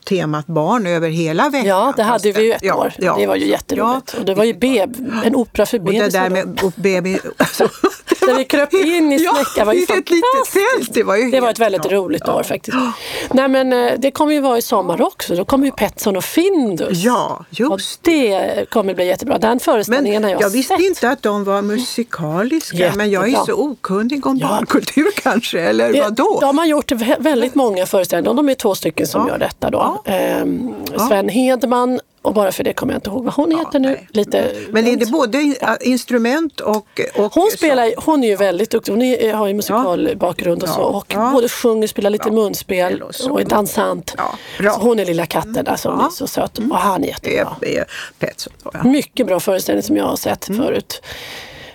temat 0.09 0.47
barn 0.47 0.87
över 0.87 1.09
hela 1.09 1.51
veckan. 1.51 1.66
Ja, 1.68 1.92
det 1.97 2.03
hade 2.03 2.33
vi 2.33 2.44
ju 2.47 2.53
ett 2.53 2.62
ja, 2.62 2.75
år. 2.75 2.92
ja. 2.99 3.16
det 3.18 3.27
var 3.27 3.37
ju 3.37 3.47
jätteroligt. 3.47 4.14
och 4.14 4.25
det 4.25 4.35
var 4.35 4.44
ju 4.44 4.55
B, 4.55 4.87
en 5.25 5.35
opera 5.35 5.66
för 5.66 5.79
Och 5.79 5.85
det 5.85 5.99
bebisar. 5.99 6.21
där 6.21 6.31
med. 7.01 7.18
Alltså, 7.37 7.68
Där 8.28 8.38
vi 8.38 8.44
kröp 8.44 8.74
in 8.74 9.12
i 9.12 9.16
Ja, 9.24 9.34
snäckan 9.34 9.66
var 9.66 9.74
ju 9.74 9.86
fantastiskt. 9.86 10.94
Det 10.94 11.02
var 11.02 11.16
ju 11.16 11.30
Det 11.30 11.40
var 11.40 11.50
ett 11.50 11.58
väldigt 11.58 11.80
klart. 11.82 11.92
roligt 11.92 12.22
Ja. 12.26 12.34
år 12.34 12.42
faktiskt. 12.42 12.76
Nej 13.30 13.48
men 13.48 13.72
eh, 13.72 13.92
det 13.98 14.10
kommer 14.10 14.32
ju 14.32 14.40
vara 14.40 14.58
i 14.58 14.62
sommar 14.62 15.02
också. 15.02 15.34
Då 15.34 15.44
kommer 15.44 15.66
ju 15.66 15.72
Petson 15.72 16.16
och 16.16 16.24
Findus. 16.24 16.98
Ja, 17.04 17.44
just 17.50 17.70
Och 17.72 17.80
det 18.02 18.70
kommer 18.70 18.94
bli 18.94 19.06
jättebra. 19.06 19.38
Den 19.38 19.60
föreställningen 19.60 20.22
har 20.24 20.30
Men 20.30 20.40
jag, 20.40 20.42
jag 20.42 20.50
visste 20.50 20.74
sett. 20.76 20.84
inte 20.86 21.08
att 21.10 21.22
de 21.22 21.44
var 21.44 21.62
musikaliska, 21.62 22.92
men 22.96 23.10
jag 23.10 23.22
är 23.22 23.26
Jättebra. 23.28 23.46
så 23.46 23.62
okunnig 23.70 24.26
om 24.26 24.36
Ja. 24.38 24.48
barnkultur 24.48 25.08
kanske, 25.22 25.60
eller 25.60 25.92
Det, 25.92 26.00
vadå? 26.00 26.38
de 26.40 26.58
har 26.58 26.66
gjort 26.66 26.92
vä- 26.92 27.16
väldigt 27.22 27.54
många 27.54 27.86
föreställningar. 27.86 28.34
De 28.34 28.48
är 28.48 28.54
två 28.54 28.74
stycken 28.74 29.06
som 29.06 29.22
Ja. 29.26 29.28
gör 29.32 29.38
detta 29.38 29.70
då. 29.70 30.00
Ja. 30.04 30.12
Ehm, 30.12 30.74
Sven 31.08 31.28
Hedman 31.28 32.00
och 32.22 32.35
bara 32.35 32.52
för 32.52 32.64
det 32.64 32.72
kommer 32.72 32.92
jag 32.92 32.98
inte 32.98 33.11
ihåg 33.11 33.24
vad 33.24 33.35
hon 33.35 33.59
heter 33.59 33.78
nu. 33.78 33.88
nej. 33.88 34.09
Lite 34.12 34.52
Men 34.70 34.87
är 34.87 34.96
det 34.96 35.07
både 35.07 35.42
in- 35.42 35.57
instrument 35.81 36.61
och... 36.61 37.00
och 37.14 37.35
Hon, 37.35 37.50
så- 37.50 37.57
spelar, 37.57 37.92
hon 37.96 38.24
är 38.24 38.28
ju 38.28 38.37
väldigt 38.37 38.70
duktig. 38.70 38.92
Hon 38.92 39.02
är, 39.02 39.33
har 39.33 39.46
ju 39.46 39.54
musikalbakgrund 39.54 40.62
och 40.62 40.68
Ja. 40.68 40.72
så. 40.74 40.83
Och 40.83 41.07
Ja. 41.09 41.31
både 41.33 41.48
sjunger, 41.48 41.87
spelar 41.88 42.11
lite 42.11 42.28
Ja. 42.28 42.33
munspel 42.35 43.02
så. 43.11 43.31
och 43.33 43.40
är 43.40 43.44
dansant. 43.44 44.14
Ja. 44.16 44.35
Så 44.74 44.81
hon 44.81 44.98
är 44.98 45.04
lilla 45.04 45.26
katten 45.26 45.64
där 45.64 45.76
som 45.76 45.90
Ja. 45.90 45.94
Mm. 45.94 46.07
är 46.07 46.11
så 46.11 46.26
söt. 46.26 46.59
Och 46.59 46.76
han 46.78 47.04
är 47.04 47.09
jättebra. 47.09 47.57
är, 47.62 47.66
är 47.68 47.85
Petson. 48.18 48.52
då, 48.62 48.70
Ja. 48.74 48.85
Mycket 48.85 49.26
bra 49.26 49.40
föreställning 49.40 49.83
som 49.83 49.96
jag 49.96 50.04
har 50.04 50.16
sett 50.16 50.48
Mm. 50.48 50.62
förut. 50.62 51.02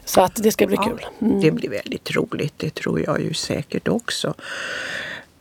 Så 0.05 0.21
att 0.21 0.35
det 0.35 0.51
ska 0.51 0.67
bli 0.67 0.77
kul. 0.77 1.05
Mm. 1.21 1.41
Det 1.41 1.51
blir 1.51 1.69
väldigt 1.69 2.15
roligt, 2.15 2.53
det 2.57 2.69
tror 2.75 3.01
jag 3.05 3.21
ju 3.21 3.33
säkert 3.33 3.87
också. 3.87 4.33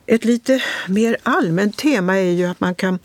Ett 0.07 0.25
lite 0.25 0.63
mer 0.89 1.17
allmänt 1.23 1.77
tema 1.79 2.19
är 2.19 2.31
ju 2.33 2.47
att 2.47 2.61
man 2.61 2.75
kan... 2.75 2.99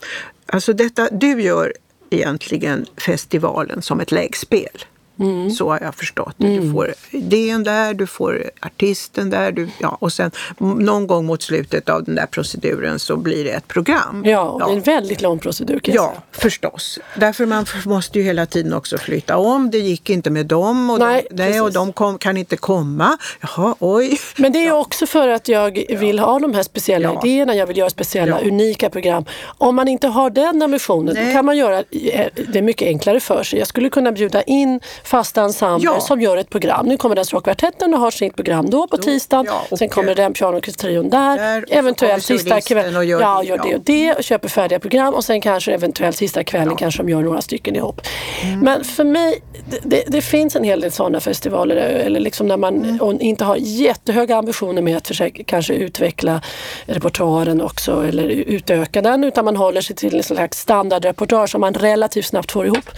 Alltså 0.45 0.73
detta, 0.73 1.07
du 1.12 1.41
gör 1.41 1.73
egentligen 2.09 2.85
festivalen 2.97 3.81
som 3.81 3.99
ett 3.99 4.11
läggspel. 4.11 4.85
Mm. 5.19 5.49
Så 5.51 5.77
jag 5.82 5.95
förstått 5.95 6.34
det. 6.38 6.47
Du 6.60 6.71
får 6.71 6.93
idén 7.12 7.63
där, 7.63 7.93
du 7.93 8.08
får 8.08 8.43
artisten 8.62 9.30
där 9.30 9.51
du, 9.51 9.69
ja, 9.80 9.97
och 10.01 10.13
sen 10.13 10.32
någon 10.58 11.08
gång 11.08 11.25
mot 11.25 11.41
slutet 11.41 11.89
av 11.89 12.03
den 12.03 12.15
där 12.15 12.25
proceduren 12.25 12.99
så 12.99 13.17
blir 13.17 13.43
det 13.43 13.49
ett 13.51 13.67
program. 13.67 14.23
Ja, 14.25 14.41
och 14.41 14.60
det 14.60 14.71
är 14.71 14.75
en 14.75 14.82
väldigt 14.82 15.21
lång 15.21 15.39
procedur 15.39 15.80
kan 15.80 15.93
jag 15.95 16.03
Ja, 16.03 16.10
säga. 16.10 16.21
förstås. 16.32 16.99
Därför 17.15 17.45
man 17.45 17.65
måste 17.86 18.19
ju 18.19 18.25
hela 18.25 18.45
tiden 18.45 18.73
också 18.73 18.97
flytta 18.97 19.38
om. 19.38 19.71
Det 19.71 19.77
gick 19.79 20.10
inte 20.10 20.29
med 20.29 20.46
dem 20.46 20.89
och 20.89 21.00
Nej, 21.00 21.27
de, 21.31 21.35
nej, 21.50 21.62
och 21.62 21.73
de 21.73 21.94
kom, 21.94 22.17
kan 22.17 22.37
inte 22.37 22.58
komma. 22.58 23.17
Jaha, 23.41 23.75
oj. 23.79 24.19
Men 24.37 24.52
det 24.52 24.60
är 24.60 24.63
ju 24.63 24.71
också 24.71 25.06
för 25.06 25.27
att 25.27 25.48
jag 25.48 25.83
vill 25.89 26.19
ha 26.19 26.39
de 26.39 26.54
här 26.54 26.63
speciella 26.63 27.10
Ja. 27.13 27.21
idéerna. 27.23 27.56
Jag 27.56 27.67
vill 27.67 27.77
göra 27.77 27.89
speciella, 27.89 28.39
Ja. 28.41 28.48
unika 28.48 28.89
program. 28.89 29.25
Om 29.58 29.75
man 29.75 29.87
inte 29.87 30.08
har 30.08 30.29
den 30.29 30.62
ambitionen 30.62 31.15
då 31.15 31.31
kan 31.33 31.46
man 31.46 31.58
göra 31.58 31.77
eh, 31.91 32.27
det 32.54 32.62
mycket 32.62 32.85
enklare 32.87 33.19
för 33.19 33.44
sig. 33.44 33.60
Jag 33.60 33.67
skulle 33.67 33.89
kunna 33.89 34.12
bjuda 34.12 34.41
in 34.41 34.79
fasta 35.08 35.41
ensembler 35.41 35.91
Ja. 35.91 35.99
som 35.99 36.21
gör 36.21 36.37
ett 36.37 36.49
program. 36.49 36.85
Nu 36.85 36.97
kommer 36.97 37.15
Dance 37.15 37.35
Rock-kvartetten 37.35 37.93
och 37.93 37.99
har 37.99 38.12
sitt 38.12 38.35
program 38.35 38.69
då 38.69 38.87
på 38.87 38.97
tisdagen. 38.97 39.45
ja, 39.49 39.62
och- 39.71 39.77
Sen 39.77 39.89
kommer 39.89 40.15
den 40.15 40.33
pianoorkestrion 40.33 41.10
där. 41.10 41.37
Där, 41.37 41.65
eventuellt 41.69 42.25
sista 42.25 42.62
kvällen. 42.62 42.95
och 42.95 43.05
gör 43.05 43.21
ja, 43.21 43.39
det, 43.41 43.47
gör 43.47 43.58
det 43.58 43.75
och 43.75 43.81
det 43.81 44.13
och 44.13 44.23
köper 44.23 44.47
färdiga 44.49 44.79
program 44.79 45.13
och 45.13 45.23
sen 45.23 45.41
kanske 45.41 45.71
eventuellt 45.73 46.15
sista 46.17 46.43
kvällen 46.43 46.75
kanske 46.75 47.03
de 47.03 47.10
gör 47.10 47.21
några 47.21 47.41
stycken 47.41 47.75
ihop. 47.75 48.01
Mm. 48.43 48.60
Men 48.60 48.83
för 48.83 49.03
mig, 49.03 49.41
det, 49.83 50.03
det, 50.08 50.21
finns 50.21 50.55
en 50.55 50.63
hel 50.63 50.81
del 50.81 50.91
sådana 50.91 51.19
festivaler 51.19 51.75
eller 51.75 52.19
liksom 52.19 52.47
när 52.47 52.58
man 52.58 52.67
Mm. 53.01 53.17
inte 53.21 53.45
har 53.45 53.55
jättehöga 53.60 54.37
ambitioner 54.37 54.81
med 54.81 54.97
att 54.97 55.08
försöka 55.08 55.43
kanske 55.43 55.73
utveckla 55.73 56.41
repertoaren 56.85 57.62
också 57.62 58.08
eller 58.08 58.23
utöka 58.29 59.01
den 59.01 59.23
utan 59.23 59.45
man 59.45 59.55
håller 59.58 59.81
sig 59.81 59.95
till 59.95 60.17
en 60.17 60.23
slags 60.23 60.60
standardrepertoar 60.60 61.47
som 61.47 61.62
man 61.62 61.73
relativt 61.73 62.25
snabbt 62.25 62.51
får 62.51 62.65
ihop. 62.65 62.89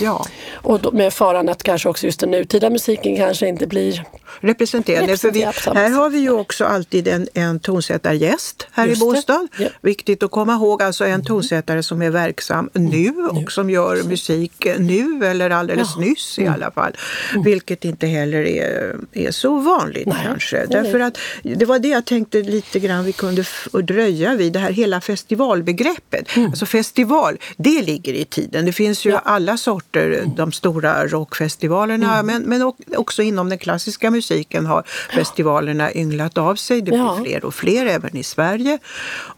Ja, 0.00 0.24
Och 0.54 0.80
då, 0.80 0.90
med 0.92 1.12
faran 1.12 1.48
att 1.58 1.62
kanske 1.62 1.88
också 1.88 2.06
just 2.06 2.20
den 2.20 2.30
nutida 2.30 2.70
musiken 2.70 3.16
kanske 3.16 3.48
inte 3.48 3.66
blir 3.66 4.04
representerande. 4.40 5.16
För 5.16 5.30
vi, 5.30 5.42
här 5.74 5.90
har 5.90 6.10
vi 6.10 6.18
ju 6.18 6.30
också 6.30 6.64
alltid 6.64 7.08
en, 7.08 7.28
en 7.34 7.60
tonsättargäst 7.60 8.66
här 8.72 8.86
Just 8.86 9.02
i. 9.02 9.04
Båstad. 9.04 9.48
Ja. 9.58 9.68
Viktigt 9.82 10.22
att 10.22 10.30
komma 10.30 10.54
ihåg, 10.54 10.82
alltså 10.82 11.04
en 11.04 11.24
tonsättare 11.24 11.82
som 11.82 12.02
är 12.02 12.10
verksam 12.10 12.70
nu 12.72 13.10
och 13.30 13.52
som 13.52 13.70
gör 13.70 14.02
musik 14.02 14.66
nu 14.78 15.26
eller 15.26 15.50
alldeles 15.50 15.88
Ja. 15.88 15.96
Mm. 15.96 16.08
nyss 16.08 16.38
i 16.38 16.46
alla 16.46 16.70
fall. 16.70 16.92
Vilket 17.44 17.84
inte 17.84 18.06
heller 18.06 18.42
är, 18.42 18.96
är 19.12 19.30
så 19.30 19.58
vanligt 19.58 20.06
Nej, 20.06 20.16
kanske. 20.24 20.66
Därför 20.66 21.00
att 21.00 21.18
det 21.42 21.64
var 21.64 21.78
det 21.78 21.88
jag 21.88 22.04
tänkte 22.04 22.42
lite 22.42 22.78
grann 22.80 23.04
vi 23.04 23.12
kunde 23.12 23.44
dröja 23.72 24.34
vid, 24.34 24.52
det 24.52 24.58
här 24.58 24.72
hela 24.72 25.00
festivalbegreppet. 25.00 26.28
Alltså 26.36 26.66
festival, 26.66 27.38
det 27.56 27.82
ligger 27.82 28.12
i 28.12 28.24
tiden. 28.24 28.64
Det 28.66 28.72
finns 28.72 29.04
ju 29.04 29.08
Mm. 29.08 29.20
Ja. 29.24 29.30
alla 29.30 29.56
sorter, 29.56 30.24
de 30.36 30.52
stora 30.52 30.94
musikfestivalerna. 31.48 32.18
Mm. 32.18 32.26
Men, 32.26 32.42
men 32.42 32.72
också 32.98 33.22
inom 33.22 33.48
den 33.48 33.58
klassiska 33.58 34.10
musiken 34.10 34.66
har 34.66 34.82
festivalerna 35.14 35.92
ynglat 35.94 36.38
av 36.38 36.56
sig. 36.56 36.80
Det 36.82 36.90
blir 36.90 36.98
ja. 36.98 37.18
fler 37.24 37.44
och 37.44 37.54
fler 37.54 37.86
även 37.86 38.16
i 38.16 38.22
Sverige. 38.22 38.78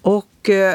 Och 0.03 0.51
eh, 0.51 0.75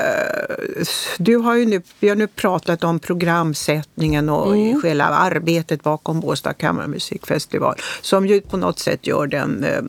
du 1.18 1.38
har 1.38 1.56
ju 1.56 1.66
nu, 1.66 1.82
vi 2.00 2.10
har 2.10 2.16
nu 2.16 2.28
pratat 2.28 2.84
om 2.84 3.00
programsättningen 3.00 4.30
och 4.30 4.56
mm. 4.56 4.82
själva 4.82 5.06
arbetet 5.06 5.84
bakom 5.84 6.20
Båstad 6.20 6.54
kammarmusikfestival 6.54 7.76
som 8.02 8.28
ju 8.28 8.42
på 8.42 8.58
något 8.58 8.80
sätt 8.80 9.08
gör 9.08 9.28
den 9.28 9.64
eh, 9.64 9.82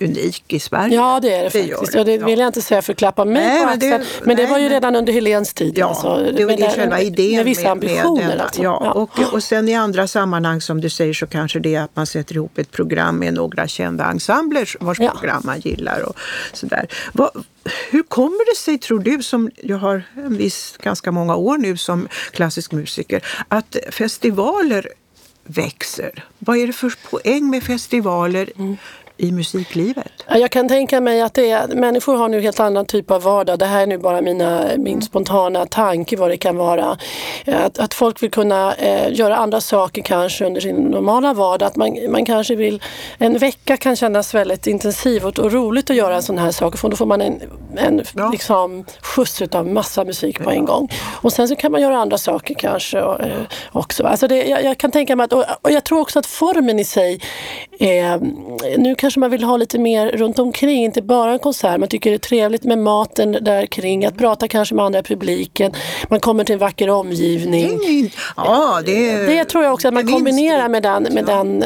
unik 0.00 0.52
i 0.52 0.60
Sverige. 0.60 0.94
Ja 0.94 1.20
det 1.22 1.34
är 1.34 1.38
det, 1.38 1.44
det 1.44 1.68
faktiskt. 1.68 1.94
Och 1.94 2.04
det 2.04 2.18
vill 2.18 2.38
jag 2.38 2.48
inte 2.48 2.62
säga 2.62 2.82
för 2.82 2.92
att 2.92 2.98
klappa 2.98 3.24
mig 3.24 3.34
nej, 3.34 3.64
på 3.64 3.68
axeln. 3.68 3.90
Men, 3.90 4.00
det, 4.00 4.26
men 4.26 4.36
det 4.36 4.46
var 4.46 4.58
ju 4.58 4.68
redan 4.68 4.96
under 4.96 5.12
Helens 5.12 5.54
tid. 5.54 5.78
Ja, 5.78 5.86
alltså, 5.86 6.32
det 6.36 6.44
var 6.44 6.56
det 6.56 6.70
själva 6.70 7.00
idén 7.00 7.36
med 7.36 7.44
vissa 7.44 7.70
ambitioner. 7.70 8.28
Med 8.28 8.40
alltså. 8.40 8.62
ja, 8.62 8.92
Och, 8.92 9.32
och 9.32 9.42
sen 9.42 9.68
i 9.68 9.74
andra 9.74 10.06
sammanhang 10.06 10.60
som 10.60 10.80
du 10.80 10.90
säger 10.90 11.14
så 11.14 11.26
kanske 11.26 11.58
det 11.58 11.74
är 11.74 11.82
att 11.82 11.96
man 11.96 12.06
sätter 12.06 12.34
ihop 12.34 12.58
ett 12.58 12.70
program 12.70 13.18
med 13.18 13.34
några 13.34 13.68
kända 13.68 14.04
ensembler 14.04 14.68
vars 14.80 15.00
ja. 15.00 15.10
program 15.10 15.42
man 15.44 15.60
gillar. 15.60 16.00
Och 16.00 16.16
sådär. 16.52 16.88
Vad, 17.12 17.44
hur 17.90 18.02
kommer 18.02 18.50
det 18.50 18.56
sig, 18.56 18.78
tror 18.78 18.98
du, 18.98 19.22
som 19.22 19.50
jag 19.62 19.78
har 19.78 20.02
en 20.16 20.36
viss, 20.36 20.76
ganska 20.82 21.12
många 21.12 21.36
år 21.36 21.58
nu 21.58 21.76
som 21.76 22.08
klassisk 22.30 22.72
musiker, 22.72 23.24
att 23.48 23.76
festivaler 23.90 24.88
växer? 25.44 26.24
Vad 26.38 26.56
är 26.56 26.66
det 26.66 26.72
för 26.72 26.94
poäng 27.10 27.50
med 27.50 27.62
festivaler? 27.62 28.50
Mm 28.56 28.76
i 29.16 29.32
musiklivet? 29.32 30.12
Jag 30.28 30.50
kan 30.50 30.68
tänka 30.68 31.00
mig 31.00 31.20
att 31.20 31.34
det 31.34 31.50
är, 31.50 31.68
människor 31.68 32.16
har 32.16 32.28
nu 32.28 32.40
helt 32.40 32.60
annan 32.60 32.86
typ 32.86 33.10
av 33.10 33.22
vardag. 33.22 33.58
Det 33.58 33.66
här 33.66 33.82
är 33.82 33.86
nu 33.86 33.98
bara 33.98 34.20
mina, 34.20 34.64
min 34.78 35.02
spontana 35.02 35.66
tanke 35.66 36.16
vad 36.16 36.30
det 36.30 36.36
kan 36.36 36.56
vara. 36.56 36.98
Att, 37.46 37.78
att 37.78 37.94
folk 37.94 38.22
vill 38.22 38.30
kunna 38.30 38.74
eh, 38.74 39.12
göra 39.12 39.36
andra 39.36 39.60
saker 39.60 40.02
kanske 40.02 40.44
under 40.44 40.60
sin 40.60 40.76
normala 40.76 41.34
vardag. 41.34 41.66
Att 41.66 41.76
man, 41.76 41.98
man 42.08 42.24
kanske 42.24 42.56
vill, 42.56 42.82
en 43.18 43.38
vecka 43.38 43.76
kan 43.76 43.96
kännas 43.96 44.34
väldigt 44.34 44.66
intensiv 44.66 45.24
och, 45.24 45.38
och 45.38 45.52
roligt 45.52 45.90
att 45.90 45.96
göra 45.96 46.16
en 46.16 46.22
sån 46.22 46.38
här 46.38 46.50
sak 46.50 46.78
för 46.78 46.88
då 46.88 46.96
får 46.96 47.06
man 47.06 47.20
en, 47.20 47.40
en 47.76 48.02
ja. 48.14 48.30
liksom, 48.30 48.84
skjuts 49.00 49.42
av 49.42 49.66
massa 49.66 50.04
musik 50.04 50.44
på 50.44 50.50
en 50.50 50.64
gång. 50.64 50.88
Och 51.22 51.32
sen 51.32 51.48
så 51.48 51.56
kan 51.56 51.72
man 51.72 51.80
göra 51.80 51.98
andra 51.98 52.18
saker 52.18 52.54
kanske 52.54 52.98
eh, 52.98 53.42
också. 53.72 54.04
Alltså 54.04 54.28
det, 54.28 54.44
jag, 54.44 54.64
jag, 54.64 54.78
kan 54.78 54.90
tänka 54.90 55.16
mig 55.16 55.24
att, 55.24 55.32
och, 55.32 55.44
och, 55.62 55.70
jag 55.70 55.84
tror 55.84 56.00
också 56.00 56.18
att 56.18 56.26
formen 56.26 56.78
i 56.78 56.84
sig, 56.84 57.20
eh, 57.78 58.20
nu 58.78 58.94
kanske 59.04 59.20
man 59.20 59.30
vill 59.30 59.44
ha 59.44 59.56
lite 59.56 59.78
mer 59.78 60.12
runt 60.12 60.38
omkring, 60.38 60.84
inte 60.84 61.02
bara 61.02 61.32
en 61.32 61.38
konsert. 61.38 61.80
Man 61.80 61.88
tycker 61.88 62.10
det 62.10 62.16
är 62.16 62.18
trevligt 62.18 62.64
med 62.64 62.78
maten 62.78 63.38
där 63.40 63.66
kring, 63.66 64.04
att 64.04 64.18
prata 64.18 64.48
kanske 64.48 64.74
med 64.74 64.84
andra 64.84 64.98
i 64.98 65.02
publiken. 65.02 65.72
Man 66.10 66.20
kommer 66.20 66.44
till 66.44 66.52
en 66.52 66.58
vacker 66.58 66.90
omgivning. 66.90 67.80
Ja, 68.36 68.82
det, 68.86 69.26
det 69.26 69.44
tror 69.44 69.64
jag 69.64 69.72
också 69.72 69.88
att 69.88 69.94
man 69.94 70.06
kombinerar 70.06 70.68
med, 70.68 70.82
den, 70.82 71.02
med, 71.02 71.24
den, 71.24 71.64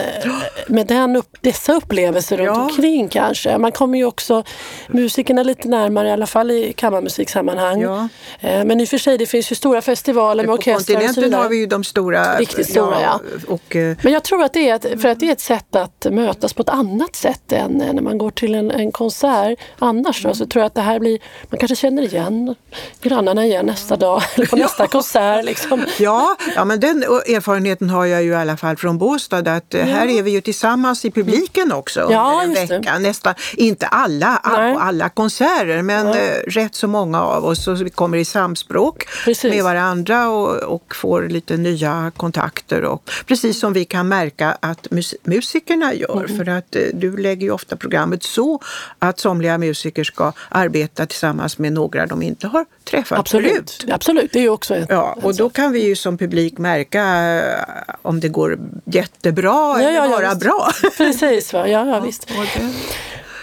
med 0.69 0.87
den 0.87 1.17
upp, 1.17 1.37
dessa 1.41 1.75
upplevelser 1.75 2.37
runt 2.37 2.47
ja. 2.47 2.63
omkring 2.63 3.09
kanske. 3.09 3.59
Man 3.59 3.73
kommer 3.73 3.99
ju 3.99 4.05
också 4.05 4.45
musikerna 4.89 5.43
lite 5.43 5.69
närmare, 5.69 6.09
i 6.09 6.13
alla 6.13 6.27
fall 6.27 6.51
i 6.51 6.73
kammarmusiksammanhang. 6.73 7.81
Ja. 7.81 8.09
Eh, 8.41 8.65
men 8.65 8.81
i 8.81 8.85
och 8.85 8.89
för 8.89 8.99
sig, 8.99 9.19
det 9.19 9.27
finns 9.27 9.53
ju 9.53 9.57
stora 9.57 9.81
festivaler 9.81 10.45
med 10.45 10.55
orkestrar 10.55 11.05
och 11.05 11.11
så 11.11 11.21
vidare. 11.21 11.43
Har 11.43 11.49
vi 11.49 11.57
ju 11.57 11.67
de 11.67 11.85
stora. 11.85 12.39
Riktigt 12.39 12.71
stora, 12.71 13.03
ja. 13.03 13.21
Och, 13.49 13.77
eh, 13.77 13.97
Men 14.03 14.13
jag 14.13 14.25
tror 14.25 14.43
att 14.43 14.53
det 14.53 14.69
är 14.69 14.75
ett, 14.75 15.03
för 15.03 15.09
att 15.09 15.21
det 15.21 15.29
är 15.29 15.33
ett 15.33 15.41
sätt 15.41 15.77
att 15.77 16.07
mötas 16.11 16.53
på 16.53 16.63
ett 16.63 16.69
annat 16.69 17.17
sätt 17.17 17.28
sätt 17.29 17.53
än 17.53 17.73
när 17.79 18.03
man 18.03 18.19
går 18.19 18.31
till 18.31 18.55
en, 18.55 18.71
en 18.71 18.93
konsert 18.93 19.59
annars. 19.79 20.23
Då, 20.23 20.35
så 20.35 20.47
tror 20.47 20.61
jag 20.61 20.67
att 20.67 20.75
det 20.75 20.81
här 20.81 21.01
blir, 21.01 21.19
man 21.51 21.59
kanske 21.59 21.77
känner 21.77 22.03
igen 22.03 22.55
grannarna 23.01 23.45
igen 23.47 23.67
nästa 23.67 23.97
dag 23.97 24.23
eller 24.35 24.47
på 24.47 24.57
nästa 24.57 24.87
konsert. 24.87 25.45
Liksom. 25.45 25.85
Ja, 25.99 26.37
ja, 26.55 26.65
men 26.65 26.81
den 26.81 27.03
erfarenheten 27.03 27.91
har 27.91 28.07
jag 28.07 28.23
ju 28.23 28.31
i 28.31 28.35
alla 28.35 28.57
fall 28.57 28.77
från 28.77 28.99
Båstad 28.99 29.39
att 29.39 29.75
ja. 29.75 29.83
här 29.83 30.07
är 30.07 30.23
vi 30.23 30.31
ju 30.31 30.41
tillsammans 30.41 31.05
i 31.05 31.11
publiken 31.11 31.73
också 31.73 32.09
ja, 32.11 32.43
under 32.45 32.63
en 32.63 32.69
vecka. 32.69 32.99
Nästan, 32.99 33.35
inte 33.57 33.87
alla, 33.87 34.37
all, 34.37 34.77
alla 34.77 35.09
konserter 35.09 35.83
men 35.83 36.07
ja. 36.07 36.17
Eh, 36.17 36.43
rätt 36.47 36.75
så 36.75 36.89
många 36.89 37.23
av 37.23 37.45
oss. 37.45 37.65
Så 37.65 37.75
vi 37.75 37.91
kommer 37.91 38.19
i 38.19 38.25
samspråk 38.25 39.05
precis. 39.25 39.51
med 39.51 39.65
varandra 39.65 40.29
och, 40.29 40.57
och, 40.57 40.95
får 40.95 41.29
lite 41.29 41.57
nya 41.57 42.13
kontakter. 42.17 42.85
Och, 42.85 43.11
precis 43.27 43.61
som 43.61 43.73
vi 43.73 43.85
kan 43.85 44.09
märka 44.09 44.57
att 44.61 44.91
mus 44.91 45.15
musikerna 45.23 45.95
gör. 45.95 46.25
Mm. 46.25 46.37
För 46.37 46.49
att 46.49 46.77
eh, 46.77 46.83
lägger 47.19 47.47
ju 47.47 47.53
ofta 47.53 47.77
programmet 47.77 48.23
så 48.23 48.61
att 48.99 49.19
somliga 49.21 49.59
musiker 49.59 50.05
ska 50.05 50.33
arbeta 50.49 51.07
tillsammans 51.07 51.59
med 51.59 51.73
några 51.73 52.07
de 52.07 52.23
inte 52.23 52.47
har 52.47 52.67
träffat 52.85 53.19
Absolut. 53.19 53.71
förut. 53.71 53.93
Absolut, 53.93 54.33
det 54.33 54.39
är 54.39 54.43
ju 54.43 54.49
också 54.49 54.77
ett, 54.77 54.87
Ja, 54.89 55.19
och 55.23 55.37
då 55.37 55.51
kan 55.51 55.73
vi 55.73 55.85
ju 55.85 55.97
som 55.97 56.19
publik 56.19 56.59
märka 56.59 57.05
eh, 57.05 57.95
om 58.03 58.21
det 58.21 58.29
går 58.29 58.59
jättebra 58.85 59.51
ja, 59.51 59.81
eller 59.81 59.93
ja, 59.93 60.09
bara 60.09 60.23
ja, 60.23 60.35
bra. 60.35 60.73
Precis, 60.97 61.53
va? 61.53 61.69
ja, 61.69 61.87
ja 61.87 62.01
visst. 62.01 62.31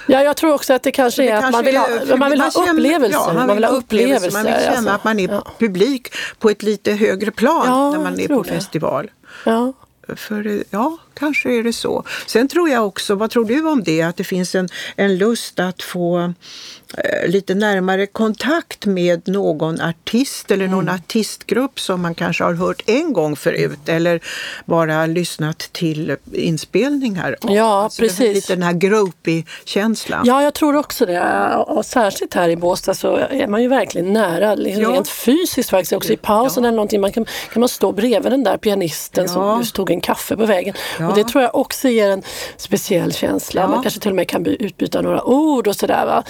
Ja, 0.07 0.23
jag 0.23 0.37
tror 0.37 0.53
också 0.53 0.73
att 0.73 0.83
det 0.83 0.91
kanske 0.91 1.21
det 1.21 1.29
är 1.29 1.37
att 1.37 1.51
man 1.51 1.65
vill 1.65 1.77
ha, 1.77 1.87
man 2.17 2.31
vill 2.31 2.41
ha 2.41 2.47
upplevelser. 2.47 3.19
Ja, 3.27 3.33
man, 3.33 3.55
vill 3.55 3.63
ha 3.63 3.71
upplevelser. 3.71 4.31
Man 4.31 4.45
vill 4.45 4.53
känna 4.53 4.77
alltså. 4.77 4.89
att 4.89 5.03
man 5.03 5.19
är 5.19 5.27
ja. 5.27 5.47
publik 5.59 6.13
på 6.39 6.49
ett 6.49 6.63
lite 6.63 6.91
högre 6.91 7.31
plan 7.31 7.65
ja, 7.65 7.91
när 7.91 7.99
man 7.99 8.19
är 8.19 8.27
på 8.27 8.43
det. 8.43 8.49
festival. 8.49 9.11
Ja. 9.45 9.73
För 10.15 10.63
ja, 10.69 10.97
kanske 11.13 11.59
är 11.59 11.63
det 11.63 11.73
så. 11.73 12.03
Sen 12.27 12.47
tror 12.47 12.69
jag 12.69 12.87
också, 12.87 13.15
vad 13.15 13.29
tror 13.29 13.45
du 13.45 13.67
om 13.67 13.83
det, 13.83 14.01
att 14.01 14.17
det 14.17 14.23
finns 14.23 14.55
en, 14.55 14.69
en 14.95 15.17
lust 15.17 15.59
att 15.59 15.83
få 15.83 16.33
lite 17.27 17.55
närmare 17.55 18.05
kontakt 18.05 18.85
med 18.85 19.27
någon 19.27 19.81
artist 19.81 20.51
eller 20.51 20.67
någon 20.67 20.83
mm. 20.83 20.95
artistgrupp 20.95 21.79
som 21.79 22.01
man 22.01 22.15
kanske 22.15 22.43
har 22.43 22.53
hört 22.53 22.81
en 22.85 23.13
gång 23.13 23.35
förut 23.35 23.79
eller 23.85 24.19
bara 24.65 25.05
lyssnat 25.05 25.57
till 25.57 26.15
inspelningar 26.33 27.35
Ja, 27.41 27.83
alltså 27.83 28.01
precis. 28.01 28.35
Lite 28.35 28.53
den 28.55 28.63
här 28.63 28.73
gropey-känslan. 28.73 30.21
Ja, 30.25 30.43
jag 30.43 30.53
tror 30.53 30.75
också 30.75 31.05
det. 31.05 31.55
Och 31.55 31.85
särskilt 31.85 32.33
här 32.33 32.49
i 32.49 32.55
Båstad 32.55 32.93
så 32.93 33.15
är 33.15 33.47
man 33.47 33.61
ju 33.61 33.67
verkligen 33.67 34.13
nära, 34.13 34.55
liksom 34.55 34.83
ja. 34.83 34.89
rent 34.89 35.09
fysiskt 35.09 35.69
faktiskt. 35.69 35.93
Också 35.93 36.13
i 36.13 36.17
pausen 36.17 36.63
ja. 36.63 36.67
eller 36.67 36.75
någonting 36.75 37.01
man 37.01 37.11
kan, 37.11 37.25
kan 37.25 37.59
man 37.59 37.69
stå 37.69 37.91
bredvid 37.91 38.31
den 38.31 38.43
där 38.43 38.57
pianisten 38.57 39.25
ja. 39.27 39.33
som 39.33 39.59
just 39.59 39.75
tog 39.75 39.91
en 39.91 40.01
kaffe 40.01 40.37
på 40.37 40.45
vägen. 40.45 40.75
Ja. 40.99 41.09
Och 41.09 41.15
det 41.15 41.23
tror 41.23 41.43
jag 41.43 41.55
också 41.55 41.87
ger 41.87 42.09
en 42.09 42.23
speciell 42.57 43.13
känsla. 43.13 43.67
Man 43.67 43.81
kanske 43.81 43.99
till 43.99 44.11
och 44.11 44.15
med 44.15 44.27
kan 44.27 44.45
utbyta 44.45 45.01
några 45.01 45.23
ord 45.23 45.67
och 45.67 45.75
sådär. 45.75 46.05
Va? 46.05 46.23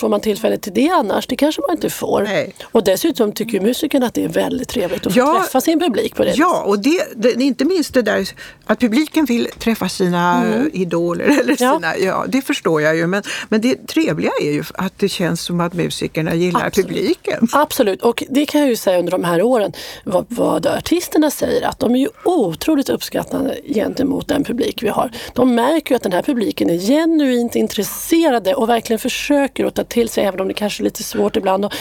Får 0.00 0.08
man 0.08 0.20
tillfälle 0.20 0.58
till 0.58 0.72
det 0.74 0.88
annars? 0.88 1.26
Det 1.26 1.36
kanske 1.36 1.60
man 1.60 1.70
inte 1.70 1.90
får. 1.90 2.22
Nej. 2.22 2.54
Och 2.62 2.84
dessutom 2.84 3.32
tycker 3.32 3.60
musikerna 3.60 4.06
att 4.06 4.14
det 4.14 4.24
är 4.24 4.28
väldigt 4.28 4.68
trevligt 4.68 5.06
att 5.06 5.12
få 5.12 5.18
ja, 5.18 5.40
träffa 5.40 5.60
sin 5.60 5.80
publik 5.80 6.16
på 6.16 6.24
det 6.24 6.34
Ja, 6.36 6.62
och 6.66 6.78
det, 6.78 7.02
det, 7.16 7.42
inte 7.42 7.64
minst 7.64 7.94
det 7.94 8.02
där 8.02 8.28
att 8.66 8.80
publiken 8.80 9.24
vill 9.24 9.48
träffa 9.58 9.88
sina 9.88 10.44
mm. 10.44 10.70
idoler. 10.72 11.24
Eller 11.40 11.56
ja. 11.58 11.74
Sina, 11.74 11.96
ja, 11.96 12.24
det 12.28 12.42
förstår 12.42 12.82
jag 12.82 12.96
ju. 12.96 13.06
Men, 13.06 13.22
men 13.48 13.60
det 13.60 13.86
trevliga 13.86 14.30
är 14.42 14.52
ju 14.52 14.64
att 14.74 14.98
det 14.98 15.08
känns 15.08 15.40
som 15.40 15.60
att 15.60 15.74
musikerna 15.74 16.34
gillar 16.34 16.66
Absolut. 16.66 16.88
publiken. 16.88 17.48
Absolut, 17.52 18.02
och 18.02 18.24
det 18.28 18.46
kan 18.46 18.60
jag 18.60 18.70
ju 18.70 18.76
säga 18.76 18.98
under 18.98 19.12
de 19.12 19.24
här 19.24 19.42
åren 19.42 19.72
vad, 20.04 20.26
vad 20.28 20.66
artisterna 20.66 21.30
säger 21.30 21.68
att 21.68 21.78
de 21.78 21.94
är 21.94 21.98
ju 21.98 22.08
otroligt 22.24 22.88
uppskattande 22.88 23.56
gentemot 23.74 24.28
den 24.28 24.44
publik 24.44 24.82
vi 24.82 24.88
har. 24.88 25.10
De 25.32 25.54
märker 25.54 25.90
ju 25.90 25.96
att 25.96 26.02
den 26.02 26.12
här 26.12 26.22
publiken 26.22 26.70
är 26.70 26.78
genuint 26.78 27.56
intresserade 27.56 28.54
och 28.54 28.68
verkligen 28.68 28.98
försöker 28.98 29.64
att 29.64 29.79
ta 29.84 29.84
till 29.84 30.08
sig 30.08 30.24
även 30.24 30.40
om 30.40 30.48
det 30.48 30.54
kanske 30.54 30.82
är 30.82 30.84
lite 30.84 31.02
svårt 31.02 31.36
ibland. 31.36 31.64
Och, 31.64 31.72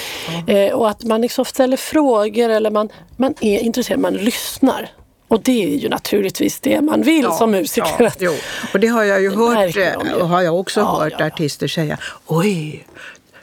mm. 0.47 0.73
och 0.73 0.89
att 0.89 1.03
man 1.03 1.21
liksom 1.21 1.45
ställer 1.45 1.77
frågor 1.77 2.49
eller 2.49 2.71
man, 2.71 2.89
man 3.17 3.33
är 3.41 3.59
intresserad, 3.59 3.99
man 3.99 4.13
lyssnar. 4.13 4.89
Och 5.27 5.41
det 5.41 5.63
är 5.63 5.77
ju 5.77 5.89
naturligtvis 5.89 6.59
det 6.59 6.81
man 6.81 7.01
vill 7.01 7.23
ja, 7.23 7.31
som 7.31 7.51
musiker. 7.51 7.95
Ja, 7.99 8.11
jo. 8.19 8.33
Och 8.73 8.79
det 8.79 8.87
har 8.87 9.03
jag 9.03 9.21
ju 9.21 9.29
hört, 9.35 9.75
och 10.21 10.29
har 10.29 10.41
jag 10.41 10.59
också 10.59 10.79
ja, 10.79 10.99
hört 11.03 11.21
artister 11.21 11.67
säga. 11.67 11.97
Oj, 12.25 12.85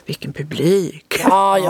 vilken 0.05 0.33
publik! 0.33 1.21
Ja, 1.23 1.57
ja, 1.57 1.63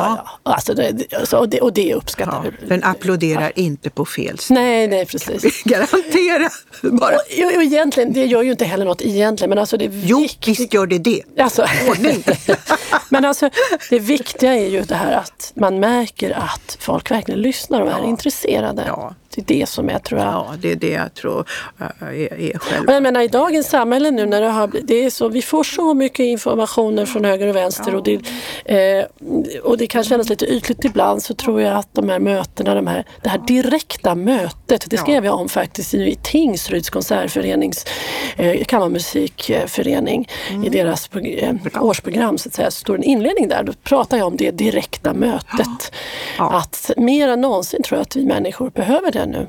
ja. 0.44 0.52
Alltså 0.52 0.74
det, 0.74 1.14
alltså, 1.14 1.38
och, 1.38 1.50
det, 1.50 1.62
och 1.62 1.74
det 1.74 1.94
uppskattar 1.94 2.42
ja, 2.46 2.52
vi. 2.62 2.68
Den 2.68 2.84
applåderar 2.84 3.42
ja. 3.42 3.50
inte 3.64 3.90
på 3.90 4.06
fel 4.06 4.38
ställe. 4.38 4.60
Nej, 4.60 4.88
nej 4.88 5.06
precis. 5.06 5.64
Garantera! 5.66 6.50
Bara. 6.82 7.16
Och, 7.16 7.56
och, 7.56 7.64
egentligen, 7.64 8.14
det 8.14 8.26
gör 8.26 8.42
ju 8.42 8.52
inte 8.52 8.66
heller 8.66 8.86
något 8.86 9.02
egentligen. 9.02 9.50
Men 9.50 9.60
alltså 9.60 9.78
det 9.78 9.90
jo, 9.94 10.28
visst 10.46 10.74
gör 10.74 10.88
det 10.88 10.98
det. 10.98 11.24
Alltså. 11.40 11.66
Men 13.10 13.26
alltså 13.26 13.50
det 13.90 14.00
viktiga 14.00 14.56
är 14.56 14.70
ju 14.70 14.82
det 14.82 14.96
här 14.96 15.14
att 15.14 15.52
man 15.56 15.80
märker 15.80 16.32
att 16.32 16.78
folk 16.80 17.12
verkligen 17.12 17.42
lyssnar 17.42 17.82
och 17.82 17.92
är 17.92 18.04
intresserade. 18.04 18.84
Ja. 18.88 19.14
Det 19.46 19.56
är 19.56 19.60
det 19.60 19.70
som 19.70 19.90
jag 19.90 20.04
tror 20.04 20.22
jag... 20.22 20.28
Ja, 20.28 20.54
det 20.62 20.72
är 20.72 20.76
det 20.76 20.90
jag 20.90 21.14
tror 21.14 21.46
är, 21.78 22.34
är 22.34 22.58
själva. 22.58 22.94
Jag 22.94 23.04
menar 23.04 23.22
i 23.22 23.28
dagens 23.28 23.70
samhälle 23.70 24.12
nu 24.12 24.26
när 24.26 24.42
det 24.42 24.48
har 24.48 24.72
det 24.84 25.06
är 25.06 25.10
så, 25.10 25.30
vi 25.30 25.42
får 25.42 25.64
så 25.64 25.94
mycket 25.94 26.20
informationer 26.20 27.06
från 27.06 27.26
höger 27.26 27.48
och 27.48 27.56
vänster 27.56 27.92
ja. 27.92 27.98
och, 27.98 28.04
det, 28.04 28.22
eh, 28.66 29.06
och 29.64 29.78
det 29.78 29.88
kan 29.88 30.04
kännas 30.04 30.30
lite 30.30 30.46
ytligt 30.46 30.86
ibland 30.86 31.24
så 31.24 31.34
tror 31.34 31.62
jag 31.62 31.78
att 31.78 31.90
de 31.94 32.10
här 32.10 32.20
mötena, 32.20 32.76
de 32.76 32.88
här, 32.88 33.06
det 33.22 33.30
här 33.30 33.42
direkta 33.48 34.16
mötet, 34.16 34.86
det 34.88 34.98
skrev 34.98 35.26
jag 35.26 35.40
om 35.40 35.50
faktiskt 35.50 35.94
i 35.94 36.16
Tingsryds 36.68 36.89
konsertförenings 36.89 37.86
eh, 38.36 38.65
kammarmusikförening 38.65 40.30
mm. 40.49 40.63
i 40.63 40.70
deras 40.70 41.09
eh, 41.15 41.55
årsprogram 41.80 42.38
så 42.38 42.49
att 42.49 42.55
säga, 42.55 42.72
så 42.72 42.80
står 42.80 42.95
en 42.95 43.03
inledning 43.03 43.47
där, 43.47 43.63
då 43.63 43.74
pratar 43.74 44.18
jag 44.18 44.28
om 44.28 44.38
det 44.38 44.51
direkta 44.51 45.13
mötet. 45.13 45.91
Ja. 46.38 46.57
Att 46.57 46.91
mer 46.97 47.28
än 47.28 47.41
någonsin 47.41 47.84
tror 47.84 47.97
jag 47.97 48.01
att 48.01 48.15
vi 48.15 48.26
människor 48.26 48.70
behöver 48.70 49.11
det 49.11 49.26
nu. 49.26 49.47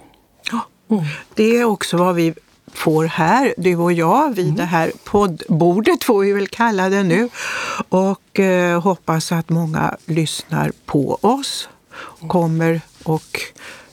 Mm. 0.90 1.04
Det 1.34 1.56
är 1.56 1.64
också 1.64 1.96
vad 1.96 2.14
vi 2.14 2.34
får 2.72 3.04
här, 3.04 3.54
du 3.56 3.76
och 3.76 3.92
jag, 3.92 4.34
vid 4.34 4.44
mm. 4.44 4.56
det 4.56 4.64
här 4.64 4.92
poddbordet 5.04 6.04
får 6.04 6.20
vi 6.20 6.32
väl 6.32 6.48
kalla 6.48 6.88
det 6.88 7.02
nu. 7.02 7.28
Och 7.88 8.40
eh, 8.40 8.80
hoppas 8.80 9.32
att 9.32 9.48
många 9.48 9.96
lyssnar 10.06 10.72
på 10.86 11.18
oss, 11.20 11.68
kommer 12.28 12.80
och 13.02 13.40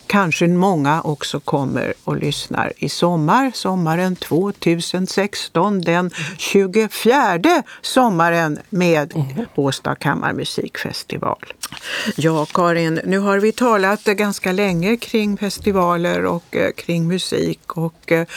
kanske 0.08 0.47
många 0.47 1.01
också 1.01 1.39
kommer 1.39 1.93
och 2.03 2.18
lyssnar 2.18 2.74
i 2.78 2.89
sommar, 2.89 3.51
sommaren 3.53 4.16
2016, 4.16 5.82
den 5.82 6.12
24 6.38 7.64
sommaren 7.82 8.60
med 8.70 9.16
mm. 9.16 9.45
Båstad 9.56 9.95
kammarmusikfestival. 9.95 11.45
Ja, 12.16 12.45
Karin, 12.45 13.01
nu 13.06 13.20
har 13.20 13.39
vi 13.39 13.51
talat 13.51 14.03
ganska 14.03 14.51
länge 14.51 14.97
kring 14.97 15.38
festivaler 15.38 16.26
och 16.26 16.56
eh, 16.56 16.72
kring 16.72 17.08
musik 17.08 17.78
och 17.78 18.12
eh, 18.12 18.28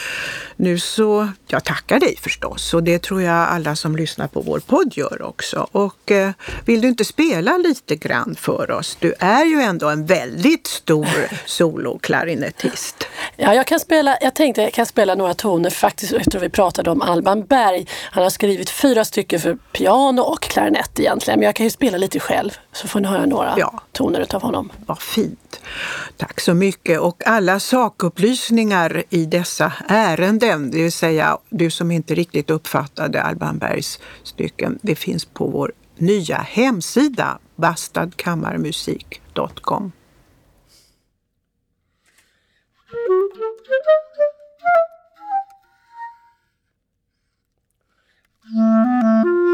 nu 0.55 0.79
så, 0.79 1.29
jag 1.47 1.63
tackar 1.63 1.99
dig 1.99 2.17
förstås 2.17 2.73
och 2.73 2.83
det 2.83 2.99
tror 2.99 3.21
jag 3.21 3.47
alla 3.47 3.75
som 3.75 3.95
lyssnar 3.95 4.27
på 4.27 4.41
vår 4.41 4.59
podd 4.59 4.93
gör 4.97 5.21
också. 5.21 5.67
Och 5.71 6.11
eh, 6.11 6.31
vill 6.65 6.81
du 6.81 6.87
inte 6.87 7.05
spela 7.05 7.57
lite 7.57 7.95
grann 7.95 8.35
för 8.39 8.71
oss? 8.71 8.97
Du 8.99 9.13
är 9.19 9.45
ju 9.45 9.61
ändå 9.61 9.89
en 9.89 10.05
väldigt 10.05 10.67
stor 10.67 11.07
soloklarinettist. 11.59 13.07
Ja, 13.37 13.53
jag 13.53 13.67
kan 13.67 13.79
spela, 13.79 14.17
jag 14.21 14.35
tänkte 14.35 14.61
jag 14.61 14.73
kan 14.73 14.85
spela 14.85 15.15
några 15.15 15.33
toner 15.33 15.69
faktiskt 15.69 16.13
efter 16.13 16.39
vi 16.39 16.49
pratade 16.49 16.91
om 16.91 17.01
Alban 17.01 17.45
Berg. 17.45 17.87
Han 18.11 18.23
har 18.23 18.29
skrivit 18.29 18.69
fyra 18.69 19.05
stycken 19.05 19.39
för 19.39 19.57
piano 19.71 20.21
och 20.21 20.41
klarinett 20.41 20.99
egentligen, 20.99 21.39
men 21.39 21.45
jag 21.45 21.55
kan 21.55 21.65
ju 21.65 21.69
spela 21.69 21.97
lite 21.97 22.19
själv 22.19 22.57
så 22.71 22.87
får 22.87 22.99
ni 22.99 23.07
höra 23.07 23.25
några 23.25 23.53
ja. 23.57 23.81
toner 23.91 24.35
av 24.35 24.41
honom. 24.41 24.71
Vad 24.85 25.01
fint. 25.01 25.59
Tack 26.17 26.41
så 26.41 26.53
mycket. 26.53 26.99
Och 26.99 27.27
alla 27.27 27.59
sakupplysningar 27.59 29.03
i 29.09 29.25
dessa 29.25 29.73
ärenden, 29.87 30.71
det 30.71 30.83
vill 30.83 30.91
säga 30.91 31.37
du 31.49 31.71
som 31.71 31.91
inte 31.91 32.15
riktigt 32.15 32.49
uppfattade 32.49 33.21
Alban 33.21 33.57
Bergs 33.57 33.99
stycken, 34.23 34.79
det 34.81 34.95
finns 34.95 35.25
på 35.25 35.47
vår 35.47 35.71
nya 35.97 36.37
hemsida 36.37 37.39
bastadkammarmusik.com. 37.55 39.91
Tack 48.51 49.48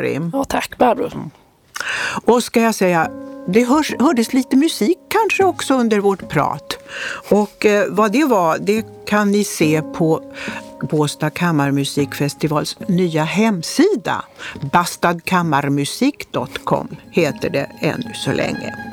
Karin! 0.00 0.30
Ja, 0.32 0.44
tack 0.44 0.78
Barbro! 0.78 1.30
Och 2.24 2.42
ska 2.42 2.60
jag 2.60 2.74
säga, 2.74 3.10
det 3.48 3.64
hörs, 3.64 3.94
hördes 3.98 4.32
lite 4.32 4.56
musik 4.56 4.98
kanske 5.08 5.44
också 5.44 5.74
under 5.74 6.00
vårt 6.00 6.28
prat. 6.28 6.78
Och 7.28 7.66
eh, 7.66 7.86
vad 7.88 8.12
det 8.12 8.24
var, 8.24 8.58
det 8.58 8.86
kan 9.06 9.30
ni 9.30 9.44
se 9.44 9.82
på 9.82 10.22
Båstad 10.90 11.30
kammarmusikfestivals 11.30 12.78
nya 12.88 13.24
hemsida. 13.24 14.24
Bastadkammarmusik.com 14.72 16.88
heter 17.10 17.50
det 17.50 17.70
ännu 17.80 18.14
så 18.14 18.32
länge. 18.32 18.89